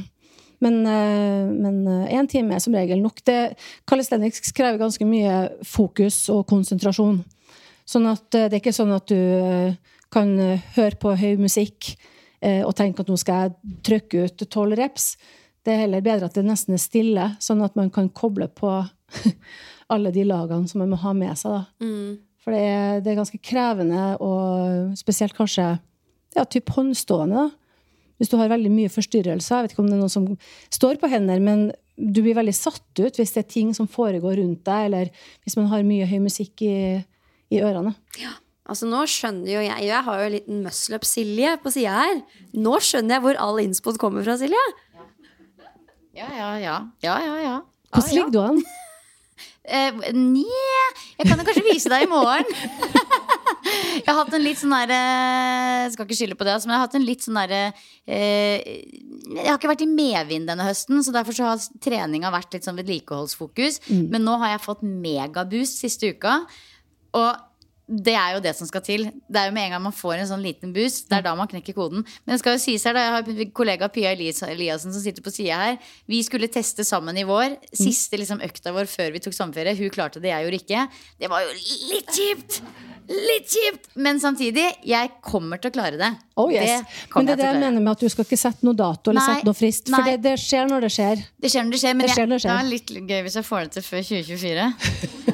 Men 0.61 0.85
én 0.85 2.27
time 2.29 2.53
er 2.55 2.61
som 2.61 2.75
regel 2.77 3.01
nok. 3.01 3.23
Det, 3.25 3.57
calisthenics 3.89 4.53
krever 4.53 4.79
ganske 4.79 5.07
mye 5.09 5.47
fokus 5.65 6.27
og 6.31 6.45
konsentrasjon. 6.51 7.23
Sånn 7.91 8.07
at 8.11 8.39
eh, 8.39 8.47
det 8.49 8.59
er 8.59 8.63
ikke 8.63 8.77
sånn 8.77 8.95
at 8.95 9.11
du 9.11 9.19
eh, 9.19 9.75
kan 10.15 10.33
eh, 10.39 10.63
høre 10.77 10.99
på 11.01 11.15
høy 11.19 11.35
musikk 11.41 11.95
eh, 12.43 12.63
og 12.63 12.75
tenke 12.79 13.03
at 13.03 13.11
nå 13.11 13.19
skal 13.21 13.47
jeg 13.47 13.79
trykke 13.89 14.27
ut 14.27 14.47
tolv 14.53 14.79
reps. 14.79 15.15
Det 15.67 15.75
er 15.75 15.83
heller 15.85 16.05
bedre 16.05 16.31
at 16.31 16.37
det 16.39 16.47
nesten 16.47 16.77
er 16.77 16.83
stille, 16.83 17.27
sånn 17.43 17.61
at 17.65 17.77
man 17.77 17.91
kan 17.93 18.09
koble 18.17 18.49
på 18.49 18.73
alle 19.93 20.13
de 20.15 20.25
lagene 20.25 20.71
som 20.71 20.83
man 20.83 20.93
må 20.95 21.01
ha 21.03 21.13
med 21.17 21.37
seg. 21.39 21.69
Mm. 21.83 22.19
For 22.41 22.57
det 22.57 22.61
er, 22.65 23.01
det 23.05 23.13
er 23.13 23.21
ganske 23.21 23.41
krevende, 23.45 24.05
og 24.25 24.95
spesielt 24.99 25.37
kanskje 25.37 25.75
ja, 26.37 26.45
typ 26.47 26.73
håndstående. 26.73 27.47
da. 27.47 28.01
Hvis 28.21 28.33
du 28.33 28.37
har 28.37 28.51
veldig 28.53 28.71
mye 28.73 28.93
forstyrrelser. 28.93 29.57
Jeg 29.57 29.65
vet 29.65 29.75
ikke 29.75 29.83
om 29.85 29.89
det 29.89 29.97
er 29.97 30.03
noen 30.03 30.13
som 30.13 30.27
står 30.73 30.99
på 31.01 31.09
hender, 31.09 31.41
men 31.41 31.71
du 32.01 32.21
blir 32.25 32.37
veldig 32.37 32.55
satt 32.57 33.01
ut 33.01 33.17
hvis 33.17 33.33
det 33.35 33.43
er 33.43 33.49
ting 33.49 33.73
som 33.77 33.89
foregår 33.89 34.39
rundt 34.41 34.63
deg, 34.69 34.87
eller 34.89 35.11
hvis 35.45 35.57
man 35.61 35.69
har 35.73 35.85
mye 35.89 36.09
høy 36.09 36.19
musikk 36.25 36.65
i, 36.65 36.77
i 37.53 37.61
ørene. 37.65 37.95
Altså 38.71 38.87
nå 38.87 39.01
skjønner 39.11 39.51
jo 39.51 39.63
jeg 39.65 39.87
Jeg 39.89 40.07
har 40.07 40.21
jo 40.21 40.27
en 40.29 40.35
liten 40.37 40.61
muscle-up-Silje 40.63 41.57
på 41.65 41.73
sida 41.75 41.97
her. 41.97 42.21
Nå 42.55 42.77
skjønner 42.85 43.17
jeg 43.17 43.25
hvor 43.25 43.41
all 43.43 43.61
innspot 43.65 43.99
kommer 44.01 44.25
fra, 44.27 44.37
Silje. 44.41 44.61
Ja, 46.17 46.29
ja, 46.35 46.51
ja. 46.59 46.77
Ja, 47.05 47.17
ja, 47.23 47.35
ja. 47.45 47.57
Hvordan 47.91 48.15
ligger 48.15 48.31
du 48.35 48.41
an? 48.45 48.63
Uh, 49.71 50.01
Nja 50.17 50.85
Jeg 51.21 51.29
kan 51.29 51.39
jo 51.39 51.45
kanskje 51.47 51.63
vise 51.63 51.91
deg 51.93 52.07
i 52.07 52.09
morgen. 52.11 52.49
jeg 54.01 54.09
har 54.09 54.17
hatt 54.17 54.33
en 54.35 54.43
litt 54.43 54.59
sånn 54.59 54.73
derre 54.73 55.91
Skal 55.93 56.09
ikke 56.09 56.17
skylde 56.17 56.37
på 56.41 56.47
det, 56.49 56.55
altså, 56.57 56.67
men 56.67 56.75
jeg 56.75 56.81
har 56.81 56.89
hatt 56.89 56.97
en 56.97 57.05
litt 57.07 57.27
sånn 57.27 57.39
derre 57.39 57.61
eh, 58.09 58.57
Jeg 59.29 59.47
har 59.47 59.61
ikke 59.61 59.71
vært 59.71 59.85
i 59.85 59.91
medvind 59.93 60.51
denne 60.51 60.67
høsten, 60.67 61.05
så 61.05 61.15
derfor 61.15 61.37
så 61.37 61.53
har 61.53 61.69
treninga 61.85 62.33
vært 62.35 62.57
litt 62.57 62.67
sånn 62.67 62.81
vedlikeholdsfokus. 62.81 63.79
Mm. 63.93 64.03
Men 64.17 64.27
nå 64.27 64.39
har 64.43 64.57
jeg 64.57 64.65
fått 64.65 64.83
megaboost 64.83 65.85
siste 65.85 66.11
uka. 66.17 66.41
Og 67.21 67.31
det 67.91 68.15
er 68.15 68.37
jo 68.37 68.43
det 68.45 68.53
som 68.55 68.69
skal 68.69 68.83
til. 68.87 69.09
Det 69.27 69.41
er 69.41 69.49
jo 69.49 69.55
med 69.57 69.67
en 69.67 69.75
gang 69.75 69.83
man 69.89 69.95
får 69.97 70.21
en 70.21 70.29
sånn 70.31 70.45
liten 70.45 70.71
boost, 70.75 71.09
det 71.11 71.19
er 71.19 71.25
da 71.27 71.33
man 71.39 71.51
knekker 71.51 71.75
koden. 71.75 72.05
Men 72.23 72.35
det 72.35 72.41
skal 72.43 72.55
jo 72.55 72.63
sies 72.63 72.87
her, 72.87 72.95
da, 72.95 73.03
jeg 73.03 73.15
har 73.17 73.51
kollega 73.57 73.91
Pia 73.91 74.13
Eliassen 74.15 74.95
som 74.95 75.03
sitter 75.03 75.25
på 75.27 75.33
sida 75.35 75.59
her. 75.59 75.81
Vi 76.11 76.23
skulle 76.27 76.51
teste 76.53 76.87
sammen 76.87 77.19
i 77.19 77.27
vår. 77.27 77.59
Siste 77.75 78.21
liksom, 78.21 78.45
økta 78.47 78.75
vår 78.77 78.87
før 78.91 79.11
vi 79.17 79.25
tok 79.25 79.35
sommerferie. 79.35 79.75
Hun 79.81 79.91
klarte 79.95 80.23
det, 80.23 80.31
jeg 80.31 80.47
gjorde 80.47 80.63
ikke. 80.63 80.87
Det 81.19 81.33
var 81.33 81.45
jo 81.47 81.57
litt 81.91 82.15
kjipt! 82.15 82.63
Litt 83.11 83.51
kjipt! 83.51 83.89
Men 83.99 84.21
samtidig, 84.23 84.69
jeg 84.87 85.11
kommer 85.27 85.59
til 85.59 85.73
å 85.73 85.75
klare 85.75 85.99
det. 85.99 86.11
Oh, 86.39 86.51
yes. 86.53 86.85
Det 86.87 87.17
Men 87.17 87.27
det 87.27 87.33
er 87.35 87.41
det 87.41 87.47
jeg 87.49 87.57
jeg 87.57 87.63
mener 87.65 87.83
med 87.83 87.93
at 87.97 88.05
du 88.05 88.13
skal 88.13 88.27
ikke 88.29 88.39
sette 88.39 88.67
noe 88.67 88.79
dato 88.79 89.11
eller 89.11 89.21
Nei, 89.21 89.35
sette 89.35 89.49
noe 89.51 89.59
frist. 89.59 89.91
For 89.91 90.07
det, 90.07 90.21
det 90.23 90.37
skjer 90.39 90.71
når 90.71 90.87
det 90.87 90.93
skjer. 90.95 91.25
Det 91.43 91.51
skjer 91.51 91.67
når 91.67 91.75
det 91.75 91.81
skjer, 91.83 91.97
men 91.99 92.07
Det 92.07 92.15
skjer 92.15 92.31
det 92.31 92.39
Jeg, 92.39 92.45
skjer. 92.45 92.55
det 92.55 92.63
er 92.63 92.71
litt 92.71 93.11
gøy 93.11 93.25
hvis 93.27 93.39
jeg 93.41 93.49
får 93.49 93.67
det 93.67 93.75
til 93.77 93.87
før 93.89 94.07
2024. 94.13 94.69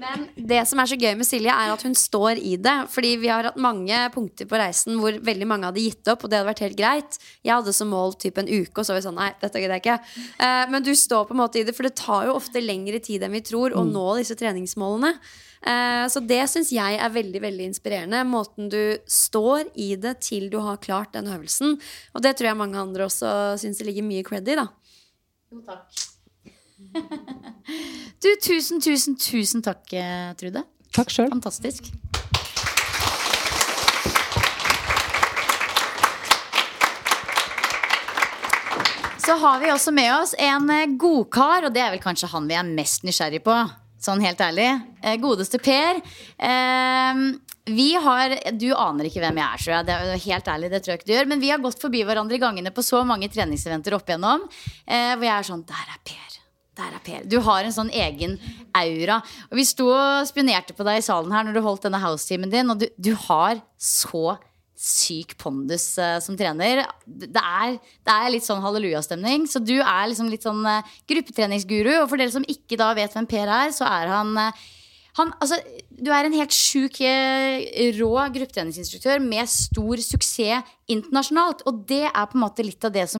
Men 0.00 0.22
det 0.34 0.62
som 0.68 0.80
er 0.80 0.88
så 0.88 0.96
gøy 0.98 1.12
med 1.18 1.28
Silje, 1.28 1.52
er 1.52 1.72
at 1.72 1.82
hun 1.84 1.94
står 1.98 2.40
i 2.40 2.54
det. 2.60 2.76
Fordi 2.90 3.10
vi 3.20 3.28
har 3.30 3.50
hatt 3.50 3.60
mange 3.60 3.98
punkter 4.14 4.48
på 4.48 4.58
reisen 4.58 4.96
hvor 5.00 5.18
veldig 5.26 5.48
mange 5.48 5.68
hadde 5.68 5.84
gitt 5.84 6.08
opp, 6.10 6.24
og 6.24 6.32
det 6.32 6.40
hadde 6.40 6.48
vært 6.48 6.64
helt 6.64 6.78
greit. 6.78 7.18
Jeg 7.44 7.52
hadde 7.54 7.74
som 7.76 7.92
mål 7.92 8.16
typ 8.20 8.40
en 8.40 8.48
uke, 8.48 8.72
og 8.80 8.82
så 8.82 8.94
var 8.94 9.02
vi 9.02 9.06
sånn 9.06 9.20
nei, 9.20 9.28
dette 9.42 9.60
gidder 9.60 9.76
jeg 9.76 9.84
ikke. 9.84 9.98
Eh, 10.46 10.64
men 10.72 10.86
du 10.86 10.90
står 10.96 11.28
på 11.28 11.36
en 11.36 11.42
måte 11.42 11.60
i 11.60 11.66
det, 11.68 11.76
for 11.76 11.86
det 11.86 11.94
tar 12.00 12.30
jo 12.30 12.38
ofte 12.38 12.64
lengre 12.64 13.02
tid 13.04 13.26
enn 13.26 13.36
vi 13.36 13.44
tror 13.44 13.76
å 13.76 13.84
nå 13.86 14.06
disse 14.18 14.38
treningsmålene. 14.40 15.14
Eh, 15.60 16.06
så 16.08 16.22
det 16.24 16.40
syns 16.48 16.70
jeg 16.72 16.96
er 16.96 17.12
veldig 17.12 17.42
veldig 17.44 17.66
inspirerende. 17.68 18.22
Måten 18.28 18.70
du 18.72 18.96
står 19.04 19.68
i 19.76 19.92
det 20.00 20.16
til 20.24 20.48
du 20.52 20.58
har 20.64 20.80
klart 20.80 21.12
den 21.16 21.28
øvelsen. 21.28 21.76
Og 22.14 22.24
det 22.24 22.36
tror 22.38 22.52
jeg 22.52 22.60
mange 22.62 22.80
andre 22.80 23.08
også 23.10 23.58
syns 23.60 23.80
det 23.80 23.88
ligger 23.90 24.06
mye 24.06 24.24
cred 24.24 24.48
i. 24.48 24.56
da 24.60 24.68
Jo, 25.52 25.62
takk. 25.66 26.06
Du, 28.20 28.28
tusen, 28.42 28.82
tusen, 28.84 29.14
tusen 29.16 29.62
takk, 29.64 29.86
eh, 29.96 30.32
Trude. 30.36 30.60
Takk 30.92 31.12
sjøl. 31.12 31.30
Fantastisk. 31.32 31.86
Så 39.24 39.36
har 39.38 39.60
vi 39.62 39.70
også 39.72 39.92
med 39.94 40.10
oss 40.16 40.34
en 40.38 40.70
eh, 40.74 40.90
godkar, 41.00 41.68
og 41.68 41.72
det 41.72 41.84
er 41.84 41.94
vel 41.94 42.02
kanskje 42.02 42.28
han 42.32 42.48
vi 42.50 42.56
er 42.58 42.66
mest 42.66 43.06
nysgjerrig 43.06 43.40
på. 43.46 43.56
Sånn 44.00 44.22
helt 44.24 44.40
ærlig. 44.40 44.68
Eh, 45.02 45.16
Godeste 45.20 45.60
Per. 45.60 46.00
Eh, 46.40 47.22
vi 47.70 47.94
har, 47.94 48.34
Du 48.56 48.70
aner 48.74 49.06
ikke 49.06 49.20
hvem 49.20 49.36
jeg 49.36 49.46
er, 49.46 49.62
tror 49.62 49.74
jeg. 49.74 49.86
Det 49.86 49.94
er 49.94 50.24
helt 50.24 50.48
ærlig, 50.48 50.70
det 50.72 50.82
tror 50.82 50.92
jeg 50.94 51.00
ikke 51.00 51.10
du 51.10 51.14
gjør. 51.14 51.28
Men 51.28 51.40
vi 51.40 51.50
har 51.52 51.62
gått 51.62 51.82
forbi 51.82 52.02
hverandre 52.08 52.38
i 52.38 52.42
gangene 52.42 52.72
på 52.74 52.84
så 52.84 53.04
mange 53.06 53.28
treningseventer 53.28 53.94
opp 53.94 54.08
igjennom. 54.08 54.46
Eh, 54.86 55.14
hvor 55.14 55.28
jeg 55.28 55.36
er 55.36 55.50
sånn 55.50 55.66
Der 55.68 55.94
er 55.94 56.00
Per. 56.04 56.38
Der 56.80 56.96
er 56.96 57.02
Per. 57.04 57.24
Du 57.28 57.40
har 57.44 57.64
en 57.64 57.76
sånn 57.76 57.92
egen 57.92 58.38
aura. 58.74 59.20
Og 59.50 59.58
vi 59.60 59.64
sto 59.68 59.90
og 59.92 60.26
spionerte 60.26 60.72
på 60.72 60.86
deg 60.88 61.02
i 61.02 61.04
salen 61.04 61.32
her 61.34 61.44
når 61.44 61.58
du 61.58 61.60
holdt 61.66 61.84
denne 61.84 62.00
house-teamen 62.00 62.50
din, 62.50 62.70
og 62.72 62.80
du, 62.80 62.88
du 62.96 63.14
har 63.28 63.60
så 63.76 64.38
syk 64.80 65.34
pondus 65.40 65.84
eh, 66.00 66.16
som 66.24 66.36
trener. 66.40 66.86
Det 67.04 67.28
er, 67.36 67.76
det 67.76 68.14
er 68.14 68.32
litt 68.32 68.46
sånn 68.46 68.62
hallelujastemning. 68.64 69.44
Så 69.50 69.60
du 69.60 69.76
er 69.76 70.08
liksom 70.08 70.30
litt 70.32 70.46
sånn 70.46 70.64
eh, 70.64 70.96
gruppetreningsguru. 71.10 71.92
Og 72.00 72.08
for 72.08 72.20
dere 72.20 72.32
som 72.32 72.46
ikke 72.48 72.80
da 72.80 72.94
vet 72.96 73.16
hvem 73.16 73.28
Per 73.28 73.52
er, 73.60 73.74
så 73.76 73.88
er 73.88 74.12
han 74.14 74.32
eh, 74.40 74.68
han, 75.18 75.32
altså, 75.42 75.58
du 75.90 76.12
er 76.14 76.24
en 76.24 76.36
helt 76.38 76.54
sjuk, 76.54 77.00
rå 77.98 78.10
gruppetreningsinstruktør 78.30 79.18
med 79.24 79.50
stor 79.50 80.00
suksess 80.06 80.70
internasjonalt. 80.88 81.66
Og 81.66 81.82
det 81.90 82.06
er 82.06 82.28
på 82.30 82.38
en 82.38 82.44
måte 82.46 82.64
litt 82.64 82.86
av 82.86 82.94
det 82.94 83.08
som 83.10 83.19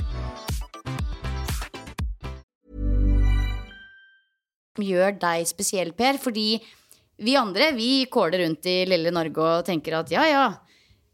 Gjør 4.79 5.17
deg 5.19 5.47
spesiell, 5.49 5.91
Per. 5.97 6.19
Fordi 6.21 6.61
vi 7.21 7.37
andre 7.37 7.71
vi 7.75 8.05
kåler 8.11 8.45
rundt 8.45 8.65
i 8.69 8.81
lille 8.89 9.11
Norge 9.13 9.43
og 9.43 9.65
tenker 9.67 9.99
at 9.99 10.11
ja, 10.13 10.25
ja. 10.29 10.45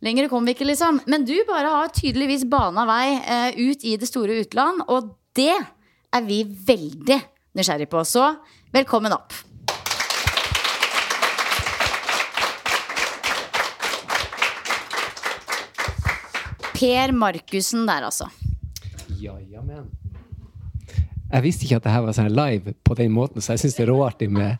Lenger 0.06 0.28
kommer 0.30 0.52
vi 0.52 0.58
ikke, 0.60 0.68
liksom. 0.70 1.02
Men 1.10 1.26
du 1.26 1.34
bare 1.48 1.72
har 1.74 1.90
tydeligvis 1.90 2.46
bana 2.46 2.86
vei 2.86 3.18
eh, 3.18 3.58
ut 3.58 3.82
i 3.82 3.96
det 3.98 4.06
store 4.10 4.44
utland, 4.44 4.84
og 4.94 5.16
det 5.38 5.56
er 5.58 6.26
vi 6.28 6.44
veldig 6.46 7.18
nysgjerrig 7.58 7.90
på. 7.90 8.06
Så 8.06 8.30
velkommen 8.74 9.16
opp. 9.16 9.34
Per 16.78 17.12
Markussen 17.18 17.88
der, 17.90 18.06
altså. 18.06 18.30
Ja, 19.18 19.34
ja, 19.50 19.64
men. 19.66 19.90
Jeg 21.28 21.44
visste 21.44 21.68
ikke 21.68 21.82
at 21.82 21.88
det 21.88 21.96
her 21.96 22.06
var 22.06 22.16
sånn 22.16 22.32
live 22.32 22.74
på 22.88 22.96
den 22.98 23.12
måten, 23.16 23.44
så 23.44 23.56
jeg 23.56 23.66
syns 23.66 23.80
det 23.80 23.88
er 23.88 23.92
råartig 23.92 24.30
med 24.32 24.56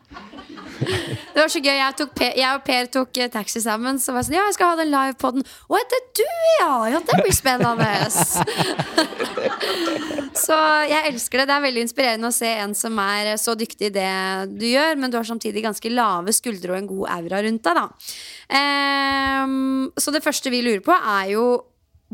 Det 1.34 1.40
var 1.40 1.50
så 1.50 1.60
gøy. 1.62 1.74
Jeg, 1.74 2.06
per, 2.14 2.34
jeg 2.38 2.48
og 2.54 2.64
Per 2.66 2.88
tok 2.94 3.18
eh, 3.18 3.30
taxi 3.32 3.60
sammen. 3.62 3.98
Så 4.02 4.12
var 4.12 4.22
jeg 4.22 4.28
sånn, 4.28 4.36
ja, 4.38 4.44
jeg 4.48 4.56
skal 4.56 4.72
ha 4.72 4.78
den 4.80 4.90
live 4.92 5.16
på 5.20 5.30
den. 5.34 5.46
Å, 5.46 5.80
det 5.92 6.00
du, 6.18 6.24
ja? 6.60 6.70
Ja, 6.92 7.00
det 7.04 7.18
blir 7.22 7.34
spennende. 7.34 7.88
så 10.44 10.58
jeg 10.88 11.12
elsker 11.12 11.42
det. 11.42 11.48
Det 11.50 11.56
er 11.56 11.64
veldig 11.66 11.84
inspirerende 11.86 12.30
å 12.30 12.34
se 12.34 12.50
en 12.64 12.76
som 12.78 12.98
er 13.02 13.32
så 13.40 13.56
dyktig 13.58 13.90
i 13.90 13.94
det 13.94 14.12
du 14.54 14.66
gjør, 14.68 14.98
men 15.00 15.12
du 15.12 15.18
har 15.20 15.28
samtidig 15.28 15.64
ganske 15.66 15.92
lave 15.92 16.34
skuldre 16.36 16.74
og 16.74 16.80
en 16.80 16.90
god 16.90 17.10
aura 17.16 17.42
rundt 17.46 17.66
deg, 17.66 17.82
da. 17.82 17.88
Um, 18.48 19.90
så 19.98 20.14
det 20.14 20.24
første 20.24 20.52
vi 20.54 20.62
lurer 20.64 20.84
på, 20.84 20.94
er 20.94 21.34
jo 21.34 21.48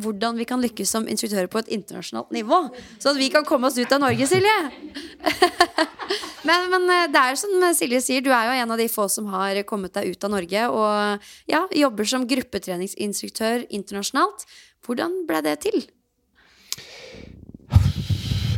hvordan 0.01 0.39
vi 0.41 0.47
kan 0.49 0.63
lykkes 0.63 0.91
som 0.91 1.09
instruktører 1.11 1.47
på 1.51 1.61
et 1.63 1.71
internasjonalt 1.77 2.33
nivå. 2.35 2.61
Så 2.99 3.13
at 3.13 3.19
vi 3.21 3.31
kan 3.31 3.47
komme 3.47 3.69
oss 3.69 3.79
ut 3.79 3.93
av 3.95 4.03
Norge, 4.03 4.27
Silje. 4.27 4.55
men, 6.49 6.71
men 6.73 6.89
det 7.15 7.21
er 7.21 7.39
som 7.39 7.67
Silje 7.79 8.03
sier, 8.03 8.25
du 8.25 8.33
er 8.35 8.49
jo 8.49 8.57
en 8.65 8.75
av 8.75 8.81
de 8.81 8.89
få 8.91 9.07
som 9.13 9.31
har 9.35 9.61
kommet 9.69 9.95
deg 9.95 10.11
ut 10.11 10.27
av 10.27 10.35
Norge 10.35 10.69
og 10.75 11.29
ja, 11.51 11.65
jobber 11.71 12.11
som 12.11 12.27
gruppetreningsinstruktør 12.31 13.69
internasjonalt. 13.71 14.49
Hvordan 14.85 15.23
ble 15.29 15.45
det 15.47 15.61
til? 15.69 15.85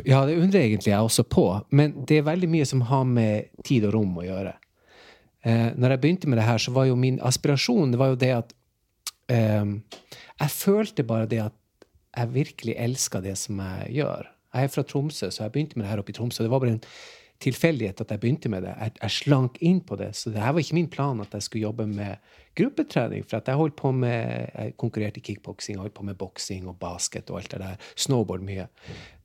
Ja, 0.07 0.22
det 0.26 0.39
undrer 0.39 0.62
egentlig 0.62 0.93
jeg 0.93 1.03
også 1.03 1.26
på. 1.26 1.49
Men 1.74 2.05
det 2.07 2.20
er 2.20 2.28
veldig 2.28 2.49
mye 2.51 2.66
som 2.68 2.84
har 2.87 3.05
med 3.11 3.51
tid 3.66 3.89
og 3.89 3.97
rom 3.99 4.14
å 4.22 4.24
gjøre. 4.26 4.55
Eh, 5.47 5.72
når 5.74 5.95
jeg 5.95 6.03
begynte 6.03 6.30
med 6.30 6.39
det 6.41 6.47
her, 6.47 6.59
så 6.62 6.72
var 6.74 6.87
jo 6.89 6.99
min 6.99 7.18
aspirasjon 7.22 7.93
det 7.93 7.99
var 8.01 8.12
jo 8.14 8.18
det 8.18 8.30
at 8.34 8.55
eh, 8.55 8.56
jeg 9.31 10.51
følte 10.55 11.05
bare 11.07 11.27
det 11.31 11.41
at 11.49 11.57
jeg 12.16 12.33
virkelig 12.33 12.74
elska 12.79 13.20
det 13.20 13.35
som 13.41 13.59
jeg 13.61 13.99
gjør. 14.01 14.29
Jeg 14.55 14.68
er 14.68 14.72
fra 14.72 14.85
Tromsø, 14.89 15.29
så 15.31 15.45
jeg 15.45 15.53
begynte 15.53 15.77
med 15.77 15.85
det 15.85 15.93
her 15.93 16.01
oppe 16.01 16.14
i 16.14 16.16
Tromsø. 16.16 16.45
Det 16.45 16.53
var 16.53 16.62
bare 16.62 16.77
en 16.79 16.85
tilfeldighet 17.43 18.01
at 18.01 18.12
jeg 18.14 18.20
begynte 18.22 18.49
med 18.53 18.64
det. 18.64 18.72
Jeg, 18.81 18.95
jeg 19.03 19.14
slank 19.18 19.59
inn 19.64 19.83
på 19.85 19.99
det. 20.01 20.12
Så 20.16 20.33
det 20.33 20.41
her 20.41 20.55
var 20.57 20.64
ikke 20.64 20.79
min 20.79 20.89
plan 20.93 21.20
at 21.20 21.35
jeg 21.37 21.45
skulle 21.45 21.66
jobbe 21.66 21.87
med 21.91 22.16
gruppetrening. 22.57 23.27
For 23.29 23.41
at 23.41 23.51
jeg 23.51 23.61
holdt 23.61 23.77
på 23.77 23.93
med, 23.93 24.49
jeg 24.55 24.74
konkurrerte 24.81 25.20
i 25.20 25.27
kickboksing, 25.27 25.81
holdt 25.83 25.97
på 25.99 26.07
med 26.09 26.16
boksing 26.20 26.64
og 26.70 26.79
basket 26.81 27.31
og 27.31 27.43
alt 27.43 27.53
det 27.53 27.62
der. 27.64 27.91
Snowboard 28.07 28.47
mye. 28.47 28.68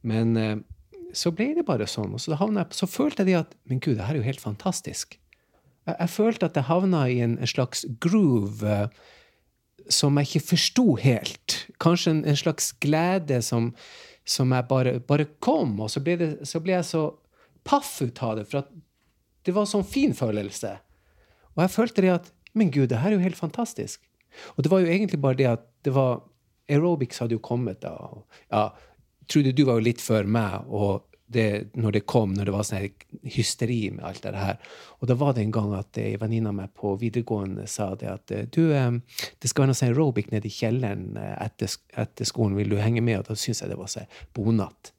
Men 0.08 0.36
eh, 0.38 0.58
så 1.16 1.32
ble 1.36 1.52
det 1.56 1.66
bare 1.68 1.88
sånn. 1.88 2.12
Og 2.18 2.24
så, 2.24 2.36
jeg, 2.36 2.68
så 2.76 2.90
følte 2.90 3.28
jeg 3.28 3.46
at 3.46 3.56
Men 3.70 3.80
gud, 3.80 3.96
det 3.96 4.06
her 4.08 4.18
er 4.18 4.24
jo 4.24 4.28
helt 4.28 4.44
fantastisk. 4.44 5.16
Jeg, 5.88 5.96
jeg 5.96 6.10
følte 6.12 6.52
at 6.52 6.60
jeg 6.60 6.68
havna 6.68 7.08
i 7.08 7.22
en, 7.24 7.40
en 7.40 7.56
slags 7.56 7.86
groove 8.04 8.68
eh, 8.68 8.88
som 9.90 10.18
jeg 10.18 10.30
ikke 10.30 10.48
forsto 10.52 10.86
helt. 11.02 11.58
Kanskje 11.82 12.16
en, 12.16 12.22
en 12.30 12.38
slags 12.38 12.72
glede 12.84 13.42
som, 13.46 13.72
som 14.28 14.52
jeg 14.54 14.68
bare, 14.70 15.00
bare 15.00 15.28
kom, 15.40 15.80
og 15.82 15.92
så 15.94 16.04
ble, 16.04 16.18
det, 16.20 16.30
så 16.48 16.62
ble 16.64 16.78
jeg 16.78 16.88
så 16.90 17.04
paff 17.68 17.98
ut 18.02 18.22
av 18.26 18.40
det. 18.40 18.48
For 18.50 18.66
det 19.46 19.56
var 19.56 19.66
en 19.66 19.74
sånn 19.74 19.88
fin 19.88 20.14
følelse. 20.18 20.76
Og 21.56 21.66
jeg 21.66 21.76
følte 21.76 22.06
det 22.06 22.16
at 22.20 22.32
Men 22.54 22.68
gud, 22.68 22.90
det 22.92 22.98
her 23.00 23.14
er 23.14 23.16
jo 23.16 23.24
helt 23.24 23.40
fantastisk. 23.40 24.02
Og 24.58 24.64
det 24.64 24.72
var 24.72 24.82
jo 24.84 24.90
egentlig 24.92 25.22
bare 25.24 25.38
det 25.40 25.46
at 25.48 25.62
det 25.88 25.94
var 25.96 26.18
Aerobics 26.68 27.22
hadde 27.24 27.38
jo 27.38 27.40
kommet 27.40 27.80
da. 27.80 27.94
og 27.96 28.26
Ja, 28.52 28.66
Trude, 29.32 29.54
du 29.56 29.64
var 29.64 29.80
jo 29.80 29.86
litt 29.86 30.02
før 30.04 30.28
meg. 30.28 30.68
og 30.68 31.06
det, 31.34 31.48
når 31.80 31.98
det 31.98 32.02
kom, 32.10 32.34
når 32.36 32.50
det 32.50 32.54
var 32.56 32.66
sånn 32.68 32.88
hysteri 33.36 33.80
med 33.94 34.06
alt 34.08 34.24
det 34.26 34.34
her. 34.38 34.60
Og 35.00 35.10
da 35.10 35.18
var 35.20 35.36
det 35.36 35.46
en 35.46 35.54
gang 35.56 35.74
at 35.78 36.00
ei 36.02 36.16
venninne 36.22 36.52
av 36.52 36.58
meg 36.58 36.74
på 36.78 36.94
videregående 37.02 37.68
sa 37.72 37.92
det 38.00 38.10
at 38.12 38.34
du, 38.54 38.64
det 38.72 39.52
skal 39.52 39.64
være 39.64 39.72
noe 39.72 39.80
sånn 39.80 39.92
aerobic 39.92 40.32
nede 40.34 40.50
i 40.50 40.56
kjelleren 40.56 41.18
etter, 41.18 41.78
etter, 42.04 42.30
skolen, 42.30 42.58
vil 42.60 42.74
du 42.74 42.80
henge 42.82 43.04
med? 43.06 43.22
Og 43.22 43.32
da 43.32 43.38
syntes 43.38 43.64
jeg 43.64 43.74
det 43.74 43.80
var 43.80 43.92
sånn 43.92 44.10
bonatt. 44.38 44.94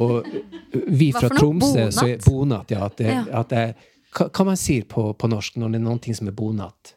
Og 0.00 0.26
vi 0.72 1.10
fra 1.12 1.30
Tromsø 1.32 1.88
så 1.92 2.06
er 2.08 2.22
bonatt, 2.24 2.72
ja. 2.72 2.86
At, 2.88 3.02
ja. 3.04 3.24
at 3.42 3.52
hva, 3.52 4.28
hva 4.28 4.46
man 4.48 4.58
sier 4.58 4.86
på, 4.88 5.10
på 5.12 5.30
norsk 5.30 5.58
når 5.60 5.74
det 5.74 5.82
er 5.82 5.86
noe 5.88 6.20
som 6.20 6.30
er 6.30 6.36
bonatt? 6.36 6.94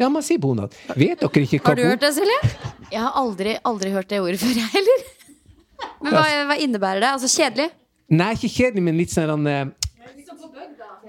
Ja, 0.00 0.08
man 0.08 0.24
sier 0.24 0.40
bonatt 0.40 0.72
Vet 0.96 1.20
dere 1.20 1.42
ikke 1.44 1.58
hva 1.60 1.74
Har 1.74 1.76
du 1.76 1.82
hørt 1.84 2.04
det, 2.04 2.14
Silje? 2.16 2.38
Jeg 2.90 3.02
har 3.04 3.16
aldri, 3.20 3.58
aldri 3.68 3.92
hørt 3.92 4.08
det 4.10 4.22
ordet 4.22 4.40
før, 4.40 4.54
jeg 4.56 4.70
heller. 4.72 5.09
Men 6.00 6.16
hva, 6.16 6.24
hva, 6.48 6.56
innebærer 6.56 7.02
det? 7.04 7.12
Altså 7.16 7.30
kjedelig? 7.30 7.70
Nei, 8.10 8.32
ikke 8.34 8.50
kjedelig, 8.50 8.82
men 8.82 8.98
litt 8.98 9.12
sånn 9.12 9.46
uh, 9.46 9.68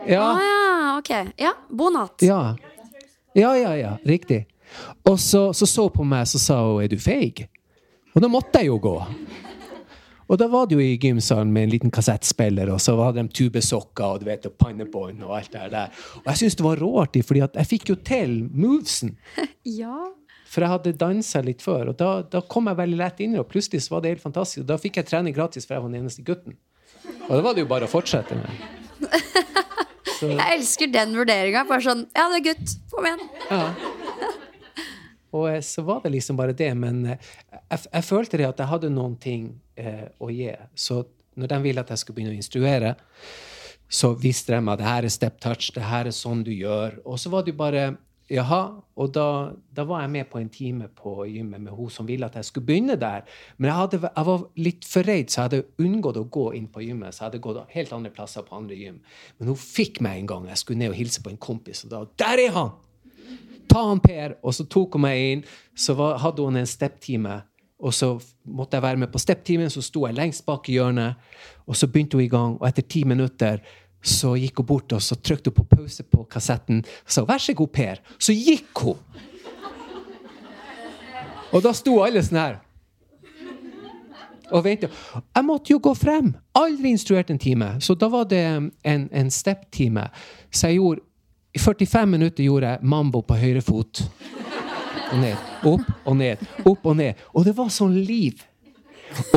ja. 0.05 0.21
Ah, 0.21 0.41
ja, 0.41 0.97
ok. 0.97 1.11
Ja, 1.37 1.53
Bonat. 1.69 2.21
Ja. 2.25 2.55
ja, 3.37 3.53
ja, 3.57 3.75
ja. 3.77 3.97
Riktig. 4.05 4.45
Og 5.09 5.19
så 5.19 5.53
så, 5.53 5.67
så 5.67 5.89
på 5.89 6.03
meg 6.07 6.27
så 6.27 6.39
sa 6.39 6.61
hun 6.63 6.83
'er 6.83 6.89
du 6.89 6.97
feig'? 6.97 7.47
Og 8.15 8.21
da 8.21 8.27
måtte 8.27 8.59
jeg 8.59 8.67
jo 8.67 8.77
gå. 8.81 8.97
Og 10.31 10.37
da 10.39 10.47
var 10.47 10.65
det 10.65 10.77
jo 10.77 10.83
i 10.83 10.97
gymsalen 10.99 11.51
med 11.51 11.63
en 11.63 11.69
liten 11.73 11.91
kassettspiller, 11.91 12.69
og 12.71 12.79
så 12.79 12.95
hadde 13.03 13.23
de 13.23 13.33
tubesokker 13.35 14.05
og 14.05 14.21
du 14.21 14.25
vet, 14.29 14.45
og 14.47 14.53
pannebånd 14.59 15.23
og 15.27 15.37
alt 15.37 15.51
det 15.51 15.71
der. 15.73 15.91
Og 16.21 16.29
jeg 16.31 16.37
syntes 16.37 16.55
det 16.55 16.63
var 16.63 16.79
råartig, 16.79 17.25
fordi 17.27 17.43
at 17.43 17.55
jeg 17.59 17.67
fikk 17.67 17.89
jo 17.89 17.95
til 17.95 18.37
movesen. 18.47 19.17
ja. 19.81 19.97
For 20.51 20.65
jeg 20.65 20.73
hadde 20.73 20.91
dansa 20.99 21.39
litt 21.45 21.63
før, 21.63 21.93
og 21.93 21.99
da, 21.99 22.09
da, 22.27 22.41
kom 22.43 22.67
jeg 22.67 22.79
veldig 22.81 22.99
lett 22.99 23.21
inn. 23.23 23.37
Og 23.39 23.47
plutselig 23.47 23.85
så 23.85 23.95
var 23.95 24.03
det 24.03 24.15
helt 24.15 24.25
fantastisk. 24.25 24.65
Og 24.65 24.69
da 24.73 24.75
fikk 24.81 24.99
jeg 24.99 25.07
trening 25.07 25.35
gratis, 25.35 25.67
for 25.67 25.77
jeg 25.77 25.85
var 25.85 25.93
den 25.93 26.01
eneste 26.01 26.25
gutten. 26.27 26.57
Og 27.29 27.31
da 27.37 27.41
var 27.45 27.55
det 27.55 27.63
jo 27.63 27.69
bare 27.71 27.87
å 27.87 27.91
fortsette 27.91 28.35
med. 28.35 28.65
Så. 30.21 30.27
Jeg 30.29 30.57
elsker 30.59 30.91
den 30.93 31.15
vurderinga. 31.17 31.63
Bare 31.65 31.81
sånn 31.81 32.03
Ja, 32.13 32.27
det 32.29 32.41
er 32.41 32.43
gutt. 32.51 32.75
Kom 32.91 33.07
igjen. 33.07 33.23
Ja. 33.49 33.63
Og 35.31 35.47
eh, 35.49 35.61
så 35.65 35.81
var 35.87 36.03
det 36.03 36.11
liksom 36.13 36.37
bare 36.37 36.53
det. 36.57 36.69
Men 36.77 36.99
eh, 37.13 37.31
jeg, 37.57 37.87
jeg 37.87 38.05
følte 38.05 38.41
det 38.41 38.49
at 38.49 38.61
jeg 38.61 38.71
hadde 38.73 38.91
noen 38.93 39.15
ting 39.21 39.47
eh, 39.79 40.11
å 40.21 40.29
gi. 40.29 40.51
Så 40.75 41.01
når 41.39 41.53
de 41.53 41.59
ville 41.63 41.81
at 41.81 41.93
jeg 41.93 42.03
skulle 42.03 42.19
begynne 42.19 42.35
å 42.35 42.37
instruere, 42.37 42.93
så 43.91 44.13
visste 44.19 44.53
de 44.53 44.61
at 44.61 44.79
det 44.79 44.87
her 44.87 45.07
er 45.07 45.13
step 45.15 45.39
touch, 45.43 45.71
det 45.75 45.83
her 45.83 46.07
er 46.07 46.15
sånn 46.15 46.45
du 46.47 46.51
gjør. 46.53 46.99
Og 47.05 47.19
så 47.19 47.31
var 47.31 47.43
det 47.43 47.55
jo 47.55 47.61
bare 47.63 47.87
Jaha. 48.31 48.61
Og 49.01 49.09
da, 49.15 49.25
da, 49.75 49.83
var 49.87 50.03
jeg 50.03 50.11
med 50.13 50.29
på 50.31 50.39
en 50.39 50.49
time 50.53 50.87
på 50.95 51.13
gymmet 51.27 51.63
med 51.63 51.73
hun 51.75 51.89
som 51.91 52.07
ville 52.07 52.27
at 52.27 52.37
jeg 52.37 52.47
skulle 52.47 52.67
begynne 52.67 52.95
der. 52.99 53.25
Men 53.57 53.71
jeg, 53.71 53.77
hadde, 53.79 53.99
jeg 54.05 54.27
var 54.27 54.45
litt 54.61 54.87
for 54.87 55.07
redd, 55.07 55.31
så 55.31 55.39
jeg 55.41 55.49
hadde 55.49 55.83
unngått 55.83 56.19
å 56.21 56.27
gå 56.31 56.45
inn 56.59 56.69
på 56.71 56.83
gymmet. 56.85 57.15
Så 57.15 57.23
jeg 57.23 57.31
hadde 57.31 57.43
gått 57.43 57.75
helt 57.75 57.93
andre 57.97 58.13
plasser 58.15 58.45
på 58.47 58.55
andre 58.59 58.77
gym. 58.77 59.01
Men 59.39 59.51
hun 59.51 59.59
fikk 59.59 60.01
meg 60.05 60.21
en 60.21 60.31
gang. 60.31 60.47
Jeg 60.51 60.63
skulle 60.63 60.83
ned 60.83 60.93
og 60.93 60.99
hilse 61.01 61.23
på 61.25 61.33
en 61.33 61.41
kompis, 61.41 61.83
og 61.87 61.93
da 61.93 62.05
Der 62.23 62.45
er 62.45 62.55
han! 62.55 62.73
Ta 63.71 63.85
han, 63.87 64.01
Per! 64.03 64.35
Og 64.43 64.55
så 64.55 64.67
tok 64.67 64.97
hun 64.97 65.05
meg 65.07 65.27
inn. 65.31 65.45
Så 65.75 65.95
var, 65.99 66.19
hadde 66.21 66.43
hun 66.43 66.59
en 66.59 66.69
step-time. 66.69 67.41
Og 67.81 67.93
så 67.97 68.13
måtte 68.45 68.77
jeg 68.77 68.85
være 68.85 68.99
med 69.01 69.09
på 69.09 69.19
step-timen, 69.21 69.71
så 69.73 69.81
sto 69.81 70.05
jeg 70.05 70.13
lengst 70.13 70.45
bak 70.45 70.69
i 70.69 70.75
hjørnet. 70.77 71.17
Og 71.65 71.77
så 71.77 71.87
begynte 71.89 72.19
hun 72.19 72.25
i 72.25 72.29
gang, 72.29 72.57
og 72.59 72.67
etter 72.67 72.85
ti 72.85 73.01
minutter 73.07 73.63
så 74.01 74.33
gikk 74.39 74.57
hun 74.61 74.65
bort 74.65 74.93
og 74.95 75.01
så 75.01 75.15
trykte 75.15 75.51
hun 75.51 75.61
på 75.61 75.75
pause 75.75 76.03
på 76.03 76.25
kassetten 76.29 76.81
og 76.81 77.11
sa 77.11 77.21
'vær 77.25 77.37
så 77.37 77.53
god, 77.53 77.67
Per'. 77.67 78.01
Så 78.19 78.33
gikk 78.33 78.77
hun! 78.79 78.97
Og 81.51 81.63
da 81.63 81.73
sto 81.75 81.99
alle 82.03 82.23
sånn 82.23 82.39
her. 82.39 82.59
Og 84.51 84.63
ventet. 84.63 84.91
Jeg 85.35 85.45
måtte 85.47 85.71
jo 85.73 85.79
gå 85.79 85.93
frem. 85.95 86.33
Aldri 86.55 86.91
instruert 86.91 87.31
en 87.31 87.39
time. 87.39 87.75
Så 87.79 87.95
da 87.95 88.07
var 88.11 88.27
det 88.27 88.41
en, 88.83 89.09
en 89.11 89.31
step-time. 89.31 90.09
Så 90.51 90.67
jeg 90.67 90.75
gjorde 90.75 91.01
I 91.53 91.59
45 91.59 92.07
minutter 92.07 92.43
gjorde 92.43 92.67
jeg 92.67 92.79
mambo 92.81 93.21
på 93.21 93.35
høyre 93.35 93.61
fot. 93.61 94.03
Og 95.11 95.17
ned. 95.19 95.35
Opp 95.67 96.07
og 96.07 96.15
ned. 96.15 96.37
Opp 96.65 96.85
og 96.85 96.95
ned. 96.95 97.19
Og 97.35 97.43
det 97.45 97.57
var 97.57 97.67
sånn 97.67 97.97
liv. 98.07 98.39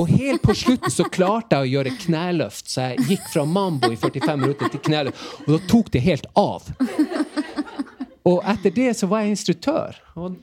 Og 0.01 0.09
helt 0.09 0.43
på 0.43 0.55
slutten 0.57 0.93
så 0.93 1.07
klarte 1.12 1.59
jeg 1.59 1.66
å 1.66 1.72
gjøre 1.77 1.95
kneløft, 2.05 2.68
så 2.70 2.89
jeg 2.91 3.07
gikk 3.11 3.29
fra 3.33 3.45
mambo 3.49 3.91
i 3.93 3.99
45 3.99 4.41
minutter 4.41 4.72
til 4.72 4.83
kneløft. 4.89 5.25
Og 5.47 5.55
da 5.57 5.61
tok 5.70 5.93
det 5.95 6.05
helt 6.05 6.29
av. 6.39 6.68
Og 8.25 8.39
etter 8.49 8.72
det 8.72 8.89
så 8.97 9.05
var 9.09 9.20
jeg 9.20 9.35
instruktør. 9.35 9.97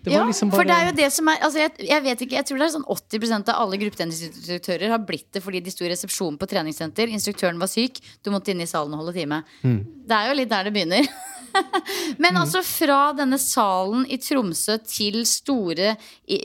ja, 0.05 0.21
liksom 0.27 0.51
bare... 0.51 0.59
for 0.59 0.69
det 0.69 0.75
er 0.75 0.89
jo 0.91 0.93
det 0.99 1.07
som 1.15 1.29
er 1.31 1.39
altså 1.47 1.63
jeg, 1.63 1.71
jeg, 1.87 2.03
vet 2.05 2.19
ikke, 2.25 2.35
jeg 2.37 2.45
tror 2.45 2.59
det 2.61 2.65
er 2.67 2.73
sånn 2.75 2.85
80% 2.93 3.49
av 3.49 3.61
alle 3.63 3.79
gruppetreningsinstruktører 3.81 4.93
har 4.93 5.01
blitt 5.07 5.29
det 5.33 5.41
fordi 5.41 5.63
de 5.65 5.73
sto 5.73 5.87
i 5.87 5.89
resepsjonen 5.89 6.37
på 6.37 6.49
treningssenter. 6.51 7.09
Instruktøren 7.09 7.57
var 7.61 7.71
syk, 7.71 7.97
du 8.21 8.29
måtte 8.33 8.53
inn 8.53 8.61
i 8.61 8.69
salen 8.69 8.93
og 8.93 9.01
holde 9.01 9.15
time. 9.17 9.41
Mm. 9.65 9.81
Det 10.05 10.19
er 10.19 10.29
jo 10.29 10.37
litt 10.37 10.53
der 10.53 10.69
det 10.69 10.75
begynner. 10.77 11.09
Men 12.21 12.37
mm. 12.37 12.41
altså 12.43 12.61
fra 12.69 13.01
denne 13.17 13.41
salen 13.41 14.05
i 14.05 14.21
Tromsø 14.21 14.77
til 14.85 15.23
store 15.25 15.95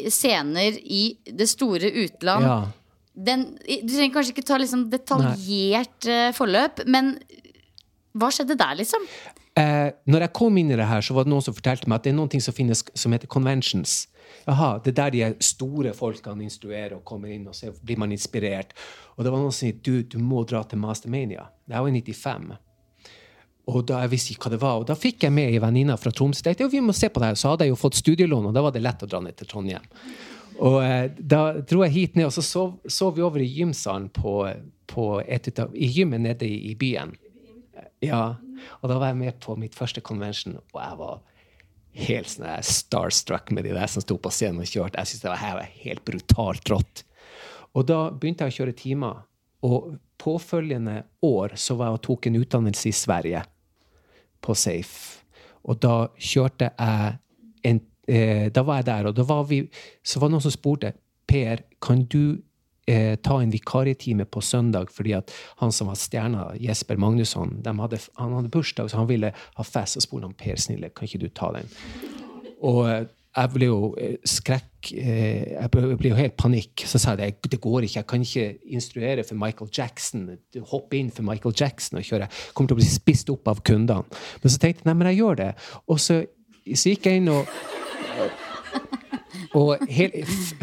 scener 0.08 0.80
i 0.80 1.04
det 1.28 1.52
store 1.52 1.92
utland. 2.06 2.48
Ja. 2.48 2.58
Den, 3.28 3.50
du 3.60 3.92
trenger 3.92 4.16
kanskje 4.16 4.32
ikke 4.32 4.48
ta 4.48 4.56
liksom 4.60 4.88
detaljert 4.92 6.08
Nei. 6.08 6.16
Eh, 6.16 6.34
forløp, 6.36 6.82
men 6.88 7.14
hva 8.16 8.28
skjedde 8.32 8.56
der, 8.60 8.76
liksom? 8.80 9.04
Eh, 9.56 9.88
når 10.04 10.26
jeg 10.26 10.36
kom 10.36 10.58
inn 10.60 10.70
i 10.70 10.76
det 10.76 10.84
her, 10.84 11.00
så 11.00 11.14
var 11.16 11.24
det 11.24 11.32
noen 11.32 11.44
som 11.44 11.56
fortalte 11.56 11.88
meg 11.88 12.00
at 12.00 12.04
det 12.04 12.12
er 12.12 12.18
noe 12.18 12.40
som 12.44 12.54
finnes 12.56 12.82
som 12.92 13.14
heter 13.16 13.30
conventions. 13.32 14.04
Jaha, 14.44 14.76
det 14.84 14.92
er 14.92 14.98
der 14.98 15.14
de 15.14 15.46
store 15.46 15.94
folkene 15.96 16.44
instruerer 16.44 16.98
og 16.98 17.04
kommer 17.08 17.32
inn, 17.32 17.48
og 17.48 17.56
så 17.56 17.72
blir 17.80 17.98
man 17.98 18.12
inspirert. 18.12 18.74
Og 19.16 19.24
det 19.24 19.32
var 19.32 19.40
noen 19.40 19.54
som 19.54 19.70
sa 19.70 19.80
du, 19.82 20.02
du 20.02 20.18
må 20.20 20.44
dra 20.44 20.62
til 20.68 20.82
Mastermania. 20.82 21.48
Det 21.64 21.80
var 21.80 21.88
i 21.88 22.02
95. 22.04 22.52
Og 23.66 23.82
da 23.88 24.04
jeg 24.04 24.12
visste 24.12 24.34
ikke 24.34 24.46
hva 24.46 24.54
det 24.54 24.62
var. 24.62 24.78
Og 24.82 24.86
da 24.86 24.94
fikk 24.98 25.26
jeg 25.26 25.34
med 25.34 25.50
ei 25.50 25.62
venninne 25.62 25.96
fra 25.98 26.12
Tromsø. 26.14 26.44
tenkte 26.44 26.68
vi 26.70 26.84
må 26.84 26.94
se 26.94 27.08
på 27.10 27.22
det 27.22 27.32
her. 27.32 27.40
Så 27.40 27.50
hadde 27.50 27.66
jeg 27.66 27.74
jo 27.74 27.80
fått 27.80 27.98
studielån, 27.98 28.50
og 28.50 28.54
da 28.54 28.62
var 28.62 28.74
det 28.76 28.84
lett 28.84 29.02
å 29.02 29.10
dra 29.10 29.22
ned 29.24 29.38
til 29.40 29.50
Trondheim. 29.50 29.88
Og 30.62 30.78
eh, 30.84 31.10
da 31.18 31.40
dro 31.58 31.82
jeg 31.84 31.94
hit 31.96 32.16
ned, 32.16 32.28
og 32.28 32.36
så 32.36 32.44
sov, 32.44 32.76
sov 32.86 33.16
vi 33.16 33.24
over 33.26 33.42
i 33.42 33.50
gymsalen 33.50 34.08
på, 34.14 34.38
på 34.92 35.06
et 35.26 35.50
i 35.50 35.90
gymmet 35.96 36.22
nede 36.28 36.46
i, 36.46 36.70
i 36.70 36.76
byen. 36.78 37.16
Ja, 38.04 38.36
og 38.80 38.90
da 38.90 38.98
var 39.00 39.12
jeg 39.12 39.20
med 39.20 39.40
på 39.42 39.56
mitt 39.60 39.76
første 39.76 40.02
convention, 40.04 40.58
og 40.74 40.80
jeg 40.80 41.00
var 41.00 41.20
helt 41.96 42.30
sånn 42.30 42.48
starstruck 42.66 43.50
med 43.56 43.64
de 43.64 43.74
der 43.76 43.88
som 43.90 44.04
sto 44.04 44.18
på 44.20 44.32
scenen 44.34 44.62
og 44.64 44.68
kjørte. 44.68 45.00
Jeg 45.00 45.10
syntes 45.10 45.24
det 45.24 45.32
var, 45.32 45.40
her 45.40 45.76
helt 45.84 46.04
brutalt 46.04 46.72
rått. 46.72 47.04
Og 47.76 47.86
da 47.88 48.00
begynte 48.12 48.46
jeg 48.46 48.54
å 48.54 48.56
kjøre 48.60 48.76
timer. 48.76 49.22
Og 49.66 49.94
påfølgende 50.20 51.02
år 51.24 51.56
så 51.60 51.76
var 51.76 51.90
jeg 51.90 51.98
og 51.98 52.04
tok 52.06 52.28
en 52.28 52.40
utdannelse 52.40 52.90
i 52.90 52.96
Sverige, 52.96 53.42
på 54.44 54.54
Safe. 54.54 55.22
Og 55.66 55.80
da 55.82 55.94
kjørte 56.20 56.68
jeg 56.70 57.16
en 57.66 57.80
eh, 58.06 58.46
Da 58.54 58.62
var 58.62 58.78
jeg 58.78 58.86
der, 58.86 59.08
og 59.08 59.16
da 59.16 59.24
var 59.26 59.40
vi 59.48 59.64
Så 60.06 60.20
var 60.20 60.28
det 60.28 60.36
noen 60.36 60.44
som 60.44 60.54
spurte 60.54 60.92
Per, 61.26 61.64
kan 61.82 62.04
du 62.06 62.38
eh, 62.86 63.16
ta 63.18 63.40
en 63.42 63.52
vikarietime 63.52 64.26
på 64.26 64.42
søndag 64.44 64.92
fordi 64.94 65.16
at 65.18 65.34
han 65.62 65.74
som 65.74 65.90
var 65.90 65.98
stjerna, 66.00 66.48
Jesper 66.62 67.00
Magnusson, 67.00 67.58
hadde, 67.66 68.00
han 68.20 68.38
hadde 68.38 68.52
bursdag, 68.52 68.90
så 68.90 69.02
han 69.02 69.10
ville 69.10 69.32
ha 69.34 69.66
fest. 69.66 69.98
Og 69.98 70.06
spurte 70.06 70.30
om 70.30 70.36
Per 70.38 70.60
Snille, 70.60 70.92
kan 70.94 71.08
ikke 71.08 71.24
du 71.26 71.28
ta 71.34 71.52
den? 71.56 71.70
Og 72.64 72.82
eh, 72.88 73.06
jeg 73.36 73.52
ble 73.52 73.66
jo 73.68 73.80
eh, 74.00 74.14
skrekk 74.24 74.92
eh, 74.96 75.56
Jeg 75.58 75.70
ble 75.72 76.10
jo 76.12 76.16
helt 76.16 76.36
panikk. 76.40 76.86
Så 76.88 77.00
sa 77.02 77.16
jeg 77.20 77.36
det 77.44 77.60
går 77.60 77.84
ikke. 77.84 77.98
Jeg 78.00 78.08
kan 78.08 78.24
ikke 78.24 78.46
instruere 78.78 79.26
for 79.28 79.38
Michael 79.40 79.72
Jackson. 79.72 80.30
Hoppe 80.72 81.00
inn 81.00 81.12
for 81.12 81.26
Michael 81.26 81.56
Jackson 81.56 82.00
og 82.00 82.06
kjøre. 82.06 82.30
Jeg 82.30 82.54
kommer 82.56 82.72
til 82.72 82.78
å 82.78 82.80
bli 82.80 82.88
spist 82.88 83.32
opp 83.32 83.50
av 83.52 83.60
kundene. 83.66 84.06
Men 84.42 84.54
så 84.54 84.62
tenkte 84.62 84.84
jeg 84.84 84.90
nei, 84.90 84.96
men 84.96 85.12
jeg 85.12 85.20
gjør 85.20 85.42
det. 85.42 85.50
Og 85.92 86.00
så, 86.00 86.22
så 86.72 86.94
gikk 86.94 87.10
jeg 87.10 87.20
inn 87.20 87.34
og 87.34 87.50
Og 89.56 89.86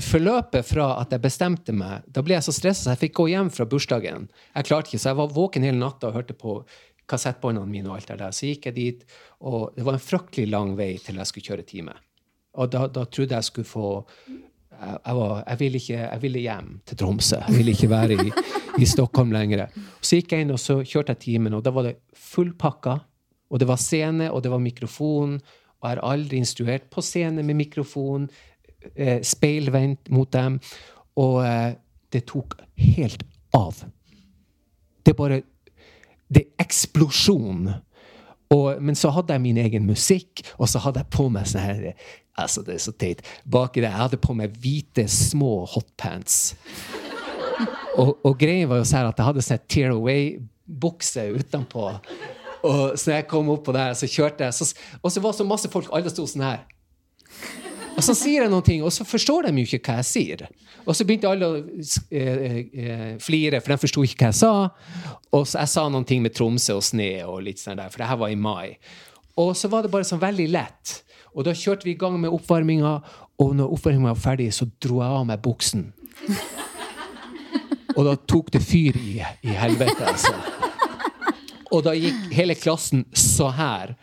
forløpet 0.03 0.67
fra 0.67 0.87
at 1.01 1.13
jeg 1.15 1.23
bestemte 1.23 1.73
meg 1.73 2.05
Da 2.13 2.21
ble 2.21 2.35
jeg 2.35 2.45
så 2.45 2.53
stressa 2.53 2.85
så 2.85 2.93
jeg 2.93 3.07
fikk 3.07 3.15
gå 3.21 3.27
hjem 3.31 3.49
fra 3.53 3.65
bursdagen. 3.69 4.27
Jeg 4.53 4.67
klarte 4.69 4.91
ikke, 4.91 5.01
så 5.01 5.11
jeg 5.11 5.19
var 5.21 5.33
våken 5.33 5.65
hele 5.65 5.79
natta 5.79 6.11
og 6.11 6.17
hørte 6.19 6.35
på 6.37 6.59
kassettbåndene 7.09 7.69
mine. 7.69 7.89
og 7.89 7.97
alt 7.97 8.07
det 8.11 8.19
der. 8.21 8.31
Så 8.31 8.47
gikk 8.47 8.67
jeg 8.69 8.75
dit, 8.75 9.05
og 9.41 9.73
det 9.75 9.85
var 9.85 9.97
en 9.97 10.03
fryktelig 10.03 10.49
lang 10.51 10.75
vei 10.77 10.93
til 11.01 11.19
jeg 11.19 11.29
skulle 11.29 11.49
kjøre 11.49 11.67
time. 11.67 11.95
Og 12.53 12.69
da, 12.71 12.85
da 12.87 13.05
trodde 13.05 13.35
jeg 13.35 13.49
skulle 13.49 13.67
få 13.67 13.87
jeg, 14.29 14.99
jeg, 15.05 15.15
var, 15.15 15.33
jeg, 15.47 15.59
ville 15.59 15.81
ikke, 15.81 15.97
jeg 15.99 16.21
ville 16.21 16.43
hjem 16.43 16.69
til 16.85 16.99
Tromsø. 16.99 17.39
Jeg 17.47 17.57
ville 17.57 17.73
ikke 17.73 17.89
være 17.91 18.19
i, 18.19 18.31
i 18.83 18.89
Stockholm 18.89 19.33
lenger. 19.33 19.67
Så 20.01 20.19
gikk 20.19 20.35
jeg 20.35 20.45
inn 20.45 20.53
og 20.53 20.61
så 20.61 20.79
kjørte 20.81 21.15
jeg 21.15 21.23
timen, 21.27 21.57
og 21.57 21.65
da 21.65 21.73
var 21.73 21.89
det 21.89 21.97
fullpakka. 22.17 22.97
Og 23.53 23.61
det 23.61 23.67
var 23.69 23.81
scene, 23.81 24.31
og 24.33 24.41
det 24.43 24.51
var 24.53 24.63
mikrofon. 24.63 25.37
Og 25.37 25.87
jeg 25.89 25.97
har 25.97 26.05
aldri 26.13 26.39
instruert 26.41 26.89
på 26.93 27.03
scene 27.05 27.43
med 27.45 27.59
mikrofon. 27.59 28.29
Eh, 28.95 29.21
speilvendt 29.25 30.11
mot 30.13 30.29
dem. 30.33 30.59
Og 31.19 31.39
eh, 31.45 31.73
det 32.13 32.25
tok 32.29 32.57
helt 32.77 33.23
av. 33.55 33.83
Det 35.03 35.13
er 35.13 35.17
bare 35.17 35.41
Det 36.33 36.41
er 36.41 36.63
eksplosjon. 36.65 37.67
Og, 38.53 38.81
men 38.81 38.95
så 38.95 39.09
hadde 39.13 39.33
jeg 39.33 39.41
min 39.41 39.57
egen 39.57 39.85
musikk, 39.85 40.41
og 40.57 40.69
så 40.69 40.79
hadde 40.81 41.01
jeg 41.01 41.09
på 41.13 41.27
meg 41.29 41.47
sånn 41.49 41.63
her 41.63 41.83
Altså, 42.33 42.63
det 42.65 42.73
er 42.73 42.81
så 42.81 42.91
teit. 42.97 43.19
Baki 43.45 43.77
der, 43.83 43.91
jeg 43.91 43.99
hadde 43.99 44.17
på 44.17 44.33
meg 44.33 44.55
hvite, 44.57 45.03
små 45.05 45.67
hotpants. 45.69 46.55
Og, 47.93 48.15
og 48.25 48.33
greia 48.41 48.65
var 48.65 48.79
jo 48.81 48.87
sånn 48.89 49.05
at 49.05 49.19
jeg 49.21 49.27
hadde 49.27 49.43
sånn 49.45 49.61
tear 49.69 49.93
away-bukse 49.93 51.27
utenpå. 51.37 51.83
Og 52.65 52.97
så 52.97 53.19
jeg 53.19 53.27
kom 53.29 53.51
opp 53.53 53.61
oppå 53.67 53.75
der, 53.77 53.93
så 53.93 54.09
kjørte 54.09 54.47
jeg, 54.47 54.57
så, 54.57 54.65
og 55.03 55.13
så 55.13 55.21
var 55.21 55.35
det 55.35 55.41
så 55.43 55.45
masse 55.45 55.69
folk, 55.69 55.93
alle 55.93 56.09
sto 56.09 56.25
sånn 56.25 56.47
her. 56.47 56.63
Og 57.93 58.01
så 58.03 58.15
sier 58.17 58.43
jeg 58.43 58.51
noen 58.51 58.65
ting, 58.65 58.83
og 58.83 58.91
så 58.93 59.05
forstår 59.05 59.47
de 59.47 59.61
jo 59.61 59.77
ikke 59.77 59.91
hva 59.91 59.99
jeg 60.01 60.09
sier. 60.09 60.45
Og 60.83 60.95
så 60.97 61.05
begynte 61.07 61.29
alle 61.29 61.47
å 61.47 61.59
eh, 61.61 62.57
eh, 62.65 63.09
flire, 63.21 63.61
for 63.61 63.73
de 63.73 63.79
forsto 63.85 64.03
ikke 64.03 64.25
hva 64.25 64.31
jeg 64.31 64.39
sa. 64.41 64.53
Og 65.33 65.45
så 65.47 65.61
jeg 65.61 65.71
sa 65.75 65.85
noen 65.91 66.07
ting 66.09 66.23
med 66.25 66.35
Tromsø 66.35 66.79
og 66.79 66.85
sne 66.85 67.11
og 67.27 67.43
litt 67.45 67.61
sånn 67.61 67.79
der, 67.79 67.93
for 67.93 68.03
det 68.03 68.09
her 68.09 68.19
var 68.19 68.33
i 68.33 68.39
mai. 68.39 68.75
Og 69.39 69.53
så 69.57 69.69
var 69.71 69.85
det 69.85 69.93
bare 69.93 70.07
sånn 70.07 70.21
veldig 70.21 70.49
lett. 70.53 70.99
Og 71.33 71.47
da 71.47 71.55
kjørte 71.57 71.87
vi 71.87 71.95
i 71.95 71.99
gang 71.99 72.19
med 72.21 72.33
oppvarminga, 72.33 72.97
og 73.41 73.55
når 73.57 73.71
oppvarminga 73.77 74.11
var 74.11 74.21
ferdig, 74.21 74.51
så 74.53 74.67
dro 74.83 74.99
jeg 75.01 75.21
av 75.21 75.25
meg 75.29 75.41
buksen. 75.45 75.87
Og 77.93 78.05
da 78.07 78.17
tok 78.29 78.51
det 78.53 78.61
fyr 78.65 78.97
i, 78.97 79.19
i 79.45 79.55
helvete, 79.57 80.01
altså. 80.09 80.33
Og 81.73 81.81
da 81.85 81.93
gikk 81.97 82.33
hele 82.37 82.53
klassen 82.57 83.01
så 83.17 83.47
her. 83.57 83.95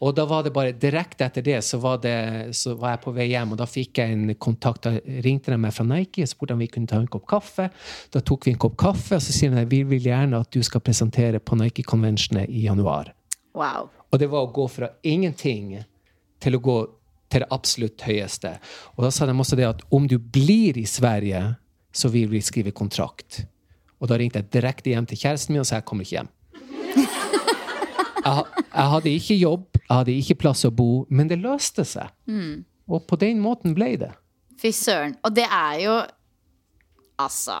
Og 0.00 0.14
da 0.16 0.24
var 0.28 0.46
det 0.46 0.52
bare 0.56 0.72
direkte 0.72 1.26
etter 1.26 1.44
det 1.44 1.58
så 1.66 1.80
var, 1.82 1.98
det, 2.00 2.54
så 2.56 2.72
var 2.78 2.94
jeg 2.94 3.02
på 3.02 3.12
vei 3.16 3.26
hjem, 3.32 3.52
og 3.52 3.60
da 3.60 3.66
fikk 3.68 4.00
jeg 4.00 4.14
en 4.14 4.32
kontakt. 4.40 4.86
Da 4.86 5.20
ringte 5.24 5.52
de 5.52 5.58
meg 5.60 5.74
fra 5.76 5.84
Nike 5.88 6.24
og 6.24 6.30
spurte 6.32 6.56
om 6.56 6.62
vi 6.62 6.70
kunne 6.72 6.88
ta 6.88 7.00
en 7.00 7.10
kopp 7.10 7.26
kaffe. 7.28 7.68
Da 8.14 8.22
tok 8.24 8.48
vi 8.48 8.54
en 8.54 8.62
kopp 8.62 8.78
kaffe, 8.80 9.18
og 9.18 9.24
så 9.24 9.34
sier 9.36 9.52
de 9.52 9.66
vi 9.68 9.82
vil 9.90 10.08
gjerne 10.08 10.40
at 10.40 10.52
du 10.54 10.62
skal 10.64 10.84
presentere 10.84 11.42
på 11.42 11.58
Nike-konvensjonen 11.60 12.48
i 12.48 12.64
januar. 12.64 13.12
Wow. 13.58 13.90
Og 14.08 14.22
det 14.22 14.30
var 14.32 14.46
å 14.46 14.52
gå 14.54 14.64
fra 14.72 14.88
ingenting 15.04 15.76
til 16.40 16.56
å 16.56 16.62
gå 16.64 16.78
til 17.28 17.44
det 17.44 17.50
absolutt 17.52 18.06
høyeste. 18.08 18.54
Og 18.96 19.04
da 19.04 19.12
sa 19.12 19.28
de 19.28 19.36
også 19.36 19.58
det 19.58 19.68
at 19.68 19.84
om 19.92 20.08
du 20.08 20.16
blir 20.16 20.78
i 20.80 20.86
Sverige, 20.88 21.42
så 21.92 22.08
vil 22.12 22.30
vi 22.32 22.40
skrive 22.44 22.72
kontrakt. 22.72 23.42
Og 23.98 24.08
da 24.08 24.16
ringte 24.16 24.40
jeg 24.40 24.52
direkte 24.54 24.94
hjem 24.94 25.08
til 25.10 25.20
kjæresten 25.20 25.54
min 25.54 25.64
og 25.64 25.68
sa 25.68 25.80
jeg 25.80 25.88
kommer 25.88 26.06
ikke 26.06 26.20
hjem. 26.20 26.32
Jeg, 28.28 28.44
jeg 28.74 28.86
hadde 28.92 29.12
ikke 29.14 29.36
jobb, 29.38 29.78
jeg 29.78 29.94
hadde 29.94 30.14
ikke 30.20 30.38
plass 30.42 30.64
å 30.68 30.70
bo, 30.74 31.06
men 31.08 31.30
det 31.30 31.38
løste 31.40 31.84
seg. 31.86 32.10
Mm. 32.28 32.64
Og 32.88 33.04
på 33.08 33.18
den 33.20 33.40
måten 33.40 33.74
ble 33.76 33.92
det. 34.00 34.10
Fy 34.58 34.72
søren. 34.74 35.14
Og 35.24 35.34
det 35.36 35.46
er 35.48 35.82
jo 35.84 35.98
Altså. 37.18 37.56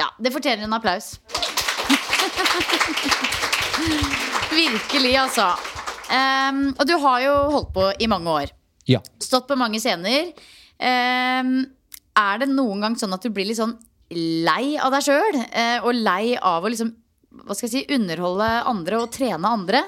Ja, 0.00 0.06
det 0.24 0.30
fortjener 0.32 0.64
en 0.64 0.72
applaus. 0.72 1.20
Virkelig, 4.56 5.12
altså. 5.20 5.50
Um, 6.08 6.62
og 6.78 6.86
du 6.88 6.94
har 7.02 7.18
jo 7.20 7.34
holdt 7.52 7.74
på 7.74 7.84
i 8.00 8.08
mange 8.08 8.32
år. 8.32 8.54
Ja. 8.88 9.02
Stått 9.20 9.50
på 9.50 9.58
mange 9.60 9.82
scener. 9.84 10.32
Um, 10.80 11.52
er 12.16 12.40
det 12.40 12.48
noen 12.54 12.80
gang 12.86 12.96
sånn 12.96 13.12
at 13.12 13.20
du 13.20 13.28
blir 13.36 13.50
litt 13.50 13.60
sånn 13.60 13.76
lei 14.16 14.78
av 14.80 14.96
deg 14.96 15.04
sjøl? 15.04 15.38
og 15.84 15.92
lei 15.92 16.38
av 16.40 16.64
å 16.64 16.72
liksom 16.72 16.96
hva 17.42 17.56
skal 17.56 17.68
jeg 17.68 17.72
si, 17.72 17.94
underholde 17.96 18.50
andre 18.70 19.00
og 19.00 19.10
trene 19.14 19.54
andre? 19.56 19.82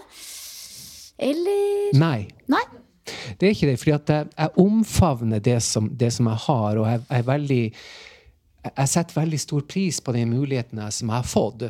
Eller 1.21 1.95
Nei. 1.99 2.25
Nei? 2.51 2.65
Det 3.39 3.47
er 3.47 3.53
ikke 3.53 3.69
det, 3.69 3.79
fordi 3.81 3.93
jeg, 3.93 4.29
jeg 4.33 4.65
omfavner 4.65 5.43
det 5.45 5.59
som, 5.63 5.91
det 5.93 6.11
som 6.17 6.29
jeg 6.31 6.41
har, 6.47 6.81
og 6.81 6.89
jeg, 6.89 7.03
jeg 7.11 7.27
veldig 7.29 7.63
jeg, 7.65 8.73
jeg 8.73 8.91
setter 8.95 9.21
veldig 9.21 9.41
stor 9.43 9.65
pris 9.69 10.01
på 10.01 10.15
de 10.17 10.25
mulighetene 10.29 10.89
som 10.95 11.11
jeg 11.13 11.21
har 11.21 11.29
fått. 11.29 11.67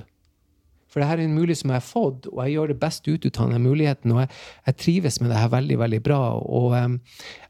For 0.94 1.02
det 1.02 1.08
her 1.08 1.18
er 1.18 1.26
en 1.26 1.34
mulighet 1.34 1.58
som 1.58 1.72
jeg 1.72 1.80
har 1.80 1.86
fått, 1.88 2.28
og 2.30 2.36
jeg 2.44 2.52
gjør 2.54 2.70
det 2.70 2.76
best 2.78 3.08
ut 3.08 3.24
av 3.26 3.48
denne 3.48 3.58
muligheten. 3.58 4.12
Og 4.14 4.20
jeg, 4.22 4.28
jeg 4.68 4.76
trives 4.78 5.16
med 5.18 5.32
det 5.32 5.40
her 5.40 5.48
veldig, 5.50 5.78
veldig 5.80 5.98
bra. 6.06 6.18
Og 6.38 6.76
um, 6.78 6.94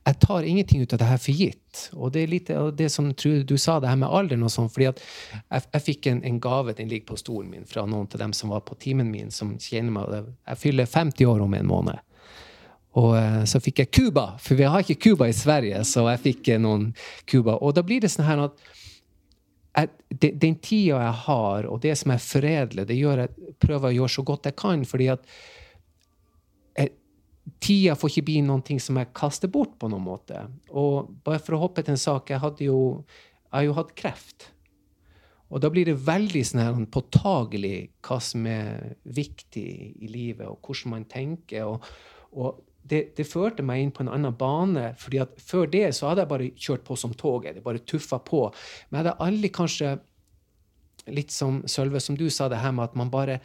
jeg 0.01 0.17
tar 0.23 0.47
ingenting 0.49 0.81
ut 0.81 0.95
av 0.97 1.03
det 1.03 1.09
her 1.11 1.21
for 1.21 1.43
gitt. 1.43 1.83
Og 1.93 2.15
det 2.15 2.23
er 2.23 2.33
litt 2.33 2.53
det 2.79 2.89
som 2.95 3.11
du 3.13 3.57
sa, 3.61 3.77
det 3.85 3.91
her 3.91 4.01
med 4.01 4.09
alderen 4.09 4.47
og 4.49 4.55
sånn. 4.55 4.71
fordi 4.73 4.89
at 4.95 5.03
jeg, 5.05 5.67
jeg 5.67 5.85
fikk 5.91 6.09
en, 6.09 6.23
en 6.25 6.41
gave, 6.41 6.73
den 6.81 6.89
ligger 6.89 7.13
på 7.13 7.21
stolen 7.21 7.53
min, 7.53 7.69
fra 7.69 7.85
noen 7.85 8.09
av 8.09 8.25
dem 8.25 8.33
som 8.33 8.55
var 8.57 8.65
på 8.65 8.79
timen 8.81 9.13
min, 9.13 9.29
som 9.29 9.53
kjenner 9.61 9.93
meg. 9.93 10.33
Jeg 10.49 10.63
fyller 10.65 10.89
50 10.89 11.29
år 11.35 11.45
om 11.45 11.61
en 11.61 11.69
måned. 11.69 12.01
Og 13.05 13.13
eh, 13.19 13.43
så 13.51 13.61
fikk 13.61 13.83
jeg 13.83 13.93
Cuba, 13.93 14.31
for 14.41 14.57
vi 14.57 14.71
har 14.71 14.81
ikke 14.81 15.03
Cuba 15.11 15.29
i 15.29 15.37
Sverige. 15.37 15.83
Så 15.85 16.07
jeg 16.09 16.23
fikk 16.31 16.55
eh, 16.55 16.63
noen 16.63 16.95
Cuba. 17.29 17.59
Og 17.61 17.77
da 17.77 17.85
blir 17.85 18.01
det 18.01 18.13
sånn 18.15 18.25
her 18.25 18.47
at 18.47 18.73
jeg, 19.75 19.91
de, 20.09 20.31
den 20.39 20.57
tida 20.63 21.01
jeg 21.03 21.19
har, 21.25 21.69
og 21.71 21.83
det 21.83 21.95
som 21.99 22.15
jeg 22.15 22.23
foredler, 22.25 22.87
det 22.89 22.97
gjør 22.99 23.25
jeg 23.25 23.55
prøver 23.63 23.91
å 23.91 23.97
gjøre 23.99 24.15
så 24.17 24.25
godt 24.27 24.49
jeg 24.51 24.59
kan. 24.61 24.85
fordi 24.87 25.11
at 25.15 25.29
jeg, 26.79 26.93
tida 27.65 27.97
får 27.99 28.13
ikke 28.13 28.27
bli 28.31 28.41
ting 28.67 28.81
som 28.81 28.99
jeg 29.01 29.13
kaster 29.17 29.51
bort 29.51 29.77
på 29.79 29.91
noen 29.91 30.07
måte. 30.07 30.47
Og 30.71 31.11
bare 31.27 31.43
for 31.43 31.57
å 31.57 31.65
hoppe 31.67 31.83
til 31.83 31.97
en 31.97 32.05
sak, 32.05 32.31
jeg 32.31 32.43
hadde 32.43 32.69
jo, 32.69 33.05
jeg 33.51 33.57
har 33.59 33.69
jo 33.69 33.79
hatt 33.81 33.95
kreft. 33.99 34.51
Og 35.51 35.61
da 35.63 35.71
blir 35.71 35.87
det 35.87 36.01
veldig 36.03 36.43
sånn 36.47 36.87
påtagelig 36.91 37.91
hva 38.03 38.19
som 38.23 38.47
er 38.51 38.95
viktig 39.05 39.67
i 40.03 40.09
livet, 40.11 40.49
og 40.49 40.63
hvordan 40.65 40.97
man 40.97 41.05
tenker. 41.11 41.67
og, 41.67 41.85
og 42.35 42.63
det, 42.85 43.01
det 43.17 43.27
førte 43.27 43.65
meg 43.65 43.81
inn 43.81 43.93
på 43.95 44.05
en 44.05 44.13
annen 44.13 44.35
bane. 44.37 44.93
fordi 45.01 45.21
at 45.25 45.37
Før 45.41 45.69
det 45.71 45.87
så 45.97 46.11
hadde 46.11 46.25
jeg 46.25 46.33
bare 46.33 46.51
kjørt 46.67 46.85
på 46.85 46.97
som 47.01 47.15
toget. 47.15 47.55
det 47.57 47.65
bare 47.65 47.79
tuffa 47.79 48.19
på. 48.19 48.47
Men 48.89 48.99
jeg 48.99 49.05
hadde 49.05 49.21
aldri 49.29 49.53
kanskje 49.53 49.99
Litt 51.05 51.29
som 51.29 51.59
Sølve, 51.69 52.01
som 52.01 52.17
du 52.17 52.31
sa, 52.33 52.49
det 52.49 52.63
her 52.63 52.73
med 52.73 52.85
at 52.85 52.95
man 52.97 53.11
bare 53.13 53.41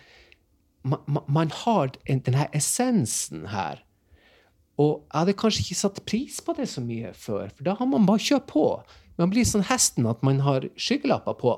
Man, 0.83 1.23
man, 1.27 1.49
har 1.51 1.91
en, 2.05 2.21
den 2.23 2.37
her 2.39 2.47
essensen 2.55 3.49
her. 3.51 3.81
Og 4.79 5.03
jeg 5.03 5.17
hadde 5.19 5.33
kanskje 5.35 5.63
ikke 5.65 5.75
satt 5.75 6.05
pris 6.07 6.37
på 6.39 6.55
det 6.55 6.69
så 6.71 6.79
mye 6.79 7.11
før, 7.11 7.49
for 7.51 7.67
da 7.67 7.73
har 7.75 7.89
man 7.91 8.05
bare 8.07 8.23
kjørt 8.23 8.47
på. 8.47 8.63
Man 9.19 9.33
blir 9.33 9.43
sånn 9.43 9.67
hesten 9.67 10.07
at 10.07 10.23
man 10.23 10.39
har 10.45 10.69
skyggelapper 10.79 11.35
på. 11.41 11.57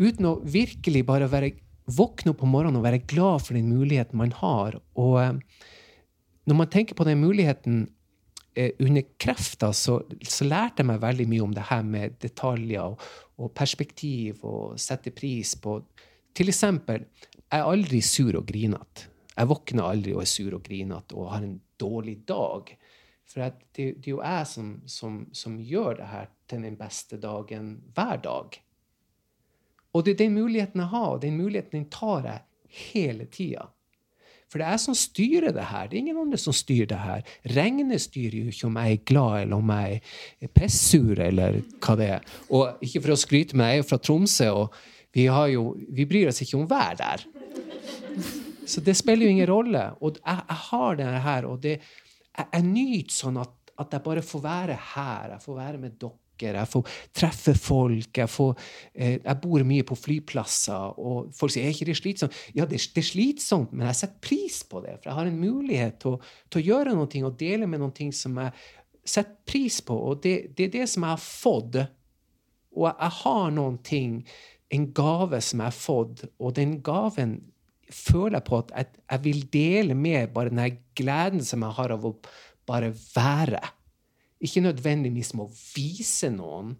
Uten 0.00 0.30
å 0.30 0.38
virkelig 0.40 1.04
bare 1.04 1.28
være, 1.28 1.52
våkne 1.84 2.32
opp 2.32 2.40
om 2.46 2.54
morgenen 2.56 2.80
og 2.80 2.86
være 2.86 3.02
glad 3.04 3.44
for 3.44 3.58
den 3.58 3.68
muligheten 3.68 4.16
man 4.16 4.32
har. 4.40 4.80
Og 4.96 5.18
eh, 5.20 5.36
når 6.44 6.58
man 6.58 6.70
tenker 6.72 6.96
på 6.96 7.06
den 7.08 7.20
muligheten 7.20 7.84
eh, 8.54 8.72
under 8.78 9.04
krefter, 9.20 9.72
så, 9.72 10.00
så 10.22 10.46
lærte 10.46 10.82
jeg 10.82 10.90
meg 10.90 11.02
veldig 11.02 11.28
mye 11.30 11.44
om 11.46 11.54
det 11.56 11.68
her 11.70 11.84
med 11.88 12.18
detaljer 12.22 12.82
og, 12.84 13.04
og 13.40 13.52
perspektiv 13.56 14.44
og 14.44 14.78
sette 14.80 15.14
pris 15.14 15.56
på 15.60 15.80
Til 16.34 16.50
eksempel, 16.50 17.04
jeg 17.46 17.60
er 17.60 17.68
aldri 17.70 18.00
sur 18.02 18.34
og 18.34 18.46
grinete. 18.48 19.04
Jeg 19.36 19.46
våkner 19.46 19.86
aldri 19.86 20.14
og 20.14 20.24
er 20.24 20.30
sur 20.30 20.56
og 20.56 20.64
grinete 20.66 21.14
og 21.14 21.30
har 21.30 21.44
en 21.46 21.60
dårlig 21.78 22.16
dag. 22.26 22.72
For 23.24 23.40
det, 23.44 23.52
det 23.76 24.08
er 24.08 24.10
jo 24.10 24.18
jeg 24.18 24.48
som, 24.50 24.72
som, 24.90 25.20
som 25.32 25.60
gjør 25.62 26.00
det 26.00 26.08
her 26.10 26.26
til 26.50 26.66
den 26.66 26.76
beste 26.78 27.18
dagen 27.22 27.76
hver 27.94 28.18
dag. 28.24 28.58
Og 29.94 30.04
det 30.04 30.14
er 30.14 30.24
den 30.24 30.34
muligheten 30.34 30.82
jeg 30.82 30.90
har, 30.90 31.08
og 31.14 31.22
den 31.22 31.38
muligheten 31.38 31.78
den 31.78 31.90
tar 31.90 32.26
jeg 32.26 32.42
hele 32.90 33.26
tida. 33.30 33.68
For 34.54 34.62
det 34.62 34.68
er 34.68 34.76
jeg 34.76 34.82
som 34.84 34.94
styrer 34.94 35.50
det 35.50 35.62
her. 35.66 35.88
Det 35.90 35.96
er 35.96 36.00
ingen 36.04 36.18
andre 36.22 36.38
som 36.38 36.54
styrer 36.54 36.86
det 36.86 36.98
her. 37.02 37.22
Regnet 37.56 38.02
styrer 38.04 38.36
jo 38.38 38.52
ikke 38.52 38.68
om 38.68 38.76
jeg 38.78 38.92
er 38.92 39.00
glad, 39.10 39.32
eller 39.40 39.56
om 39.56 39.72
jeg 39.74 39.96
er 40.46 40.52
pissur, 40.54 41.18
eller 41.24 41.56
hva 41.82 41.96
det 41.98 42.06
er. 42.20 42.28
Og 42.54 42.84
ikke 42.86 43.02
for 43.02 43.16
å 43.16 43.18
skryte, 43.18 43.58
men 43.58 43.66
jeg 43.66 43.80
er 43.80 43.82
jo 43.82 43.88
fra 43.88 43.98
Tromsø, 43.98 44.46
og 44.54 44.78
vi, 45.10 45.26
jo, 45.26 45.64
vi 45.98 46.06
bryr 46.06 46.30
oss 46.30 46.38
ikke 46.46 46.60
om 46.60 46.68
vær 46.70 46.94
der. 47.02 47.26
Så 48.62 48.78
det 48.86 48.94
spiller 48.94 49.26
jo 49.26 49.34
ingen 49.34 49.50
rolle. 49.50 49.82
Og 49.98 50.22
jeg, 50.22 50.46
jeg 50.46 50.60
har 50.68 51.02
det 51.02 51.10
her, 51.26 51.50
og 51.50 51.58
det, 51.66 51.74
jeg, 52.30 52.46
jeg 52.46 52.68
nyter 52.68 53.18
sånn 53.18 53.42
at, 53.42 53.56
at 53.74 53.98
jeg 53.98 54.06
bare 54.06 54.22
får 54.22 54.46
være 54.46 54.78
her. 54.94 55.34
Jeg 55.34 55.48
får 55.48 55.58
være 55.64 55.82
med 55.82 55.98
dere. 55.98 56.23
Jeg 56.42 56.70
får 56.70 56.94
treffe 57.14 57.54
folk. 57.54 58.10
Jeg, 58.16 58.30
får, 58.30 58.54
eh, 58.94 59.18
jeg 59.20 59.40
bor 59.42 59.64
mye 59.68 59.86
på 59.86 59.98
flyplasser, 59.98 60.98
og 60.98 61.34
folk 61.36 61.54
sier 61.54 61.68
er 61.68 61.74
ikke 61.74 61.88
det 61.90 61.98
slitsomt. 62.00 62.38
Ja, 62.56 62.66
det, 62.66 62.80
det 62.94 63.02
er 63.04 63.10
slitsomt, 63.10 63.72
men 63.72 63.86
jeg 63.90 64.00
setter 64.00 64.22
pris 64.24 64.62
på 64.68 64.82
det. 64.84 64.98
For 64.98 65.10
jeg 65.10 65.18
har 65.20 65.30
en 65.30 65.40
mulighet 65.40 66.00
til, 66.02 66.18
til 66.50 66.62
å 66.62 66.66
gjøre 66.70 66.96
noe 66.96 67.22
og 67.24 67.38
dele 67.40 67.68
med 67.70 67.84
noe 67.84 68.10
som 68.12 68.40
jeg 68.42 68.56
setter 69.04 69.36
pris 69.46 69.80
på, 69.84 69.94
og 69.94 70.22
det, 70.24 70.56
det 70.56 70.68
er 70.68 70.76
det 70.80 70.88
som 70.90 71.04
jeg 71.04 71.16
har 71.16 71.24
fått. 71.24 71.80
Og 72.74 72.88
jeg 72.90 73.16
har 73.20 73.50
noen 73.54 73.78
ting, 73.86 74.22
en 74.74 74.86
gave 74.96 75.40
som 75.44 75.60
jeg 75.60 75.70
har 75.70 75.76
fått, 75.76 76.24
og 76.40 76.56
den 76.56 76.78
gaven 76.84 77.36
føler 77.92 78.38
jeg 78.38 78.46
på 78.48 78.58
at 78.62 78.72
jeg, 78.74 79.02
jeg 79.12 79.24
vil 79.26 79.40
dele 79.52 79.96
med 79.98 80.32
bare 80.34 80.50
den 80.50 80.78
gleden 80.96 81.44
som 81.44 81.62
jeg 81.62 81.76
har 81.76 81.94
av 81.94 82.06
å 82.08 82.14
bare 82.66 82.90
være. 83.14 83.60
Ikke 84.42 84.64
nødvendigvis 84.64 85.32
med 85.36 85.46
å 85.46 85.56
vise 85.74 86.30
noen, 86.32 86.74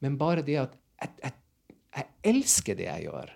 men 0.00 0.18
bare 0.20 0.44
det 0.46 0.56
at 0.62 0.76
jeg, 1.00 1.14
jeg, 1.24 1.76
jeg 1.96 2.08
elsker 2.32 2.78
det 2.78 2.86
jeg 2.86 3.06
gjør. 3.08 3.32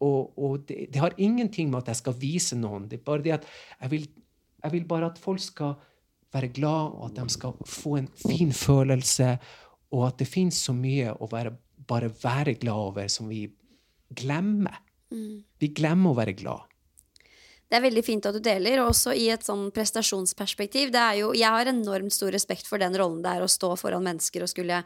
Og, 0.00 0.38
og 0.40 0.64
det, 0.68 0.86
det, 0.94 1.00
har 1.02 1.16
ingenting 1.20 1.68
med 1.70 1.82
at 1.82 1.92
jeg 1.92 2.00
skal 2.00 2.16
vise 2.20 2.56
noen. 2.56 2.86
Det 2.88 3.00
er 3.00 3.06
bare 3.06 3.24
det 3.24 3.34
at 3.36 3.48
jeg 3.82 3.92
vil, 3.92 4.06
jeg 4.64 4.74
vil 4.76 4.86
bare 4.88 5.10
at 5.12 5.20
folk 5.20 5.42
skal 5.44 5.74
være 6.32 6.52
glad, 6.56 6.94
og 6.94 7.10
at 7.10 7.18
de 7.18 7.34
skal 7.34 7.56
få 7.66 7.96
en 7.98 8.08
fin 8.14 8.52
følelse, 8.54 9.34
og 9.90 10.06
at 10.06 10.20
det 10.22 10.28
fins 10.30 10.62
så 10.68 10.74
mye 10.76 11.12
å 11.12 11.28
være, 11.30 11.52
bare 11.90 12.12
være 12.22 12.54
glad 12.62 12.86
over 12.92 13.10
som 13.12 13.28
vi 13.28 13.44
glemmer. 14.16 14.78
Mm. 15.10 15.42
Vi 15.60 15.72
glemmer 15.74 16.12
å 16.12 16.20
være 16.20 16.36
glad. 16.38 16.69
Det 17.70 17.78
er 17.78 17.84
veldig 17.84 18.02
fint 18.02 18.26
at 18.26 18.34
du 18.34 18.40
deler, 18.42 18.80
og 18.82 18.88
også 18.90 19.12
i 19.14 19.28
et 19.30 19.44
sånn 19.46 19.68
prestasjonsperspektiv. 19.70 20.90
Det 20.90 20.98
er 20.98 21.18
jo, 21.20 21.28
jeg 21.38 21.54
har 21.54 21.68
enormt 21.70 22.10
stor 22.10 22.32
respekt 22.34 22.66
for 22.66 22.82
den 22.82 22.96
rollen 22.98 23.20
det 23.22 23.30
er 23.30 23.44
å 23.44 23.50
stå 23.50 23.76
foran 23.78 24.02
mennesker 24.02 24.42
og 24.42 24.50
skulle 24.50 24.80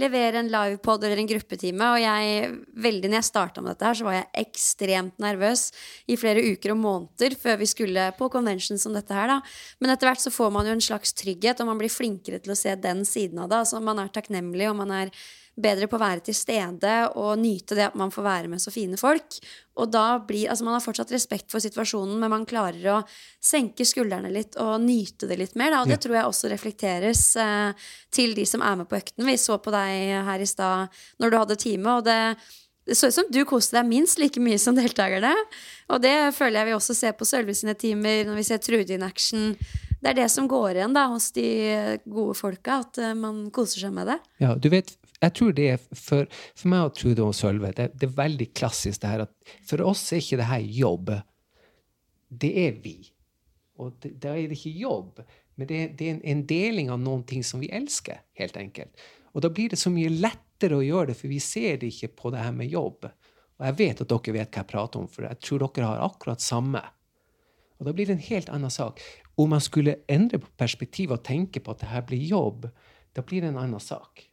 levere 0.00 0.40
en 0.40 0.48
livepod 0.48 1.04
eller 1.04 1.20
en 1.20 1.28
gruppetime. 1.28 1.90
Og 1.92 2.00
jeg, 2.00 2.54
veldig 2.80 3.10
når 3.10 3.20
jeg 3.20 3.28
starta 3.28 3.60
med 3.60 3.74
dette 3.74 3.90
her, 3.90 3.98
så 3.98 4.06
var 4.08 4.16
jeg 4.16 4.46
ekstremt 4.46 5.20
nervøs 5.20 5.66
i 6.08 6.16
flere 6.20 6.46
uker 6.54 6.72
og 6.72 6.80
måneder 6.80 7.36
før 7.42 7.60
vi 7.60 7.68
skulle 7.68 8.08
på 8.16 8.30
convention 8.32 8.80
som 8.80 8.96
dette 8.96 9.12
her, 9.12 9.34
da. 9.34 9.38
Men 9.84 9.92
etter 9.92 10.08
hvert 10.08 10.24
så 10.24 10.32
får 10.32 10.56
man 10.56 10.70
jo 10.70 10.78
en 10.78 10.88
slags 10.88 11.12
trygghet, 11.20 11.60
og 11.60 11.68
man 11.68 11.82
blir 11.82 11.92
flinkere 11.92 12.40
til 12.40 12.56
å 12.56 12.58
se 12.58 12.72
den 12.80 13.04
siden 13.04 13.44
av 13.44 13.52
det. 13.52 13.60
Altså 13.66 13.84
man 13.84 14.00
er 14.00 14.08
takknemlig, 14.16 14.70
og 14.72 14.80
man 14.80 14.96
er 14.96 15.12
bedre 15.62 15.88
på 15.90 15.98
å 15.98 16.02
være 16.02 16.24
til 16.26 16.36
stede 16.36 16.94
og 17.20 17.38
nyte 17.40 17.76
det 17.78 17.88
at 17.88 17.98
man 17.98 18.12
får 18.14 18.26
være 18.26 18.50
med 18.52 18.62
så 18.62 18.72
fine 18.74 18.98
folk. 19.00 19.38
Og 19.80 19.90
da 19.92 20.18
blir, 20.26 20.50
altså 20.50 20.66
Man 20.66 20.76
har 20.76 20.84
fortsatt 20.84 21.12
respekt 21.14 21.50
for 21.52 21.62
situasjonen, 21.62 22.18
men 22.20 22.32
man 22.32 22.46
klarer 22.48 22.86
å 22.92 23.00
senke 23.40 23.86
skuldrene 23.88 24.32
litt 24.32 24.58
og 24.60 24.80
nyte 24.84 25.28
det 25.30 25.38
litt 25.40 25.56
mer. 25.56 25.72
Da. 25.72 25.82
Og 25.82 25.92
det 25.92 26.00
tror 26.04 26.18
jeg 26.18 26.30
også 26.30 26.52
reflekteres 26.52 27.24
eh, 27.40 27.90
til 28.12 28.34
de 28.36 28.46
som 28.48 28.64
er 28.64 28.80
med 28.80 28.90
på 28.90 28.98
økten. 29.00 29.26
Vi 29.26 29.36
så 29.40 29.60
på 29.62 29.72
deg 29.74 30.24
her 30.28 30.42
i 30.42 30.48
stad 30.48 31.02
når 31.22 31.30
du 31.30 31.40
hadde 31.40 31.62
time, 31.64 32.00
og 32.00 32.08
det 32.08 32.20
det 32.90 32.96
så 32.98 33.06
ut 33.06 33.14
som 33.14 33.28
du 33.30 33.42
koste 33.46 33.76
deg 33.76 33.86
minst 33.86 34.18
like 34.18 34.40
mye 34.42 34.58
som 34.58 34.74
deltakerne. 34.74 35.30
Og 35.92 36.00
det 36.02 36.32
føler 36.34 36.58
jeg 36.58 36.70
vi 36.70 36.74
også 36.74 36.96
ser 36.96 37.14
på 37.14 37.28
Sølve 37.28 37.54
sine 37.54 37.76
timer, 37.78 38.24
når 38.26 38.40
vi 38.40 38.46
ser 38.48 38.58
Trude 38.64 38.96
in 38.96 39.04
action. 39.06 39.52
Det 40.00 40.10
er 40.10 40.16
det 40.22 40.30
som 40.32 40.48
går 40.48 40.78
igjen 40.78 40.96
da 40.96 41.04
hos 41.12 41.28
de 41.36 41.46
gode 42.08 42.34
folka, 42.38 42.80
at 42.82 42.98
eh, 42.98 43.14
man 43.14 43.44
koser 43.54 43.84
seg 43.84 43.92
med 43.94 44.08
det. 44.10 44.16
Ja, 44.42 44.54
du 44.56 44.70
vet, 44.72 44.94
jeg 45.20 45.34
tror 45.36 45.52
det 45.56 45.66
er 45.74 45.80
for, 45.80 46.28
for 46.56 46.72
meg 46.72 46.86
og 46.88 46.94
Trude 46.96 47.24
og 47.26 47.34
Sølve 47.36 47.72
det, 47.76 47.90
det, 48.00 48.08
er 48.08 48.16
veldig 48.22 48.48
klassisk 48.56 49.02
det 49.02 49.12
her 49.12 49.24
at 49.26 49.54
for 49.68 49.82
oss 49.84 50.06
er 50.14 50.22
ikke 50.22 50.38
det 50.40 50.48
her 50.48 50.66
jobb. 50.80 51.12
Det 52.30 52.50
er 52.64 52.78
vi. 52.80 52.96
Og 53.80 53.96
da 54.00 54.34
er 54.34 54.48
det 54.48 54.58
ikke 54.58 54.76
jobb, 54.80 55.22
men 55.56 55.68
det, 55.68 55.80
det 55.98 56.06
er 56.06 56.14
en, 56.14 56.22
en, 56.32 56.44
deling 56.48 56.90
av 56.92 57.00
noen 57.00 57.24
ting 57.28 57.44
som 57.44 57.60
vi 57.62 57.70
elsker, 57.72 58.22
helt 58.40 58.56
enkelt. 58.60 59.04
Og 59.32 59.44
da 59.44 59.50
blir 59.52 59.72
det 59.72 59.80
så 59.80 59.92
mye 59.92 60.12
lettere 60.12 60.78
å 60.78 60.84
gjøre 60.84 61.10
det, 61.10 61.18
for 61.18 61.32
vi 61.32 61.40
ser 61.42 61.80
det 61.80 61.92
ikke 61.92 62.12
på 62.20 62.32
det 62.34 62.44
her 62.44 62.54
med 62.56 62.72
jobb. 62.72 63.08
Og 63.60 63.66
jeg 63.68 63.76
vet 63.80 64.02
at 64.04 64.12
dere 64.12 64.36
vet 64.36 64.52
hva 64.52 64.62
jeg 64.62 64.70
prater 64.72 65.02
om, 65.02 65.08
for 65.08 65.28
jeg 65.28 65.40
tror 65.44 65.64
dere 65.66 65.90
har 65.92 66.04
akkurat 66.04 66.44
samme. 66.44 66.82
Og 67.80 67.88
da 67.88 67.94
blir 67.96 68.08
det 68.08 68.16
en 68.18 68.26
helt 68.30 68.52
annen 68.52 68.72
sak. 68.72 69.00
Om 69.40 69.52
man 69.56 69.64
skulle 69.64 70.00
endre 70.08 70.40
på 70.40 70.52
perspektivet 70.60 71.16
og 71.16 71.24
tenke 71.24 71.60
på 71.64 71.72
at 71.72 71.84
det 71.84 71.92
her 71.92 72.04
blir 72.08 72.24
jobb, 72.24 72.68
da 73.16 73.24
blir 73.24 73.44
det 73.44 73.52
en 73.52 73.60
annen 73.60 73.80
sak. 73.80 74.29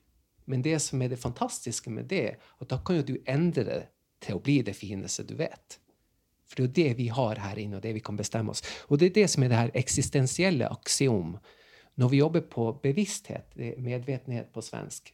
Men 0.48 0.64
det 0.66 0.80
som 0.84 1.02
er 1.02 1.12
det 1.12 1.20
fantastiske 1.20 1.92
med 1.92 2.08
det, 2.12 2.38
at 2.60 2.72
da 2.72 2.80
kan 2.80 3.00
jo 3.00 3.06
du 3.08 3.18
endre 3.28 3.66
det 3.68 3.82
til 4.24 4.38
å 4.38 4.42
bli 4.44 4.62
det 4.66 4.76
fineste 4.78 5.26
du 5.28 5.36
vet. 5.40 5.78
For 6.48 6.56
det 6.56 6.64
er 6.64 6.68
jo 6.68 6.76
det 6.78 6.98
vi 6.98 7.08
har 7.12 7.44
her 7.44 7.60
inne, 7.60 7.78
og 7.78 7.84
det 7.84 7.94
vi 7.98 8.04
kan 8.04 8.18
bestemme 8.18 8.54
oss. 8.54 8.64
Og 8.88 9.00
det 9.00 9.12
er 9.12 9.16
det 9.20 9.28
som 9.34 9.44
er 9.44 9.52
det 9.52 9.62
her 9.62 9.76
eksistensielle 9.78 10.70
aksiom. 10.72 11.36
Når 12.00 12.12
vi 12.14 12.22
jobber 12.22 12.46
på 12.48 12.70
bevissthet, 12.84 13.58
medvetenhet 13.84 14.54
på 14.54 14.64
svensk, 14.64 15.12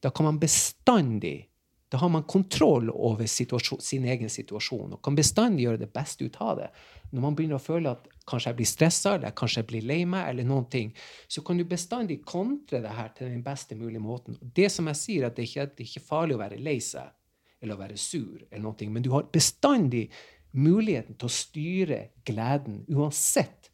da 0.00 0.12
kan 0.14 0.28
man 0.28 0.40
bestandig 0.40 1.50
da 1.90 1.98
har 1.98 2.08
man 2.08 2.22
kontroll 2.22 2.90
over 2.90 3.26
sin 3.26 4.04
egen 4.04 4.30
situasjon 4.30 4.92
og 4.94 5.00
kan 5.02 5.16
bestandig 5.18 5.64
gjøre 5.64 5.80
det 5.80 5.88
beste 5.90 6.28
ut 6.28 6.36
av 6.38 6.60
det. 6.60 6.68
Når 7.10 7.24
man 7.24 7.36
begynner 7.36 7.58
å 7.58 7.62
føle 7.62 7.90
at 7.90 8.06
kanskje 8.30 8.52
jeg 8.52 8.58
blir 8.60 8.68
stressa, 8.70 9.14
eller 9.16 9.34
kanskje 9.36 9.62
jeg 9.62 9.68
blir 9.72 9.86
lei 9.86 10.00
meg, 10.06 10.28
eller 10.30 10.46
noen 10.46 10.68
ting, 10.70 10.92
så 11.26 11.42
kan 11.46 11.58
du 11.58 11.64
bestandig 11.68 12.20
kontre 12.26 12.82
det 12.84 12.92
her 12.94 13.10
til 13.16 13.32
den 13.32 13.42
beste 13.46 13.78
mulige 13.78 14.02
måten. 14.04 14.38
Det 14.40 14.68
som 14.70 14.90
jeg 14.90 15.00
sier, 15.00 15.26
at 15.26 15.38
det 15.38 15.48
ikke 15.48 15.66
det 15.72 15.84
er 15.84 15.88
ikke 15.88 16.06
farlig 16.06 16.36
å 16.36 16.42
være 16.44 16.60
lei 16.62 16.78
seg 16.84 17.10
eller 17.60 17.76
å 17.76 17.82
være 17.82 17.98
sur, 18.00 18.38
eller 18.48 18.62
noe, 18.64 18.86
men 18.88 19.04
du 19.04 19.10
har 19.12 19.26
bestandig 19.32 20.06
muligheten 20.56 21.18
til 21.20 21.28
å 21.28 21.34
styre 21.34 21.98
gleden, 22.26 22.80
uansett 22.88 23.68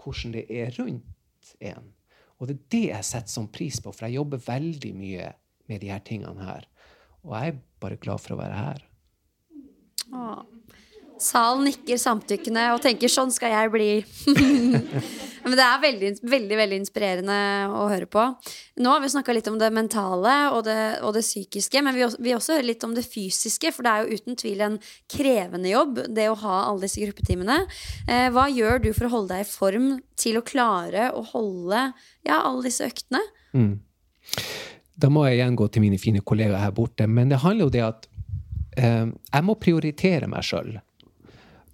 hvordan 0.00 0.34
det 0.36 0.44
er 0.52 0.74
rundt 0.76 1.54
en. 1.64 1.88
Og 2.40 2.48
det 2.48 2.56
er 2.56 2.68
det 2.74 2.84
jeg 2.90 3.08
setter 3.08 3.32
sånn 3.32 3.50
pris 3.52 3.80
på, 3.80 3.92
for 3.92 4.06
jeg 4.06 4.18
jobber 4.18 4.44
veldig 4.44 4.92
mye 4.96 5.32
med 5.70 5.82
de 5.82 5.90
her 5.92 6.04
tingene 6.04 6.44
her. 6.44 6.68
Og 7.24 7.34
jeg 7.36 7.52
er 7.54 7.60
bare 7.82 8.00
glad 8.00 8.22
for 8.22 8.36
å 8.36 8.40
være 8.40 8.60
her. 8.60 8.86
Åh. 10.10 10.59
Salen 11.20 11.66
nikker 11.68 11.98
samtykkende 12.00 12.70
og 12.74 12.80
tenker 12.84 13.10
'sånn 13.12 13.32
skal 13.32 13.52
jeg 13.52 13.72
bli'. 13.74 14.04
Men 15.44 15.56
det 15.56 15.64
er 15.64 15.80
veldig, 15.82 16.10
veldig 16.30 16.56
veldig 16.58 16.78
inspirerende 16.82 17.36
å 17.72 17.86
høre 17.88 18.06
på. 18.10 18.22
Nå 18.84 18.92
har 18.92 19.00
vi 19.00 19.08
snakka 19.12 19.32
litt 19.32 19.48
om 19.48 19.56
det 19.60 19.70
mentale 19.72 20.34
og 20.54 20.64
det, 20.66 21.00
og 21.00 21.14
det 21.16 21.24
psykiske, 21.24 21.80
men 21.82 21.96
vi 21.96 22.04
vi 22.20 22.34
også 22.36 22.58
hører 22.58 22.68
litt 22.68 22.84
om 22.84 22.92
det 22.96 23.06
fysiske. 23.08 23.72
For 23.72 23.86
det 23.86 23.92
er 23.92 24.04
jo 24.04 24.18
uten 24.20 24.36
tvil 24.36 24.60
en 24.66 24.78
krevende 25.10 25.72
jobb, 25.72 26.02
det 26.12 26.28
å 26.28 26.36
ha 26.42 26.56
alle 26.68 26.84
disse 26.84 27.00
gruppetimene. 27.00 27.62
Eh, 28.06 28.28
hva 28.34 28.48
gjør 28.52 28.84
du 28.84 28.90
for 28.92 29.08
å 29.08 29.14
holde 29.16 29.36
deg 29.38 29.46
i 29.46 29.50
form 29.50 29.88
til 30.20 30.40
å 30.40 30.44
klare 30.44 31.08
å 31.16 31.24
holde 31.32 31.86
ja, 32.26 32.42
alle 32.42 32.68
disse 32.68 32.84
øktene? 32.84 33.22
Mm. 33.56 33.80
Da 35.00 35.08
må 35.08 35.24
jeg 35.26 35.40
igjen 35.40 35.56
gå 35.56 35.70
til 35.72 35.86
mine 35.86 35.98
fine 36.00 36.20
kollegaer 36.20 36.66
her 36.66 36.76
borte. 36.76 37.08
Men 37.08 37.32
det 37.32 37.40
handler 37.40 37.68
jo 37.68 37.74
det 37.78 37.84
at 37.86 38.06
eh, 38.76 39.08
jeg 39.08 39.48
må 39.48 39.56
prioritere 39.56 40.28
meg 40.28 40.44
sjøl. 40.44 40.76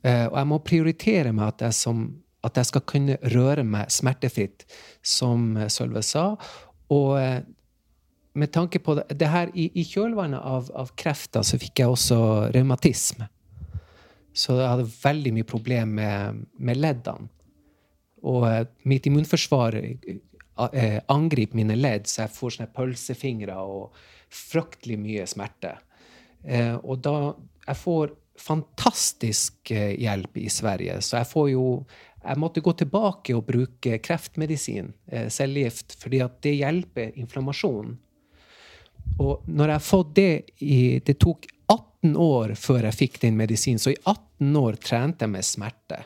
Eh, 0.07 0.27
og 0.29 0.39
jeg 0.39 0.51
må 0.53 0.63
prioritere 0.63 1.35
meg 1.35 1.55
at 1.55 1.67
jeg, 1.67 1.77
som, 1.81 2.07
at 2.47 2.61
jeg, 2.61 2.71
skal 2.71 2.85
kunne 2.87 3.19
røre 3.35 3.65
meg 3.67 3.91
smertefritt, 3.93 4.67
som 5.03 5.55
Sølve 5.73 6.03
sa. 6.07 6.29
Og 6.95 7.17
eh, 7.19 7.41
med 8.37 8.53
tanke 8.53 8.79
på 8.79 8.95
det, 8.99 9.07
det 9.17 9.31
her, 9.33 9.51
i, 9.55 9.71
i 9.81 9.87
kjølvannet 9.89 10.43
av, 10.45 10.69
av, 10.77 10.93
krefter 10.99 11.47
så 11.47 11.59
fikk 11.61 11.81
jeg 11.83 11.95
også 11.95 12.19
revmatisme. 12.55 13.31
Så 14.37 14.59
jeg 14.59 14.69
hadde 14.69 14.91
veldig 14.93 15.33
mye 15.39 15.49
problem 15.49 15.97
med, 15.97 16.45
med 16.61 16.79
leddene. 16.79 17.31
Og 18.27 18.45
eh, 18.49 18.67
mitt 18.89 19.07
immunforsvar 19.09 19.79
eh, 19.81 21.01
angriper 21.13 21.59
mine 21.59 21.77
ledd, 21.79 22.09
så 22.11 22.25
jeg 22.25 22.35
får 22.37 22.57
sånne 22.57 22.75
pølsefingre 22.77 23.57
og 23.63 23.97
fryktelig 24.33 24.99
mye 25.01 25.27
smerte. 25.31 25.77
Eh, 26.45 26.75
og 26.77 27.03
da 27.03 27.35
Jeg 27.67 27.77
får 27.81 28.13
fantastisk 28.43 29.71
eh, 29.71 29.95
hjelp 30.01 30.39
i 30.39 30.49
Sverige, 30.53 31.01
så 31.05 31.21
jeg 31.21 31.31
får 31.31 31.49
jo 31.55 31.67
jeg 32.27 32.41
måtte 32.43 32.63
gå 32.65 32.73
tilbake 32.75 33.37
og 33.37 33.45
bruke 33.47 34.01
kreftmedisin, 34.03 34.91
eh, 35.13 35.29
cellegift, 35.31 35.95
fordi 36.01 36.23
at 36.25 36.41
det 36.43 36.57
hjelper 36.59 37.15
inflammasjon. 37.15 37.93
Og 39.23 39.47
når 39.47 39.71
jeg 39.71 39.79
har 39.79 39.85
fått 39.87 40.15
det 40.17 40.33
i 40.61 40.99
Det 40.99 41.19
tok 41.23 41.47
18 41.69 42.17
år 42.17 42.55
før 42.59 42.83
jeg 42.89 42.99
fikk 42.99 43.21
den 43.23 43.37
medisinen, 43.37 43.79
så 43.79 43.93
i 43.93 44.01
18 44.05 44.57
år 44.57 44.77
trente 44.83 45.25
jeg 45.25 45.31
med 45.31 45.45
smerte. 45.45 46.01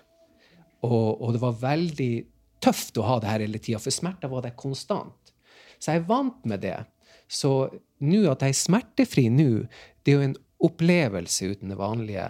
Og, 0.84 1.20
og 1.20 1.32
det 1.32 1.40
var 1.40 1.58
veldig 1.60 2.12
tøft 2.60 2.98
å 3.00 3.06
ha 3.08 3.18
det 3.20 3.30
her 3.30 3.44
hele 3.44 3.58
tida, 3.58 3.80
for 3.80 3.90
smerta 3.90 4.28
var 4.28 4.44
det 4.44 4.56
konstant. 4.60 5.32
Så 5.80 5.92
jeg 5.92 6.02
er 6.02 6.08
vant 6.08 6.44
med 6.44 6.60
det. 6.60 6.76
Så 7.28 7.70
nå 8.04 8.24
at 8.30 8.44
jeg 8.44 8.52
er 8.52 8.60
smertefri 8.60 9.28
nå, 9.32 9.64
det 10.04 10.12
er 10.12 10.18
jo 10.18 10.28
en 10.28 10.38
opplevelse 10.60 11.52
uten 11.54 11.72
det 11.72 11.78
vanlige. 11.80 12.26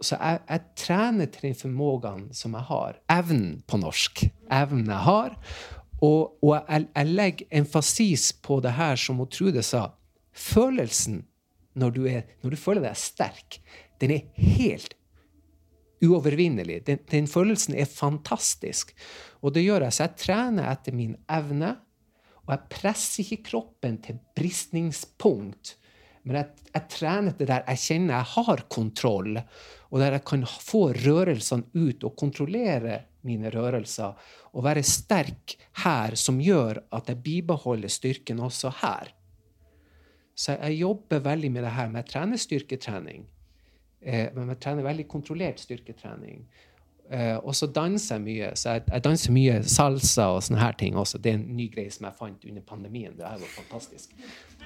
Så 0.00 0.16
jeg, 0.16 0.40
jeg 0.48 0.76
trener 0.80 1.28
til 1.28 1.50
den 1.50 1.58
formågen 1.58 2.28
som 2.36 2.56
jeg 2.56 2.68
har. 2.70 3.00
Evnen 3.12 3.60
på 3.68 3.80
norsk. 3.80 4.24
Evnen 4.52 4.88
jeg 4.88 5.04
har. 5.06 5.34
Og, 6.00 6.38
og 6.40 6.54
jeg, 6.56 6.86
jeg, 6.94 7.10
legger 7.10 7.58
emfasis 7.60 8.30
på 8.32 8.60
det 8.64 8.72
her 8.78 8.96
som 9.00 9.20
Trude 9.28 9.64
sa. 9.66 9.90
Følelsen 10.32 11.24
når 11.76 11.92
du, 11.94 12.00
er, 12.08 12.24
når 12.42 12.54
du 12.54 12.60
føler 12.60 12.88
deg 12.88 12.98
sterk, 12.98 13.60
den 14.00 14.16
er 14.16 14.24
helt 14.40 14.96
uovervinnelig. 16.00 16.80
Den, 16.86 17.02
den, 17.10 17.28
følelsen 17.28 17.76
er 17.76 17.88
fantastisk. 17.88 18.94
Og 19.44 19.54
det 19.54 19.66
gjør 19.66 19.84
jeg. 19.86 19.96
Så 19.96 20.06
jeg 20.06 20.20
trener 20.24 20.70
etter 20.72 20.96
min 20.96 21.14
evne. 21.30 21.74
Og 22.46 22.54
jeg 22.54 22.72
presser 22.72 23.24
ikke 23.26 23.50
kroppen 23.50 24.00
til 24.02 24.18
bristningspunkt. 24.36 25.76
Men 26.28 26.40
jeg, 26.40 26.64
jeg 26.74 26.88
trener 26.92 27.36
det 27.36 27.48
der 27.48 27.62
jeg 27.64 27.82
kjenner 27.84 28.18
jeg 28.18 28.30
har 28.34 28.64
kontroll, 28.72 29.38
og 29.90 30.02
der 30.02 30.18
jeg 30.18 30.26
kan 30.28 30.44
få 30.46 30.82
rørelsene 30.96 31.70
ut 31.74 32.04
og 32.06 32.16
kontrollere 32.20 33.00
mine 33.26 33.50
rørelser. 33.52 34.16
Og 34.52 34.64
være 34.66 34.84
sterk 34.86 35.56
her, 35.84 36.16
som 36.18 36.40
gjør 36.42 36.82
at 36.96 37.10
jeg 37.10 37.22
bibeholder 37.24 37.92
styrken 37.92 38.40
også 38.44 38.72
her. 38.82 39.12
Så 40.34 40.56
jeg 40.56 40.80
jobber 40.80 41.20
veldig 41.24 41.50
med 41.52 41.66
det 41.66 41.74
her 41.76 41.90
med 41.92 42.08
trenerstyrketrening. 42.08 43.26
Eh, 44.00 44.30
men 44.32 44.54
jeg 44.54 44.60
trener 44.62 44.86
veldig 44.86 45.06
kontrollert 45.08 45.60
styrketrening. 45.60 46.46
Eh, 47.10 47.36
og 47.42 47.56
så 47.58 47.66
danser 47.66 48.18
jeg 48.18 48.22
mye. 48.22 48.50
Så 48.58 48.76
jeg, 48.76 48.84
jeg, 48.86 49.02
danser 49.02 49.34
mye 49.34 49.56
salsa 49.66 50.28
og 50.36 50.44
sånne 50.46 50.62
her 50.62 50.76
ting 50.78 50.98
også. 51.00 51.18
Det 51.18 51.32
er 51.32 51.40
en 51.40 51.48
ny 51.58 51.66
greie 51.72 51.90
som 51.90 52.06
jeg 52.06 52.18
fant 52.20 52.46
under 52.46 52.66
pandemien. 52.66 53.16
Det 53.18 53.26
var 53.26 53.54
fantastisk. 53.56 54.14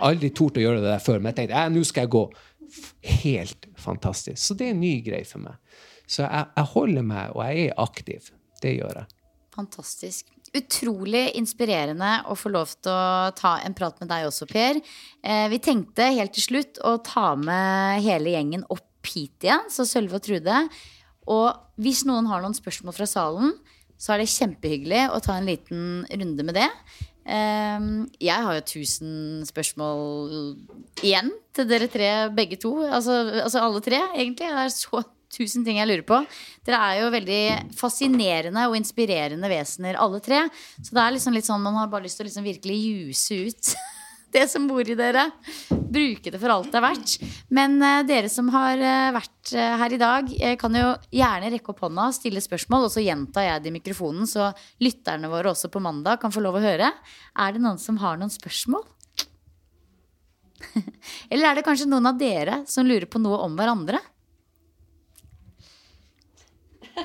Aldri 0.04 0.28
tort 0.36 0.60
å 0.60 0.64
gjøre 0.64 0.82
det 0.82 0.90
der 0.90 1.02
før, 1.04 1.22
men 1.22 1.32
jeg 1.32 1.40
tenkte 1.40 1.62
ja, 1.62 1.72
nå 1.72 1.84
skal 1.88 2.04
jeg 2.04 2.14
gå. 2.14 2.24
Helt 3.24 3.68
fantastisk. 3.80 4.40
Så 4.42 4.56
det 4.58 4.68
er 4.68 4.76
en 4.76 4.84
ny 4.84 4.94
greie 5.06 5.24
for 5.28 5.44
meg. 5.46 5.56
Så 6.04 6.26
jeg, 6.26 6.46
jeg 6.58 6.72
holder 6.74 7.06
meg, 7.08 7.32
og 7.32 7.44
jeg 7.48 7.68
er 7.70 7.82
aktiv. 7.84 8.32
Det 8.60 8.74
gjør 8.76 9.00
jeg. 9.00 9.20
Fantastisk. 9.54 10.32
Utrolig 10.54 11.22
inspirerende 11.38 12.10
å 12.30 12.36
få 12.38 12.52
lov 12.52 12.74
til 12.76 12.92
å 12.92 13.30
ta 13.38 13.56
en 13.64 13.74
prat 13.76 13.96
med 14.02 14.10
deg 14.12 14.26
også, 14.28 14.46
Per. 14.50 14.82
Eh, 15.24 15.46
vi 15.50 15.60
tenkte 15.64 16.12
helt 16.12 16.34
til 16.36 16.44
slutt 16.44 16.82
å 16.84 16.98
ta 17.06 17.32
med 17.40 18.04
hele 18.04 18.36
gjengen 18.36 18.66
opp 18.68 19.08
hit 19.08 19.46
igjen, 19.46 19.66
så 19.72 19.86
Sølve 19.88 20.20
og 20.20 20.26
Trude. 20.26 20.60
Og 21.30 21.80
hvis 21.80 22.04
noen 22.08 22.28
har 22.30 22.44
noen 22.44 22.56
spørsmål 22.56 22.96
fra 22.96 23.08
salen, 23.08 23.56
så 24.00 24.14
er 24.14 24.22
det 24.22 24.32
kjempehyggelig 24.32 25.06
å 25.14 25.20
ta 25.24 25.38
en 25.38 25.48
liten 25.48 26.04
runde 26.10 26.46
med 26.46 26.58
det. 26.58 26.68
Ehm, 27.24 28.04
jeg 28.20 28.46
har 28.46 28.58
jo 28.58 28.66
tusen 28.68 29.44
spørsmål 29.48 30.58
igjen 31.00 31.30
til 31.56 31.68
dere 31.70 31.88
tre, 31.88 32.10
begge 32.36 32.58
to. 32.60 32.76
Altså, 32.84 33.22
altså 33.44 33.62
alle 33.64 33.82
tre, 33.84 34.00
egentlig. 34.12 34.50
Det 34.50 34.64
er 34.66 34.74
så 34.74 35.04
tusen 35.34 35.64
ting 35.66 35.80
jeg 35.80 35.88
lurer 35.88 36.04
på. 36.06 36.20
Dere 36.66 36.80
er 36.90 37.00
jo 37.00 37.12
veldig 37.14 37.42
fascinerende 37.78 38.68
og 38.68 38.76
inspirerende 38.78 39.50
vesener, 39.50 39.98
alle 40.00 40.20
tre. 40.24 40.44
Så 40.80 40.94
det 40.94 41.02
er 41.02 41.16
liksom 41.16 41.36
litt 41.36 41.48
sånn 41.48 41.64
man 41.64 41.80
har 41.80 41.90
bare 41.92 42.06
lyst 42.06 42.20
til 42.20 42.26
å 42.26 42.30
liksom 42.30 42.46
virkelig 42.46 42.78
juse 42.82 43.40
ut 43.48 43.72
det 44.34 44.44
som 44.50 44.66
bor 44.68 44.82
i 44.84 44.96
dere. 44.98 45.28
Bruke 45.70 46.32
det 46.32 46.40
for 46.42 46.52
alt 46.52 46.70
det 46.72 46.80
er 46.80 46.84
verdt. 46.84 47.14
Men 47.54 47.76
uh, 47.82 48.02
dere 48.06 48.30
som 48.32 48.50
har 48.54 48.80
uh, 48.80 49.14
vært 49.14 49.54
uh, 49.54 49.74
her 49.82 49.94
i 49.94 50.00
dag, 50.00 50.32
kan 50.60 50.78
jo 50.78 50.88
gjerne 51.14 51.52
rekke 51.54 51.72
opp 51.72 51.84
hånda 51.86 52.08
og 52.10 52.16
stille 52.16 52.42
spørsmål. 52.42 52.88
Og 52.88 52.94
så 52.94 53.04
gjentar 53.04 53.46
jeg 53.48 53.64
det 53.64 53.70
i 53.70 53.76
mikrofonen, 53.78 54.26
så 54.30 54.50
lytterne 54.82 55.30
våre 55.32 55.52
også 55.54 55.70
på 55.72 55.82
mandag 55.84 56.20
kan 56.22 56.34
få 56.34 56.42
lov 56.44 56.58
å 56.58 56.64
høre. 56.64 56.90
Er 57.38 57.54
det 57.54 57.62
noen 57.62 57.80
som 57.82 58.00
har 58.02 58.18
noen 58.20 58.32
spørsmål? 58.32 58.84
Eller 61.32 61.50
er 61.50 61.58
det 61.58 61.66
kanskje 61.66 61.88
noen 61.90 62.10
av 62.10 62.18
dere 62.18 62.62
som 62.70 62.86
lurer 62.88 63.06
på 63.10 63.22
noe 63.22 63.38
om 63.44 63.56
hverandre? 63.58 64.00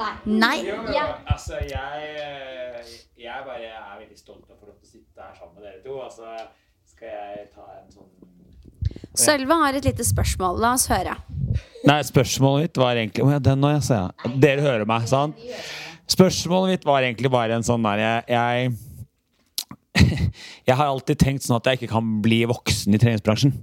Nei. 0.00 0.12
Nei. 0.26 0.56
Jo, 0.66 0.80
jo, 0.90 1.06
altså, 1.30 1.60
jeg, 1.68 2.84
jeg 3.20 3.46
bare 3.46 3.70
er 3.70 3.98
veldig 4.02 4.18
stolt 4.18 4.48
av 4.48 4.56
å 4.56 4.60
få 4.60 4.70
lov 4.70 4.78
til 4.80 4.88
å 4.88 4.92
sitte 4.92 5.22
her 5.22 5.34
sammen 5.38 5.58
med 5.58 5.68
dere 5.68 5.82
to. 5.84 5.98
Altså, 6.02 6.24
skal 6.94 7.10
jeg 7.10 7.48
ta 7.54 7.66
en 7.74 7.90
sånn 7.92 8.10
Sølve 9.14 9.56
har 9.60 9.76
et 9.78 9.86
lite 9.86 10.04
spørsmål. 10.06 10.56
La 10.62 10.72
oss 10.74 10.88
høre. 10.90 11.14
Nei, 11.86 12.00
spørsmålet 12.06 12.66
mitt 12.66 12.78
var 12.80 12.98
egentlig 12.98 13.22
Å 13.22 13.34
ja, 13.34 13.40
den 13.42 13.60
nå, 13.62 13.70
ja. 13.76 14.00
Dere 14.42 14.64
hører 14.64 14.88
meg, 14.88 15.06
sant? 15.10 15.38
Spørsmålet 16.10 16.74
mitt 16.74 16.88
var 16.88 17.04
egentlig 17.04 17.30
bare 17.32 17.54
en 17.54 17.66
sånn 17.66 17.84
der 17.86 18.02
Jeg, 18.02 18.24
jeg, 18.34 18.72
jeg 20.68 20.78
har 20.80 20.90
alltid 20.90 21.20
tenkt 21.20 21.46
sånn 21.46 21.60
at 21.60 21.70
jeg 21.70 21.80
ikke 21.80 21.92
kan 21.94 22.10
bli 22.24 22.42
voksen 22.50 22.96
i 22.96 23.00
treningsbransjen. 23.00 23.54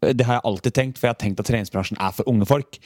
Det 0.00 0.24
har 0.24 0.38
jeg 0.38 0.46
alltid 0.48 0.76
tenkt, 0.76 0.98
for 0.98 1.08
jeg 1.08 1.14
har 1.14 1.20
tenkt 1.20 1.40
at 1.42 1.48
treningsbransjen 1.50 1.98
er 2.00 2.12
for 2.16 2.28
unge 2.30 2.46
folk. 2.48 2.78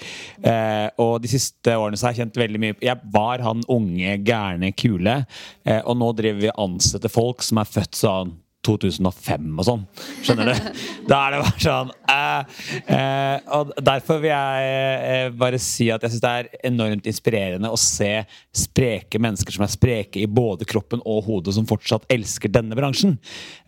Eh, 0.42 0.88
og 1.02 1.20
de 1.22 1.30
siste 1.30 1.74
årene 1.78 1.98
så 1.98 2.08
har 2.08 2.14
jeg 2.14 2.24
kjent 2.24 2.40
veldig 2.42 2.62
mye 2.62 2.78
Jeg 2.82 3.12
var 3.14 3.42
han 3.44 3.62
unge, 3.70 4.16
gærne, 4.26 4.72
kule. 4.74 5.20
Eh, 5.62 5.82
og 5.82 5.98
nå 6.00 6.10
driver 6.18 6.42
vi 6.42 6.50
og 6.54 6.64
ansetter 6.68 7.12
folk 7.12 7.44
som 7.46 7.62
er 7.62 7.70
født 7.70 8.02
sånn 8.02 8.34
2005 8.64 9.50
og 9.60 9.66
sånn. 9.68 9.84
Skjønner 10.24 10.50
du? 10.50 10.70
Da 11.10 11.18
er 11.26 11.34
det 11.34 11.40
bare 11.42 11.60
sånn 11.60 11.90
eh, 12.10 12.60
eh, 12.94 13.48
Og 13.58 13.72
derfor 13.84 14.20
vil 14.22 14.30
jeg 14.30 14.70
eh, 15.04 15.26
bare 15.36 15.60
si 15.60 15.90
at 15.92 16.04
jeg 16.04 16.14
syns 16.14 16.24
det 16.24 16.32
er 16.32 16.48
enormt 16.70 17.08
inspirerende 17.10 17.70
å 17.72 17.80
se 17.80 18.10
spreke 18.56 19.20
mennesker 19.20 19.54
som 19.54 19.66
er 19.66 19.72
spreke 19.72 20.22
i 20.22 20.30
både 20.30 20.66
kroppen 20.68 21.02
og 21.04 21.26
hodet, 21.28 21.54
som 21.56 21.68
fortsatt 21.68 22.06
elsker 22.12 22.52
denne 22.52 22.76
bransjen. 22.78 23.18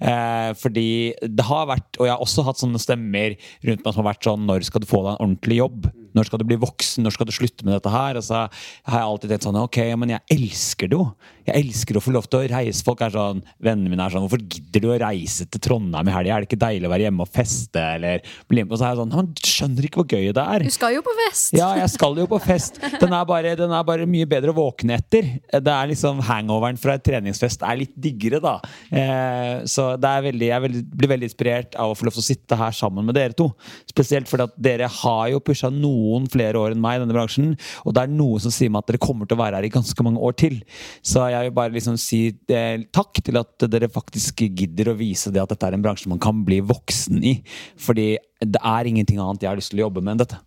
Eh, 0.01 0.51
fordi 0.59 0.89
det 1.21 1.47
har 1.47 1.69
vært, 1.71 1.91
og 1.99 2.09
jeg 2.09 2.15
har 2.15 2.25
også 2.25 2.47
hatt 2.47 2.63
sånne 2.63 2.81
stemmer 2.83 3.37
rundt 3.67 3.85
meg 3.85 3.93
som 3.93 4.03
har 4.03 4.13
vært 4.13 4.27
sånn 4.27 4.47
Når 4.49 4.67
skal 4.69 4.83
du 4.83 4.89
få 4.89 5.03
deg 5.05 5.13
en 5.15 5.25
ordentlig 5.27 5.61
jobb? 5.61 5.89
Når 6.17 6.29
skal 6.31 6.41
du 6.43 6.47
bli 6.49 6.59
voksen? 6.61 7.05
Når 7.05 7.17
skal 7.17 7.29
du 7.29 7.35
slutte 7.37 7.67
med 7.67 7.77
dette 7.77 7.93
her? 7.93 8.19
Og 8.19 8.25
så 8.27 8.47
har 8.47 9.01
jeg 9.01 9.07
alltid 9.07 9.33
tenkt 9.35 9.49
sånn 9.49 9.61
Ok, 9.61 9.81
men 10.01 10.17
jeg 10.17 10.37
elsker 10.37 10.91
det 10.93 10.99
jo. 10.99 11.09
Jeg 11.47 11.63
elsker 11.63 11.99
å 11.99 12.03
få 12.03 12.15
lov 12.15 12.27
til 12.27 12.41
å 12.41 12.47
reise. 12.51 12.83
Folk 12.87 13.03
er 13.07 13.13
sånn, 13.15 13.43
Vennene 13.63 13.93
mine 13.93 14.03
er 14.03 14.15
sånn 14.15 14.25
Hvorfor 14.25 14.43
gidder 14.43 14.83
du 14.83 14.89
å 14.91 14.99
reise 14.99 15.47
til 15.47 15.63
Trondheim 15.63 16.11
i 16.11 16.15
helga? 16.15 16.35
Er 16.35 16.43
det 16.43 16.51
ikke 16.51 16.61
deilig 16.65 16.89
å 16.89 16.93
være 16.93 17.07
hjemme 17.07 17.27
og 17.27 17.31
feste? 17.33 17.85
Eller 17.97 18.25
bli 18.51 18.65
med? 18.65 18.73
Og 18.73 18.81
så 18.81 18.89
er 18.89 18.95
jeg 18.95 19.01
sånn 19.03 19.15
Man 19.15 19.31
skjønner 19.53 19.89
ikke 19.89 20.03
hvor 20.03 20.09
gøy 20.11 20.33
det 20.37 20.47
er. 20.57 20.67
Du 20.67 20.75
skal 20.75 20.97
jo 20.97 21.05
på 21.07 21.15
fest. 21.21 21.53
Ja, 21.57 21.71
jeg 21.79 21.93
skal 21.95 22.19
jo 22.19 22.27
på 22.31 22.41
fest. 22.43 22.81
Den 23.03 23.15
er 23.15 23.29
bare, 23.29 23.55
den 23.59 23.75
er 23.77 23.87
bare 23.87 24.09
mye 24.11 24.27
bedre 24.29 24.53
å 24.53 24.57
våkne 24.57 24.99
etter. 24.99 25.29
Det 25.53 25.73
er 25.73 25.93
liksom 25.93 26.23
Hangoveren 26.27 26.81
fra 26.81 26.97
et 26.97 27.05
treningsfest 27.07 27.63
er 27.67 27.79
litt 27.79 27.95
diggere, 27.95 28.41
da. 28.43 28.57
Eh, 28.91 29.65
så 29.71 29.93
det 30.01 30.13
veldig, 30.27 30.49
jeg 30.51 30.65
veldig, 30.67 30.83
blir 30.97 31.13
veldig 31.15 31.31
inspirert 31.31 31.79
av 31.81 31.93
å 31.93 31.97
få 31.99 32.09
lov 32.09 32.17
til 32.17 32.25
å 32.25 32.27
sitte 32.27 32.59
her 32.59 32.75
sammen 32.77 33.07
med 33.07 33.17
dere 33.19 33.37
to. 33.37 33.49
Spesielt 33.91 34.31
fordi 34.31 34.49
at 34.49 34.59
dere 34.69 34.91
har 34.91 35.31
jo 35.33 35.43
pusha 35.45 35.71
noen 36.07 36.29
flere 36.31 36.61
år 36.61 36.75
enn 36.75 36.83
meg 36.83 36.99
i 36.99 37.03
denne 37.03 37.17
bransjen. 37.17 37.55
Og 37.85 37.97
det 37.97 38.05
er 38.05 38.15
noe 38.15 38.41
som 38.43 38.55
sier 38.55 38.73
meg 38.73 38.85
at 38.85 38.93
dere 38.93 39.03
kommer 39.03 39.29
til 39.29 39.39
å 39.39 39.43
være 39.43 39.61
her 39.61 39.69
i 39.69 39.73
ganske 39.75 40.07
mange 40.07 40.23
år 40.23 40.37
til. 40.39 40.59
Så 41.03 41.27
jeg 41.33 41.49
vil 41.49 41.57
bare 41.57 41.75
liksom 41.75 41.99
si 42.01 42.23
eh, 42.31 42.87
takk 42.95 43.23
til 43.27 43.41
at 43.41 43.69
dere 43.73 43.93
faktisk 43.93 44.47
gidder 44.47 44.93
å 44.93 44.99
vise 44.99 45.33
det 45.35 45.43
at 45.43 45.55
dette 45.55 45.69
er 45.69 45.77
en 45.77 45.85
bransje 45.85 46.11
man 46.13 46.23
kan 46.23 46.45
bli 46.47 46.63
voksen 46.65 47.23
i. 47.25 47.39
Fordi 47.83 48.15
det 48.45 48.63
er 48.63 48.91
ingenting 48.91 49.23
annet 49.23 49.43
jeg 49.43 49.53
har 49.53 49.59
lyst 49.59 49.75
til 49.75 49.83
å 49.83 49.89
jobbe 49.89 50.05
med 50.05 50.17
enn 50.17 50.27
dette. 50.27 50.43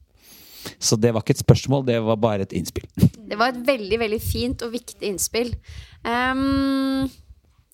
Så 0.80 0.98
det 1.00 1.14
var 1.16 1.24
ikke 1.24 1.38
et 1.38 1.42
spørsmål, 1.42 1.86
det 1.88 1.98
var 2.04 2.20
bare 2.20 2.46
et 2.46 2.54
innspill. 2.58 2.88
Det 3.00 3.38
var 3.40 3.54
et 3.54 3.64
veldig 3.68 4.00
veldig 4.02 4.20
fint 4.22 4.66
og 4.66 4.74
viktig 4.76 5.08
innspill. 5.08 5.54
Um, 6.04 7.08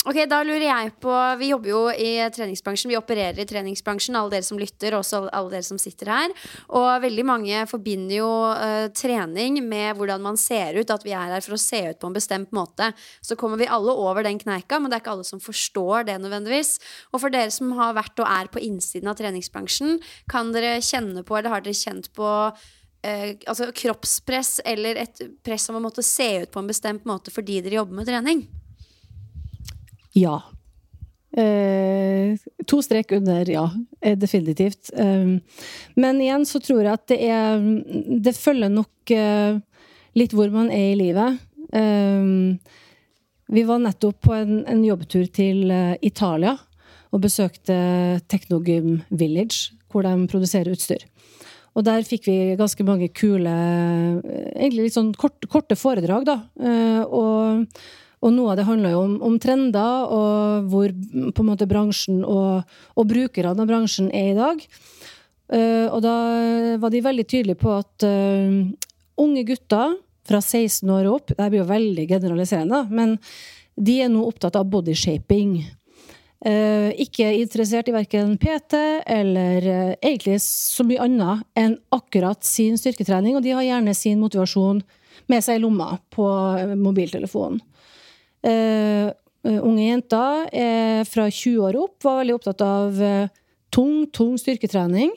ok, 0.05 0.19
Da 0.29 0.41
lurer 0.45 0.67
jeg 0.67 0.91
på 1.03 1.13
Vi 1.39 1.49
jobber 1.51 1.69
jo 1.69 1.81
i 1.89 2.11
treningsbransjen. 2.33 2.91
Vi 2.91 2.97
opererer 2.97 3.39
i 3.41 3.47
treningsbransjen, 3.49 4.15
alle 4.17 4.35
dere 4.35 4.47
som 4.47 4.59
lytter, 4.59 4.95
og 4.95 5.03
også 5.03 5.23
alle 5.27 5.53
dere 5.55 5.67
som 5.67 5.79
sitter 5.81 6.11
her. 6.13 6.35
Og 6.77 6.89
veldig 7.03 7.25
mange 7.27 7.63
forbinder 7.69 8.17
jo 8.19 8.29
uh, 8.53 8.87
trening 8.95 9.59
med 9.65 9.97
hvordan 9.97 10.23
man 10.23 10.39
ser 10.39 10.77
ut, 10.79 10.93
at 10.93 11.05
vi 11.05 11.15
er 11.15 11.35
her 11.35 11.45
for 11.45 11.57
å 11.57 11.61
se 11.61 11.81
ut 11.89 12.01
på 12.01 12.09
en 12.09 12.17
bestemt 12.17 12.53
måte. 12.55 12.91
Så 13.25 13.37
kommer 13.39 13.61
vi 13.61 13.69
alle 13.69 13.93
over 13.93 14.25
den 14.25 14.39
kneika, 14.41 14.79
men 14.79 14.91
det 14.91 14.99
er 14.99 15.05
ikke 15.05 15.15
alle 15.17 15.27
som 15.27 15.43
forstår 15.43 16.07
det 16.09 16.17
nødvendigvis. 16.23 16.77
Og 17.11 17.23
for 17.23 17.33
dere 17.33 17.53
som 17.53 17.73
har 17.79 17.97
vært 17.97 18.23
og 18.23 18.29
er 18.29 18.51
på 18.53 18.63
innsiden 18.63 19.11
av 19.11 19.19
treningsbransjen, 19.19 19.99
kan 20.31 20.53
dere 20.55 20.77
kjenne 20.85 21.25
på, 21.25 21.37
eller 21.37 21.53
har 21.57 21.65
dere 21.65 21.77
kjent 21.77 22.11
på 22.15 22.27
uh, 23.05 23.31
altså 23.47 23.71
kroppspress 23.75 24.59
eller 24.65 25.01
et 25.05 25.25
press 25.45 25.69
om 25.71 25.79
å 25.79 25.83
måtte 25.87 26.05
se 26.05 26.29
ut 26.43 26.53
på 26.53 26.61
en 26.61 26.69
bestemt 26.69 27.09
måte 27.09 27.33
fordi 27.33 27.61
dere 27.65 27.81
jobber 27.81 28.01
med 28.01 28.09
trening? 28.09 28.45
Ja. 30.15 30.39
Eh, 31.37 32.37
to 32.65 32.79
strek 32.83 33.11
under 33.11 33.49
ja, 33.49 33.69
eh, 34.01 34.17
definitivt. 34.17 34.91
Eh, 34.97 35.25
men 35.95 36.21
igjen 36.21 36.45
så 36.47 36.61
tror 36.63 36.85
jeg 36.85 36.93
at 36.93 37.07
det 37.11 37.17
er 37.27 37.65
Det 38.23 38.31
følger 38.37 38.71
nok 38.71 39.11
eh, 39.11 39.57
litt 40.15 40.35
hvor 40.35 40.53
man 40.53 40.69
er 40.71 40.93
i 40.93 40.99
livet. 40.99 41.41
Um, 41.75 42.55
vi 43.51 43.65
var 43.67 43.81
nettopp 43.83 44.21
på 44.23 44.31
en, 44.37 44.61
en 44.63 44.83
jobbtur 44.85 45.25
til 45.33 45.67
uh, 45.73 45.97
Italia 45.99 46.53
og 47.11 47.19
besøkte 47.25 47.75
Technogym 48.31 49.01
Village, 49.09 49.73
hvor 49.91 50.05
de 50.07 50.13
produserer 50.31 50.71
utstyr. 50.71 51.03
Og 51.75 51.83
der 51.83 52.07
fikk 52.07 52.29
vi 52.29 52.37
ganske 52.55 52.85
mange 52.87 53.09
kule, 53.11 53.51
egentlig 54.55 54.87
litt 54.87 54.95
sånn 54.95 55.11
kort, 55.19 55.43
korte 55.51 55.75
foredrag, 55.75 56.23
da. 56.27 56.37
Og 57.11 57.65
og 58.25 58.33
noe 58.33 58.53
av 58.53 58.59
det 58.59 58.65
handler 58.65 58.95
jo 58.95 59.03
om, 59.05 59.15
om, 59.27 59.37
trender, 59.41 60.09
og 60.09 60.69
hvor 60.71 60.89
på 60.89 61.43
en 61.43 61.49
måte 61.51 61.67
bransjen 61.69 62.23
og, 62.25 62.77
og 62.97 63.09
brukerne 63.09 63.53
av 63.53 63.69
bransjen 63.69 64.09
er 64.09 64.31
i 64.31 64.37
dag. 64.37 64.63
Uh, 65.45 65.85
og 65.93 65.99
da 66.01 66.15
var 66.81 66.89
de 66.89 67.03
veldig 67.05 67.27
tydelige 67.29 67.61
på 67.61 67.69
at 67.75 68.05
uh, 68.07 68.63
unge 69.21 69.43
gutter 69.45 69.93
fra 70.25 70.39
16 70.41 70.89
år 70.89 71.05
og 71.05 71.19
opp 71.19 71.35
Det 71.35 71.49
blir 71.51 71.61
jo 71.61 71.69
veldig 71.69 72.07
generaliserende, 72.09 72.79
men 72.89 73.19
de 73.75 73.99
er 74.01 74.09
nå 74.09 74.23
opptatt 74.25 74.57
av 74.57 74.65
bodyshaping. 74.71 75.59
Uh, 76.45 76.89
ikke 77.01 77.29
interessert 77.37 77.87
i 77.89 77.93
verken 77.93 78.35
PT 78.41 78.79
eller 79.09 79.69
uh, 79.69 79.93
egentlig 80.01 80.39
så 80.43 80.85
mye 80.87 81.05
annet 81.05 81.45
enn 81.57 81.77
akkurat 81.93 82.41
sin 82.45 82.77
styrketrening, 82.81 83.37
og 83.37 83.45
de 83.45 83.53
har 83.53 83.65
gjerne 83.65 83.93
sin 83.97 84.21
motivasjon 84.21 84.81
med 85.31 85.45
seg 85.45 85.59
i 85.59 85.63
lomma 85.63 85.95
på 86.13 86.25
mobiltelefonen. 86.81 87.61
Uh, 88.45 89.09
unge 89.45 89.87
jenter 89.87 90.47
uh, 90.49 91.01
fra 91.09 91.27
20 91.29 91.59
år 91.65 91.77
opp 91.81 92.05
var 92.05 92.19
veldig 92.21 92.35
opptatt 92.37 92.61
av 92.65 93.01
uh, 93.01 93.27
tung, 93.73 94.05
tung 94.13 94.35
styrketrening 94.41 95.13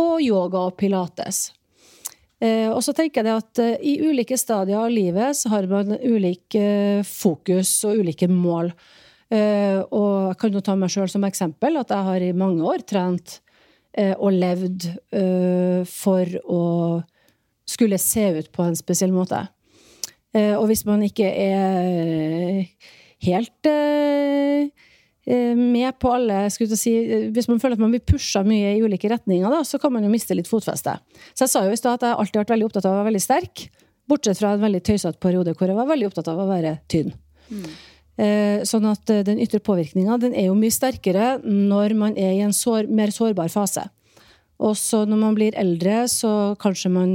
og 0.00 0.20
yoga 0.24 0.66
og 0.68 0.76
pilates. 0.80 1.50
Eh, 2.40 2.70
og 2.72 2.80
så 2.84 2.94
tenker 2.96 3.26
jeg 3.26 3.42
at 3.42 3.60
eh, 3.60 3.74
i 3.84 3.98
ulike 4.00 4.38
stadier 4.40 4.80
av 4.80 4.92
livet 4.92 5.36
så 5.36 5.52
har 5.52 5.68
man 5.68 5.92
ulik 6.00 6.56
eh, 6.56 7.02
fokus 7.04 7.72
og 7.88 8.00
ulike 8.00 8.30
mål. 8.32 8.72
Eh, 9.28 9.76
og 9.92 10.32
jeg 10.32 10.38
kan 10.40 10.56
jo 10.56 10.64
ta 10.64 10.76
meg 10.80 10.92
sjøl 10.92 11.10
som 11.12 11.26
eksempel, 11.28 11.76
at 11.76 11.92
jeg 11.92 12.08
har 12.08 12.24
i 12.24 12.32
mange 12.32 12.64
år 12.64 12.80
trent 12.88 13.36
eh, 13.92 14.14
og 14.16 14.32
levd 14.32 14.88
eh, 14.88 15.84
for 15.84 16.40
å 16.48 16.64
skulle 17.68 18.00
se 18.00 18.24
ut 18.40 18.48
på 18.56 18.64
en 18.64 18.78
spesiell 18.78 19.12
måte. 19.14 19.44
Eh, 20.36 20.54
og 20.54 20.68
hvis 20.70 20.84
man 20.86 21.02
ikke 21.02 21.26
er 21.26 22.66
helt 23.26 23.68
eh, 23.68 24.70
eh, 25.26 25.56
med 25.56 25.98
på 26.00 26.12
alle 26.14 26.44
skulle 26.52 26.78
si, 26.78 26.94
eh, 26.96 27.28
Hvis 27.34 27.48
man 27.50 27.60
føler 27.60 27.76
at 27.76 27.82
man 27.82 27.92
blir 27.92 28.04
pusha 28.04 28.42
mye 28.46 28.76
i 28.76 28.82
ulike 28.82 29.10
retninger, 29.10 29.50
da, 29.50 29.62
så 29.66 29.80
kan 29.80 29.92
man 29.92 30.06
jo 30.06 30.12
miste 30.12 30.36
litt 30.36 30.50
fotfeste. 30.50 30.96
Så 31.34 31.46
jeg 31.46 31.52
sa 31.52 31.64
jo 31.66 31.74
i 31.74 31.80
stad 31.80 31.98
at 31.98 32.08
jeg 32.08 32.16
alltid 32.16 32.40
har 32.40 32.46
vært 32.46 32.56
veldig 32.56 32.70
opptatt 32.70 32.88
av 32.88 32.94
å 32.94 33.00
være 33.00 33.10
veldig 33.12 33.24
sterk. 33.26 33.68
Bortsett 34.10 34.40
fra 34.40 34.54
en 34.56 34.64
veldig 34.64 34.82
tøysete 34.86 35.22
periode 35.22 35.54
hvor 35.54 35.70
jeg 35.70 35.78
var 35.78 35.90
veldig 35.90 36.10
opptatt 36.10 36.30
av 36.32 36.40
å 36.42 36.50
være 36.50 36.78
tynn. 36.90 37.14
Mm. 37.50 37.70
sånn 38.68 38.84
at 38.86 39.10
eh, 39.10 39.24
den 39.26 39.40
ytre 39.42 39.58
påvirkninga 39.64 40.20
er 40.28 40.44
jo 40.44 40.54
mye 40.54 40.70
sterkere 40.70 41.40
når 41.42 41.94
man 41.98 42.12
er 42.14 42.36
i 42.36 42.44
en 42.44 42.52
sår, 42.54 42.86
mer 42.86 43.10
sårbar 43.10 43.50
fase. 43.50 43.86
Og 44.60 44.76
så 44.76 45.02
når 45.08 45.18
man 45.18 45.34
blir 45.34 45.56
eldre, 45.58 46.04
så 46.06 46.54
kanskje 46.60 46.92
man 46.92 47.14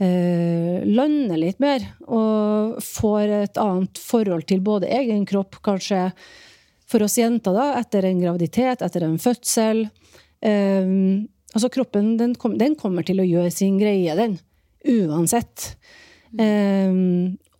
eh, 0.00 0.80
lander 0.88 1.40
litt 1.40 1.60
mer 1.62 1.84
og 2.06 2.80
får 2.84 3.34
et 3.40 3.60
annet 3.60 4.00
forhold 4.00 4.46
til 4.50 4.62
både 4.64 4.90
egen 5.00 5.26
kropp, 5.28 5.60
kanskje 5.64 6.08
for 6.90 7.04
oss 7.06 7.18
jenter, 7.20 7.54
da, 7.54 7.76
etter 7.78 8.08
en 8.08 8.22
graviditet, 8.22 8.82
etter 8.82 9.06
en 9.06 9.18
fødsel. 9.22 9.84
Eh, 10.42 10.96
altså 11.54 11.70
kroppen 11.72 12.16
den, 12.18 12.34
kom, 12.34 12.56
den 12.58 12.74
kommer 12.80 13.06
til 13.06 13.22
å 13.22 13.28
gjøre 13.28 13.52
sin 13.54 13.78
greie, 13.80 14.16
den. 14.18 14.40
Uansett. 14.88 15.74
Eh, 16.40 16.90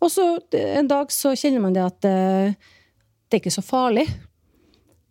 og 0.00 0.08
så 0.08 0.26
en 0.56 0.88
dag 0.90 1.12
så 1.12 1.36
kjenner 1.36 1.62
man 1.62 1.76
det 1.76 1.84
at 1.84 2.08
eh, 2.08 2.58
det 3.30 3.38
er 3.38 3.42
ikke 3.44 3.54
så 3.54 3.64
farlig. 3.64 4.08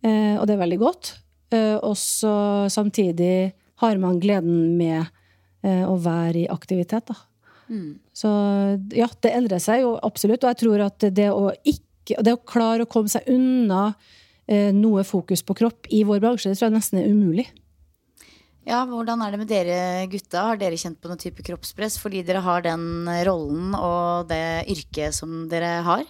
Eh, 0.04 0.36
og 0.36 0.46
det 0.48 0.56
er 0.56 0.62
veldig 0.64 0.80
godt. 0.80 1.14
Eh, 1.54 1.76
og 1.78 1.96
så 1.98 2.68
samtidig 2.72 3.52
har 3.80 4.00
man 4.02 4.20
gleden 4.20 4.76
med 4.76 5.08
å 5.62 5.96
være 6.00 6.44
i 6.44 6.48
aktivitet, 6.48 7.10
da. 7.10 7.16
Så 8.16 8.30
ja, 8.96 9.06
det 9.22 9.30
endrer 9.30 9.62
seg 9.62 9.84
jo 9.84 9.94
absolutt. 10.02 10.42
Og 10.42 10.50
jeg 10.52 10.60
tror 10.64 10.84
at 10.88 11.06
det 11.14 11.30
å 11.30 11.50
ikke 11.62 12.16
Det 12.26 12.32
å 12.34 12.40
klare 12.42 12.82
å 12.82 12.90
komme 12.90 13.10
seg 13.12 13.28
unna 13.30 13.92
eh, 14.50 14.72
noe 14.74 15.04
fokus 15.06 15.44
på 15.46 15.54
kropp 15.54 15.86
i 15.94 16.00
vår 16.02 16.18
bransje, 16.18 16.50
det 16.50 16.58
tror 16.58 16.66
jeg 16.66 16.74
nesten 16.74 16.98
er 16.98 17.10
umulig. 17.12 17.44
Ja, 18.66 18.80
Hvordan 18.88 19.22
er 19.22 19.30
det 19.30 19.38
med 19.38 19.50
dere 19.52 19.76
gutta? 20.10 20.42
Har 20.48 20.58
dere 20.58 20.80
kjent 20.80 20.98
på 20.98 21.10
noen 21.10 21.20
type 21.20 21.44
kroppspress 21.46 22.00
fordi 22.02 22.24
dere 22.26 22.42
har 22.42 22.64
den 22.66 23.06
rollen 23.28 23.76
og 23.78 24.26
det 24.32 24.66
yrket 24.72 25.14
som 25.14 25.44
dere 25.52 25.84
har? 25.86 26.02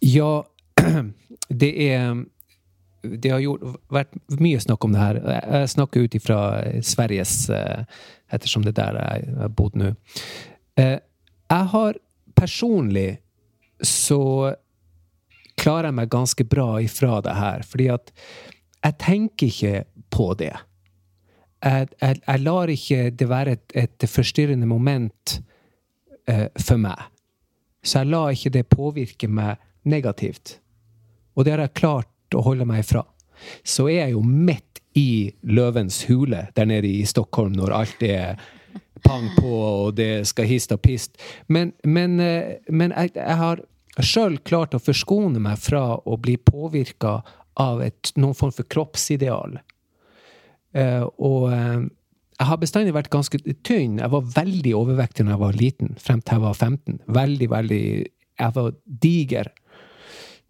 Ja, 0.00 0.30
det 1.62 1.72
er 1.90 2.24
Det 3.02 3.30
har 3.32 3.40
gjort, 3.40 3.62
vært 3.88 4.16
mye 4.40 4.60
snakk 4.60 4.84
om 4.84 4.92
det 4.92 5.00
her. 5.00 5.18
Jeg 5.40 5.72
snakker 5.72 6.04
ut 6.04 6.16
ifra 6.18 6.40
Sveriges 6.84 7.34
eh, 7.54 7.84
Ettersom 8.30 8.62
det 8.66 8.76
er 8.76 8.94
der 8.94 8.98
jeg 9.00 9.36
har 9.40 9.54
bodd 9.56 9.78
nå. 9.80 9.94
Eh, 10.78 10.98
Jeg 11.50 11.66
har 11.72 11.96
personlig 12.38 13.18
så 13.82 14.54
klarer 15.60 15.90
jeg 15.90 15.96
meg 15.98 16.12
ganske 16.12 16.44
bra 16.48 16.68
ifra 16.80 17.20
det 17.24 17.36
her, 17.36 17.64
fordi 17.66 17.88
at 17.92 18.12
jeg 18.84 18.96
tenker 19.02 19.46
ikke 19.50 19.72
på 20.12 20.32
det. 20.40 20.52
Jeg, 21.60 21.88
jeg, 22.00 22.20
jeg 22.26 22.42
lar 22.44 22.72
ikke 22.72 23.00
det 23.10 23.28
være 23.28 23.56
et, 23.58 23.74
et 23.76 24.06
forstyrrende 24.08 24.68
moment 24.68 25.40
uh, 26.30 26.48
for 26.56 26.80
meg. 26.80 27.08
Så 27.84 28.00
jeg 28.00 28.12
lar 28.12 28.32
ikke 28.32 28.54
det 28.56 28.64
påvirke 28.72 29.28
meg 29.28 29.60
negativt. 29.84 30.58
Og 31.36 31.44
det 31.44 31.54
har 31.54 31.64
jeg 31.66 31.76
klart 31.80 32.09
å 32.36 32.44
holde 32.44 32.66
meg 32.68 32.84
ifra. 32.84 33.04
Så 33.64 33.88
er 33.88 34.04
jeg 34.04 34.16
jo 34.16 34.24
midt 34.26 34.80
i 34.98 35.30
løvens 35.46 36.02
hule 36.08 36.48
der 36.56 36.68
nede 36.68 36.88
i 36.90 37.04
Stockholm 37.08 37.54
når 37.56 37.74
alt 37.76 38.02
er 38.04 38.40
pang 39.04 39.28
på, 39.38 39.50
og 39.50 39.94
det 39.96 40.26
skal 40.28 40.48
hist 40.50 40.74
og 40.74 40.82
pist. 40.84 41.16
Men, 41.48 41.72
men, 41.84 42.18
eh, 42.20 42.58
men 42.68 42.92
jeg, 42.92 43.14
jeg 43.16 43.38
har 43.40 43.62
sjøl 44.04 44.38
klart 44.46 44.76
å 44.76 44.82
forskone 44.82 45.40
meg 45.42 45.60
fra 45.60 45.84
å 45.98 46.18
bli 46.20 46.36
påvirka 46.36 47.20
av 47.60 47.82
et, 47.84 48.12
noen 48.16 48.36
form 48.36 48.52
for 48.54 48.68
kroppsideal. 48.70 49.58
Uh, 50.70 51.02
og 51.18 51.48
uh, 51.50 51.82
jeg 52.40 52.48
har 52.48 52.60
bestandig 52.62 52.94
vært 52.96 53.10
ganske 53.12 53.40
tynn. 53.66 53.98
Jeg 54.00 54.12
var 54.12 54.28
veldig 54.36 54.72
overvektig 54.78 55.26
da 55.26 55.34
jeg 55.34 55.42
var 55.42 55.58
liten, 55.58 55.90
frem 56.00 56.22
til 56.22 56.38
jeg 56.38 56.44
var 56.46 56.56
15. 56.56 57.00
Veldig, 57.20 57.48
veldig 57.52 57.84
Jeg 58.40 58.54
var 58.54 58.70
diger. 59.02 59.50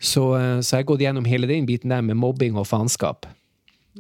Så, 0.01 0.25
eh, 0.37 0.61
så 0.61 0.77
jeg 0.77 0.85
har 0.85 0.89
gått 0.89 1.05
gjennom 1.05 1.29
hele 1.29 1.49
den 1.51 1.69
biten 1.69 1.93
der 1.93 2.03
med 2.03 2.17
mobbing 2.17 2.57
og 2.57 2.69
faenskap. 2.71 3.29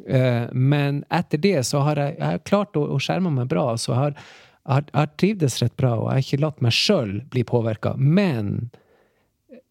Eh, 0.07 0.47
men 0.53 1.03
etter 1.11 1.39
det 1.39 1.59
så 1.69 1.83
har 1.85 1.99
jeg, 2.01 2.17
jeg 2.19 2.27
har 2.27 2.45
klart 2.47 2.79
å, 2.79 2.87
å 2.95 3.01
skjerme 3.03 3.33
meg 3.35 3.51
bra. 3.51 3.75
Så 3.77 3.93
jeg 3.93 4.01
har, 4.01 4.15
jeg 4.65 4.87
har, 4.95 5.11
trivdes 5.21 5.59
rett 5.63 5.77
bra, 5.81 5.97
og 5.99 6.09
jeg 6.09 6.17
har 6.17 6.27
ikke 6.27 6.45
latt 6.45 6.63
meg 6.65 6.77
sjøl 6.77 7.17
bli 7.33 7.45
påvirka. 7.49 7.95
Men 7.99 8.71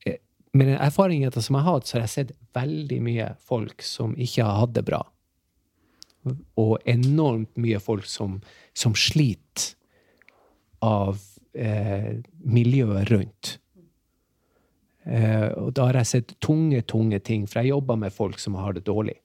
eh, 0.06 0.20
med 0.54 0.74
den 0.74 0.82
erfaringen 0.82 1.34
som 1.34 1.58
jeg 1.58 1.66
har 1.66 1.80
hatt, 1.80 1.90
så 1.90 1.98
har 1.98 2.06
jeg 2.06 2.16
sett 2.18 2.36
veldig 2.58 3.00
mye 3.06 3.32
folk 3.50 3.86
som 3.86 4.14
ikke 4.18 4.46
har 4.46 4.62
hatt 4.64 4.76
det 4.78 4.86
bra. 4.88 5.02
Og 6.60 6.78
enormt 6.90 7.56
mye 7.58 7.80
folk 7.82 8.06
som, 8.10 8.38
som 8.78 8.94
sliter 8.98 9.72
av 10.86 11.18
eh, 11.58 12.20
miljøet 12.44 13.10
rundt. 13.10 13.56
Eh, 15.10 15.48
og 15.58 15.74
da 15.74 15.88
har 15.90 15.98
jeg 15.98 16.10
sett 16.12 16.36
tunge, 16.44 16.84
tunge 16.86 17.18
ting, 17.26 17.48
for 17.50 17.64
jeg 17.64 17.74
jobber 17.74 17.98
med 17.98 18.14
folk 18.14 18.38
som 18.42 18.58
har 18.60 18.76
det 18.78 18.86
dårlig. 18.86 19.18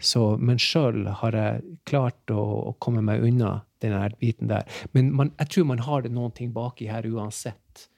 Så, 0.00 0.36
men 0.36 0.58
sjøl 0.60 1.06
har 1.20 1.36
jeg 1.36 1.76
klart 1.88 2.32
å, 2.32 2.40
å 2.70 2.72
komme 2.80 3.02
meg 3.04 3.24
unna 3.24 3.62
den 3.84 3.94
biten 4.20 4.48
der. 4.48 4.64
Men 4.92 5.12
man, 5.16 5.32
jeg 5.40 5.52
tror 5.52 5.68
man 5.72 5.84
har 5.84 6.04
det 6.04 6.12
noen 6.12 6.32
ting 6.36 6.52
baki 6.52 6.88
her 6.88 7.08
uansett. 7.08 7.88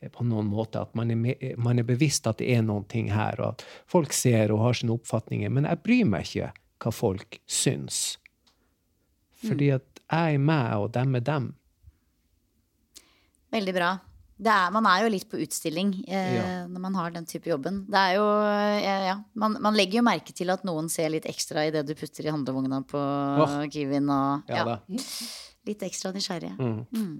eh, 0.00 0.10
På 0.10 0.26
noen 0.26 0.46
måte. 0.50 0.82
At 0.82 0.94
man 0.94 1.10
er, 1.10 1.18
med, 1.18 1.42
man 1.58 1.78
er 1.78 1.86
bevisst 1.88 2.26
at 2.30 2.38
det 2.38 2.50
er 2.54 2.62
noen 2.62 2.86
ting 2.90 3.10
her, 3.14 3.38
og 3.40 3.54
at 3.54 3.66
folk 3.90 4.14
ser 4.14 4.54
og 4.54 4.62
har 4.66 4.78
sine 4.78 4.94
oppfatninger. 4.94 5.50
Men 5.50 5.66
jeg 5.70 5.82
bryr 5.82 6.06
meg 6.10 6.30
ikke 6.30 6.52
hva 6.84 6.92
folk 6.94 7.40
syns. 7.46 8.18
Fordi 9.44 9.70
at 9.74 10.02
jeg 10.04 10.38
er 10.38 10.42
meg, 10.42 10.74
og 10.78 10.92
dem 10.94 11.14
er 11.18 11.22
dem. 11.24 11.52
Veldig 13.54 13.74
bra. 13.76 13.92
Det 14.34 14.50
er, 14.50 14.72
man 14.74 14.86
er 14.90 15.04
jo 15.04 15.10
litt 15.14 15.28
på 15.30 15.38
utstilling 15.38 15.92
eh, 16.08 16.32
Ja. 16.34 16.46
når 16.66 16.82
man 16.82 16.96
har 16.98 17.12
den 17.14 17.26
type 17.30 17.46
jobben. 17.48 17.84
Det 17.90 18.00
er 18.00 18.16
jo, 18.16 18.24
eh, 18.48 19.06
ja, 19.10 19.18
man, 19.38 19.58
man 19.62 19.78
legger 19.78 20.00
jo 20.00 20.06
merke 20.06 20.34
til 20.34 20.50
at 20.50 20.64
noen 20.66 20.90
ser 20.90 21.12
litt 21.14 21.28
ekstra 21.30 21.68
i 21.68 21.70
det 21.74 21.84
du 21.86 21.94
putter 21.94 22.26
i 22.26 22.32
handlevogna 22.34 22.82
på 22.88 22.98
oh. 22.98 23.60
Kiwien. 23.70 24.10
Og, 24.10 24.50
Ja 24.50 24.64
ja, 24.64 24.80
litt 25.68 25.84
ekstra 25.86 26.12
nysgjerrige. 26.14 26.56
Mm. 26.58 26.82
Mm. 26.92 27.14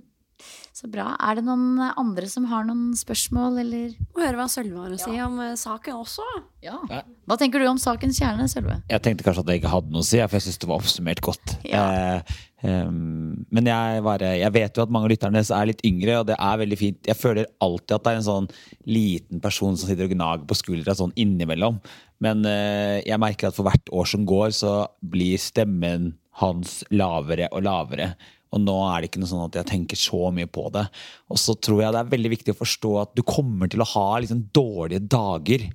Så 0.74 0.89
bra. 0.91 1.12
Er 1.22 1.39
det 1.39 1.45
noen 1.47 1.78
andre 1.87 2.26
som 2.30 2.49
har 2.51 2.64
noen 2.66 2.97
spørsmål, 2.99 3.61
eller? 3.62 3.93
Må 4.14 4.24
høre 4.24 4.41
hva 4.41 4.47
Sølve 4.51 4.80
har 4.82 4.95
å 4.95 4.99
si 4.99 5.12
om 5.22 5.37
eh, 5.45 5.53
saken 5.59 6.01
også. 6.01 6.24
Ja. 6.64 6.80
Hva 7.28 7.37
tenker 7.39 7.62
du 7.62 7.68
om 7.70 7.78
sakens 7.80 8.18
kjerne, 8.18 8.49
Sølve? 8.51 8.80
Jeg 8.91 9.05
tenkte 9.05 9.26
kanskje 9.26 9.45
at 9.45 9.53
jeg 9.53 9.62
ikke 9.62 9.70
hadde 9.70 9.95
noe 9.95 10.03
å 10.03 10.09
si, 10.09 10.18
for 10.24 10.39
jeg 10.39 10.47
syns 10.49 10.59
det 10.64 10.70
var 10.70 10.82
oppsummert 10.82 11.22
godt. 11.24 11.55
Eh, 11.68 12.35
um, 12.66 13.45
men 13.55 13.70
jeg, 13.70 14.03
bare, 14.09 14.32
jeg 14.41 14.57
vet 14.57 14.74
jo 14.74 14.87
at 14.87 14.97
mange 14.97 15.09
av 15.09 15.14
lytterne 15.14 15.45
er 15.45 15.70
litt 15.70 15.87
yngre, 15.87 16.18
og 16.18 16.26
det 16.32 16.41
er 16.41 16.61
veldig 16.64 16.80
fint. 16.80 17.01
Jeg 17.07 17.20
føler 17.20 17.49
alltid 17.64 17.97
at 17.97 18.09
det 18.09 18.12
er 18.12 18.20
en 18.20 18.28
sånn 18.32 18.51
liten 18.91 19.45
person 19.45 19.78
som 19.78 19.91
sitter 19.91 20.09
og 20.09 20.16
gnager 20.16 20.51
på 20.51 20.59
skuldra 20.59 20.99
sånn 20.99 21.14
innimellom. 21.14 21.78
Men 22.24 22.43
eh, 22.51 22.99
jeg 23.07 23.22
merker 23.22 23.53
at 23.53 23.57
for 23.57 23.70
hvert 23.70 23.95
år 23.95 24.11
som 24.11 24.26
går, 24.26 24.51
så 24.59 24.76
blir 25.07 25.39
stemmen 25.39 26.16
hans 26.41 26.82
lavere 26.95 27.51
og 27.53 27.64
lavere. 27.66 28.14
Og 28.55 28.62
nå 28.62 28.74
er 28.87 29.03
det 29.03 29.11
ikke 29.11 29.22
noe 29.22 29.30
sånn 29.30 29.47
at 29.49 29.57
jeg 29.59 29.70
tenker 29.70 29.99
så 29.99 30.28
mye 30.35 30.51
på 30.51 30.68
det. 30.74 30.85
Og 31.32 31.41
så 31.43 31.57
tror 31.59 31.82
jeg 31.82 31.95
det 31.95 32.03
er 32.05 32.12
veldig 32.12 32.35
viktig 32.37 32.55
å 32.55 32.61
forstå 32.61 32.93
at 33.01 33.16
du 33.18 33.24
kommer 33.26 33.70
til 33.70 33.82
å 33.82 33.91
ha 33.97 34.07
liksom 34.22 34.45
dårlige 34.55 35.03
dager. 35.11 35.66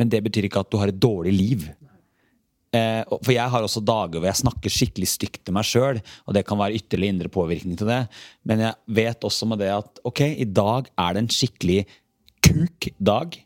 Men 0.00 0.12
det 0.12 0.20
betyr 0.26 0.48
ikke 0.48 0.64
at 0.64 0.72
du 0.72 0.78
har 0.80 0.92
et 0.92 1.00
dårlig 1.00 1.32
liv. 1.32 1.70
Eh, 2.72 3.00
for 3.04 3.32
jeg 3.34 3.52
har 3.52 3.64
også 3.64 3.82
dager 3.84 4.20
hvor 4.20 4.30
jeg 4.30 4.40
snakker 4.40 4.72
skikkelig 4.72 5.08
stygt 5.12 5.42
til 5.44 5.56
meg 5.56 5.66
sjøl, 5.68 5.98
og 6.24 6.36
det 6.36 6.44
kan 6.48 6.60
være 6.60 6.78
ytterligere 6.78 7.16
indre 7.16 7.32
påvirkning 7.32 7.76
til 7.80 7.90
det. 7.90 8.02
Men 8.48 8.64
jeg 8.64 8.96
vet 9.00 9.26
også 9.28 9.48
med 9.48 9.60
det 9.60 9.72
at 9.74 10.00
ok, 10.08 10.24
i 10.40 10.48
dag 10.48 10.88
er 10.88 11.12
det 11.12 11.24
en 11.24 11.34
skikkelig 11.36 11.82
kuk 12.44 12.88
dag. 13.00 13.36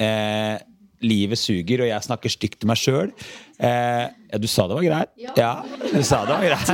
Eh, 0.00 0.58
livet 1.04 1.40
suger, 1.40 1.84
og 1.84 1.90
jeg 1.90 2.06
snakker 2.08 2.32
stygt 2.32 2.60
til 2.62 2.70
meg 2.70 2.80
sjøl. 2.80 3.12
Eh, 3.58 4.06
ja, 4.08 4.40
du 4.40 4.48
sa 4.50 4.66
det 4.70 4.78
var 4.78 4.86
greit? 4.86 5.12
Ja. 5.20 5.52
du 5.92 6.02
sa 6.06 6.22
det 6.28 6.36
var 6.36 6.46
greit. 6.46 6.72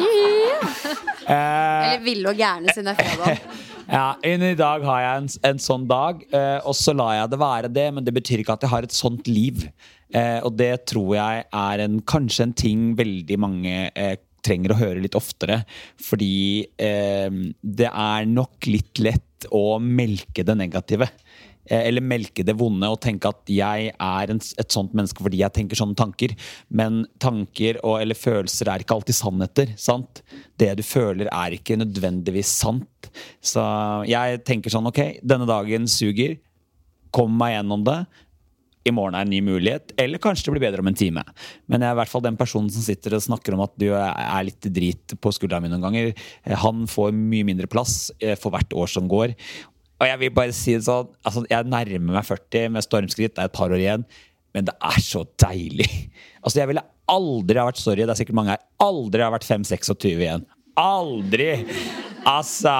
Eh, 1.28 1.34
Eller 1.34 2.04
ville 2.04 2.30
og 2.30 2.38
gærne 2.38 2.72
siden 2.72 2.88
det 2.88 2.94
er 2.94 3.10
fredag. 3.12 3.42
ja, 3.98 4.06
i 4.24 4.54
dag 4.56 4.86
har 4.86 5.02
jeg 5.04 5.22
en, 5.22 5.28
en 5.50 5.60
sånn 5.60 5.84
dag, 5.90 6.22
eh, 6.32 6.56
og 6.64 6.76
så 6.78 6.94
lar 6.96 7.18
jeg 7.18 7.32
det 7.34 7.40
være 7.42 7.72
det, 7.72 7.88
men 7.96 8.06
det 8.06 8.14
betyr 8.16 8.44
ikke 8.44 8.56
at 8.56 8.64
jeg 8.64 8.72
har 8.72 8.88
et 8.88 8.96
sånt 8.96 9.28
liv. 9.28 9.66
Eh, 10.08 10.38
og 10.40 10.56
det 10.56 10.72
tror 10.88 11.12
jeg 11.18 11.44
er 11.52 11.84
en, 11.84 12.00
kanskje 12.08 12.48
en 12.48 12.56
ting 12.56 12.88
veldig 12.96 13.38
mange 13.44 13.76
eh, 13.92 14.16
trenger 14.44 14.72
å 14.72 14.80
høre 14.80 15.02
litt 15.04 15.18
oftere. 15.18 15.62
Fordi 16.00 16.64
eh, 16.80 17.28
det 17.60 17.90
er 17.90 18.28
nok 18.30 18.70
litt 18.70 19.02
lett 19.04 19.48
å 19.54 19.78
melke 19.82 20.44
det 20.46 20.56
negative. 20.58 21.06
Eh, 21.68 21.86
eller 21.88 22.04
melke 22.04 22.44
det 22.46 22.56
vonde 22.58 22.88
og 22.90 23.00
tenke 23.04 23.30
at 23.30 23.52
jeg 23.52 23.92
er 23.92 24.32
en, 24.32 24.40
et 24.40 24.74
sånt 24.74 24.94
menneske 24.96 25.24
fordi 25.24 25.42
jeg 25.42 25.54
tenker 25.56 25.78
sånne 25.78 25.98
tanker. 25.98 26.34
Men 26.68 27.02
tanker 27.22 27.80
og, 27.84 27.98
eller 28.02 28.18
følelser 28.18 28.72
er 28.72 28.84
ikke 28.84 28.98
alltid 28.98 29.18
sannheter. 29.20 29.74
sant? 29.80 30.22
Det 30.58 30.72
du 30.78 30.84
føler, 30.86 31.28
er 31.32 31.56
ikke 31.56 31.78
nødvendigvis 31.80 32.54
sant. 32.64 33.10
Så 33.44 33.62
jeg 34.08 34.42
tenker 34.48 34.72
sånn 34.72 34.88
ok, 34.88 35.20
denne 35.22 35.48
dagen 35.48 35.88
suger. 35.90 36.38
Kom 37.14 37.36
meg 37.38 37.56
gjennom 37.56 37.84
det. 37.86 38.00
I 38.88 38.92
morgen 38.94 39.16
er 39.18 39.26
en 39.26 39.32
ny 39.32 39.40
mulighet, 39.44 39.92
eller 40.00 40.20
kanskje 40.22 40.46
det 40.46 40.52
blir 40.54 40.62
bedre 40.64 40.80
om 40.80 40.88
en 40.88 40.96
time. 40.96 41.20
Men 41.68 41.82
jeg 41.82 41.90
er 41.90 41.96
i 41.96 41.98
hvert 41.98 42.12
fall 42.12 42.24
den 42.24 42.38
personen 42.40 42.70
som 42.72 42.84
sitter 42.84 43.16
og 43.16 43.24
snakker 43.24 43.52
om 43.52 43.60
at 43.66 43.74
du 43.80 43.90
er 43.92 44.46
litt 44.46 44.68
drit 44.72 45.16
på 45.20 45.32
skuldra 45.34 45.60
mi 45.60 45.68
noen 45.68 45.84
ganger. 45.84 46.12
Han 46.62 46.86
får 46.88 47.12
mye 47.12 47.44
mindre 47.48 47.68
plass 47.68 48.08
eh, 48.22 48.38
for 48.38 48.54
hvert 48.54 48.72
år 48.72 48.88
som 48.88 49.10
går. 49.10 49.34
Og 49.98 50.06
jeg 50.06 50.20
vil 50.20 50.34
bare 50.34 50.54
si 50.54 50.76
det 50.76 50.86
sånn, 50.86 51.08
altså 51.26 51.42
Jeg 51.50 51.66
nærmer 51.66 52.18
meg 52.20 52.26
40 52.26 52.74
med 52.74 52.86
stormskritt. 52.86 53.34
Det 53.34 53.42
er 53.42 53.50
et 53.50 53.56
par 53.56 53.72
år 53.74 53.82
igjen. 53.82 54.04
Men 54.54 54.68
det 54.68 54.74
er 54.78 55.00
så 55.04 55.24
deilig. 55.42 55.88
Altså 56.38 56.60
Jeg 56.62 56.70
ville 56.70 56.84
aldri 57.10 57.58
ha 57.58 57.64
vært 57.66 57.80
sorry, 57.80 58.04
det 58.06 58.12
er 58.12 58.18
sikkert 58.20 58.36
mange 58.38 58.52
her, 58.54 58.60
aldri 58.84 59.24
ha 59.24 59.30
vært 59.34 59.44
5-26 59.48 60.20
igjen. 60.22 60.44
Aldri! 60.78 61.48
Altså 62.28 62.74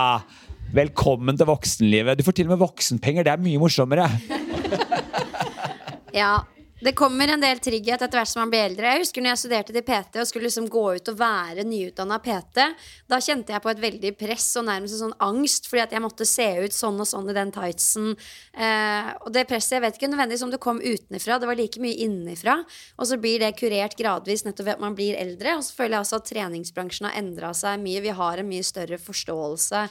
Velkommen 0.73 1.37
til 1.41 1.49
voksenlivet. 1.49 2.21
Du 2.21 2.25
får 2.27 2.37
til 2.39 2.47
og 2.47 2.53
med 2.55 2.61
voksenpenger. 2.61 3.25
Det 3.27 3.33
er 3.33 3.41
mye 3.41 3.61
morsommere. 3.61 4.07
Ja, 6.14 6.45
det 6.81 6.93
kommer 6.95 7.29
en 7.29 7.43
del 7.43 7.59
trygghet 7.59 8.03
etter 8.05 8.20
hvert 8.20 8.31
som 8.31 8.45
man 8.45 8.53
blir 8.53 8.62
eldre. 8.68 8.93
Jeg 8.93 9.03
husker 9.03 9.24
når 9.24 9.33
jeg 9.33 9.41
studerte 9.41 9.74
til 9.74 9.85
PT 9.87 10.20
og 10.22 10.29
skulle 10.31 10.47
liksom 10.47 10.68
gå 10.70 10.83
ut 10.95 11.11
og 11.11 11.16
være 11.18 11.64
nyutdanna 11.66 12.20
PT. 12.22 12.66
Da 13.11 13.18
kjente 13.24 13.55
jeg 13.55 13.64
på 13.64 13.72
et 13.72 13.81
veldig 13.83 14.12
press 14.20 14.47
og 14.61 14.68
nærmest 14.68 14.95
en 14.95 15.03
sånn 15.09 15.16
angst 15.26 15.66
fordi 15.66 15.83
at 15.83 15.97
jeg 15.97 16.05
måtte 16.05 16.29
se 16.29 16.47
ut 16.62 16.76
sånn 16.76 17.01
og 17.03 17.09
sånn 17.11 17.33
i 17.33 17.35
den 17.35 17.51
tightsen. 17.55 18.12
Eh, 18.55 19.11
og 19.24 19.33
det 19.35 19.49
presset 19.51 19.79
jeg 19.79 19.85
vet 19.89 19.99
ikke 19.99 20.12
nødvendigvis 20.12 20.45
om 20.47 20.53
det 20.55 20.62
kom 20.62 20.79
utenfra, 20.79 21.41
det 21.43 21.51
var 21.51 21.59
like 21.59 21.83
mye 21.83 21.99
innenfra. 22.07 22.61
Og 22.95 23.11
så 23.11 23.18
blir 23.18 23.43
det 23.43 23.57
kurert 23.59 23.99
gradvis 23.99 24.47
nettopp 24.47 24.70
ved 24.70 24.76
at 24.76 24.87
man 24.87 24.95
blir 24.99 25.18
eldre. 25.18 25.57
Og 25.59 25.66
så 25.66 25.74
føler 25.81 25.99
jeg 25.99 26.07
også 26.07 26.22
at 26.22 26.31
treningsbransjen 26.31 27.11
har 27.11 27.18
endra 27.18 27.51
seg 27.59 27.83
mye. 27.83 28.05
Vi 28.07 28.14
har 28.22 28.39
en 28.39 28.51
mye 28.55 28.66
større 28.66 29.01
forståelse 29.03 29.83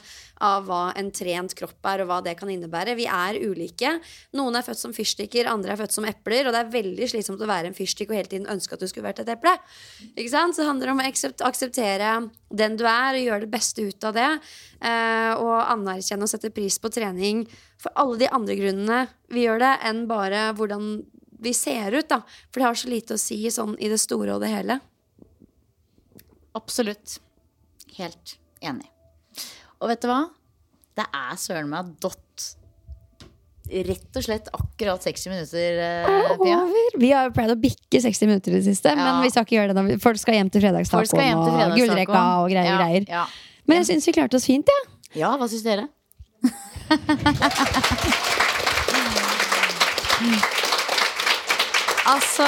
av 0.48 0.66
hva 0.68 0.82
en 0.96 1.12
trent 1.12 1.52
kropp 1.58 1.92
er, 1.92 2.02
og 2.02 2.10
hva 2.10 2.18
det 2.24 2.36
kan 2.38 2.50
innebære. 2.52 2.96
Vi 2.96 3.08
er 3.10 3.40
ulike. 3.44 3.96
Noen 4.38 4.56
er 4.56 4.64
født 4.66 4.80
som 4.80 4.94
fyrstikker, 4.96 5.50
andre 5.50 5.74
er 5.74 5.80
født 5.80 5.96
som 5.96 6.06
epler. 6.08 6.48
Og 6.48 6.54
det 6.54 6.64
er 6.64 6.74
veldig 6.78 7.10
slitsomt 7.12 7.42
å 7.44 7.50
være 7.50 7.70
en 7.70 7.76
fyrstikk 7.76 8.12
og 8.12 8.18
hele 8.18 8.30
tiden 8.30 8.48
ønske 8.50 8.74
at 8.74 8.82
du 8.82 8.88
skulle 8.90 9.08
vært 9.08 9.22
et 9.22 9.32
eple. 9.34 9.54
Ikke 10.14 10.32
sant? 10.32 10.56
Så 10.56 10.62
det 10.62 10.70
handler 10.70 10.92
om 10.92 11.02
å 11.02 11.06
akseptere 11.48 12.14
den 12.48 12.78
du 12.80 12.86
er, 12.88 13.18
og 13.18 13.26
gjøre 13.26 13.44
det 13.44 13.52
beste 13.52 13.84
ut 13.84 14.08
av 14.08 14.16
det. 14.16 14.30
Eh, 14.80 15.32
og 15.36 15.54
anerkjenne 15.60 16.26
og 16.26 16.32
sette 16.32 16.52
pris 16.54 16.78
på 16.80 16.92
trening 16.94 17.44
for 17.80 17.94
alle 17.98 18.18
de 18.22 18.32
andre 18.34 18.58
grunnene 18.58 19.04
vi 19.32 19.46
gjør 19.46 19.62
det, 19.62 19.72
enn 19.90 20.04
bare 20.10 20.48
hvordan 20.58 20.90
vi 21.38 21.54
ser 21.54 21.94
ut. 21.94 22.08
da. 22.10 22.22
For 22.50 22.60
det 22.60 22.68
har 22.68 22.78
så 22.78 22.90
lite 22.90 23.16
å 23.16 23.22
si 23.22 23.40
sånn 23.54 23.76
i 23.78 23.90
det 23.90 24.00
store 24.02 24.36
og 24.36 24.42
det 24.44 24.52
hele. 24.52 24.80
Absolutt. 26.58 27.18
Helt 27.98 28.38
enig. 28.64 28.88
Og 29.78 29.90
vet 29.92 30.02
du 30.02 30.10
hva? 30.10 30.24
Det 30.98 31.06
er 31.14 31.38
søren 31.38 31.70
meg 31.70 31.94
dott 32.02 32.57
rett 33.68 34.16
og 34.16 34.24
slett 34.24 34.48
akkurat 34.54 35.02
60 35.04 35.30
minutter, 35.32 35.78
eh, 35.84 36.36
Pia. 36.42 36.58
Vi 36.98 37.10
har 37.12 37.28
jo 37.28 37.34
pleid 37.36 37.52
å 37.52 37.58
bikke 37.60 38.00
60 38.02 38.26
minutter 38.30 38.50
i 38.52 38.58
det 38.60 38.66
siste, 38.68 38.94
men 38.96 39.22
vi 39.24 39.30
skal 39.32 39.44
ikke 39.46 39.56
gjøre 39.58 39.72
det 39.74 39.76
når 39.78 40.00
folk 40.02 40.18
skal 40.20 40.34
hjem 40.38 40.50
til 40.52 40.64
fredagstacoen 40.64 41.36
og 41.38 41.76
gullrekka 41.76 42.22
og 42.42 42.50
greier. 42.52 42.72
Ja, 42.72 42.78
greier. 42.80 43.04
ja. 43.08 43.24
Men 43.68 43.74
jeg 43.82 43.86
syns 43.92 44.08
vi 44.08 44.12
klarte 44.16 44.36
oss 44.40 44.48
fint, 44.48 44.66
jeg. 44.68 44.82
Ja. 44.88 44.94
Ja, 45.18 45.36
hva 45.40 45.46
syns 45.48 45.64
dere? 45.64 45.88
altså 52.12 52.46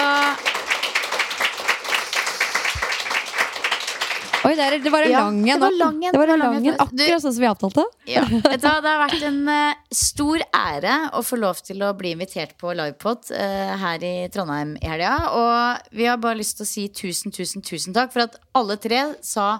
Oi, 4.46 4.54
der, 4.56 4.78
det 4.80 4.90
var 4.92 5.04
en 5.04 5.10
Ja, 5.12 5.20
lang 5.26 5.40
det 5.44 5.52
en. 5.52 5.60
var 5.60 5.70
nå. 5.74 5.78
lang 5.82 5.98
Det 6.00 6.18
var 6.18 6.30
en 6.32 6.38
lang 6.40 6.56
en, 6.56 6.76
akkurat 6.80 7.22
sånn 7.24 7.34
som 7.36 7.42
vi 7.44 7.48
avtalte. 7.50 7.84
Ja, 8.08 8.22
Det 8.30 8.62
har 8.64 8.82
vært 9.02 9.22
en 9.28 9.40
uh, 9.50 9.74
stor 9.92 10.40
ære 10.56 10.94
å 11.18 11.20
få 11.26 11.36
lov 11.42 11.60
til 11.66 11.84
å 11.84 11.92
bli 11.98 12.14
invitert 12.16 12.56
på 12.60 12.72
livepod 12.78 13.28
uh, 13.36 13.74
her 13.84 14.06
i 14.06 14.14
Trondheim 14.32 14.76
i 14.80 14.88
helga. 14.88 15.12
Og 15.36 15.94
vi 15.96 16.08
har 16.08 16.20
bare 16.22 16.40
lyst 16.40 16.56
til 16.60 16.64
å 16.64 16.70
si 16.72 16.86
tusen, 16.88 17.34
tusen, 17.36 17.60
tusen 17.66 17.96
takk 17.96 18.14
for 18.16 18.24
at 18.28 18.40
alle 18.56 18.78
tre 18.80 19.10
sa 19.20 19.58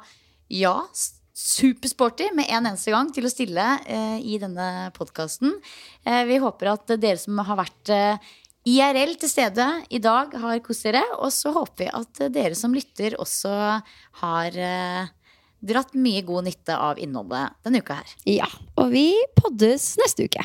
ja. 0.48 0.78
Supersporty 1.40 2.26
med 2.36 2.50
en 2.52 2.66
eneste 2.68 2.92
gang 2.92 3.08
til 3.16 3.24
å 3.24 3.30
stille 3.32 3.64
eh, 3.88 4.18
i 4.20 4.34
denne 4.42 4.90
podkasten. 4.92 5.54
vi 6.28 6.36
håper 6.42 6.68
at 6.74 6.90
dere 7.00 7.16
som 7.22 7.38
har 7.46 7.56
vært 7.62 7.92
eh, 7.94 8.26
IRL 8.68 9.14
til 9.16 9.30
stede 9.30 9.66
i 9.88 10.00
dag, 10.02 10.34
har 10.36 10.60
kost 10.64 10.84
dere. 10.84 11.02
Og 11.18 11.32
så 11.32 11.52
håper 11.54 11.86
vi 11.86 11.88
at 12.00 12.22
dere 12.34 12.58
som 12.58 12.74
lytter, 12.76 13.16
også 13.20 13.54
har 14.20 14.60
eh, 14.60 15.08
dratt 15.60 15.96
mye 15.96 16.22
god 16.26 16.50
nytte 16.50 16.76
av 16.76 17.00
innholdet 17.00 17.56
denne 17.64 17.80
uka 17.80 18.00
her. 18.00 18.16
Ja, 18.28 18.48
og 18.76 18.92
vi 18.92 19.12
poddes 19.40 19.94
neste 20.00 20.28
uke. 20.28 20.44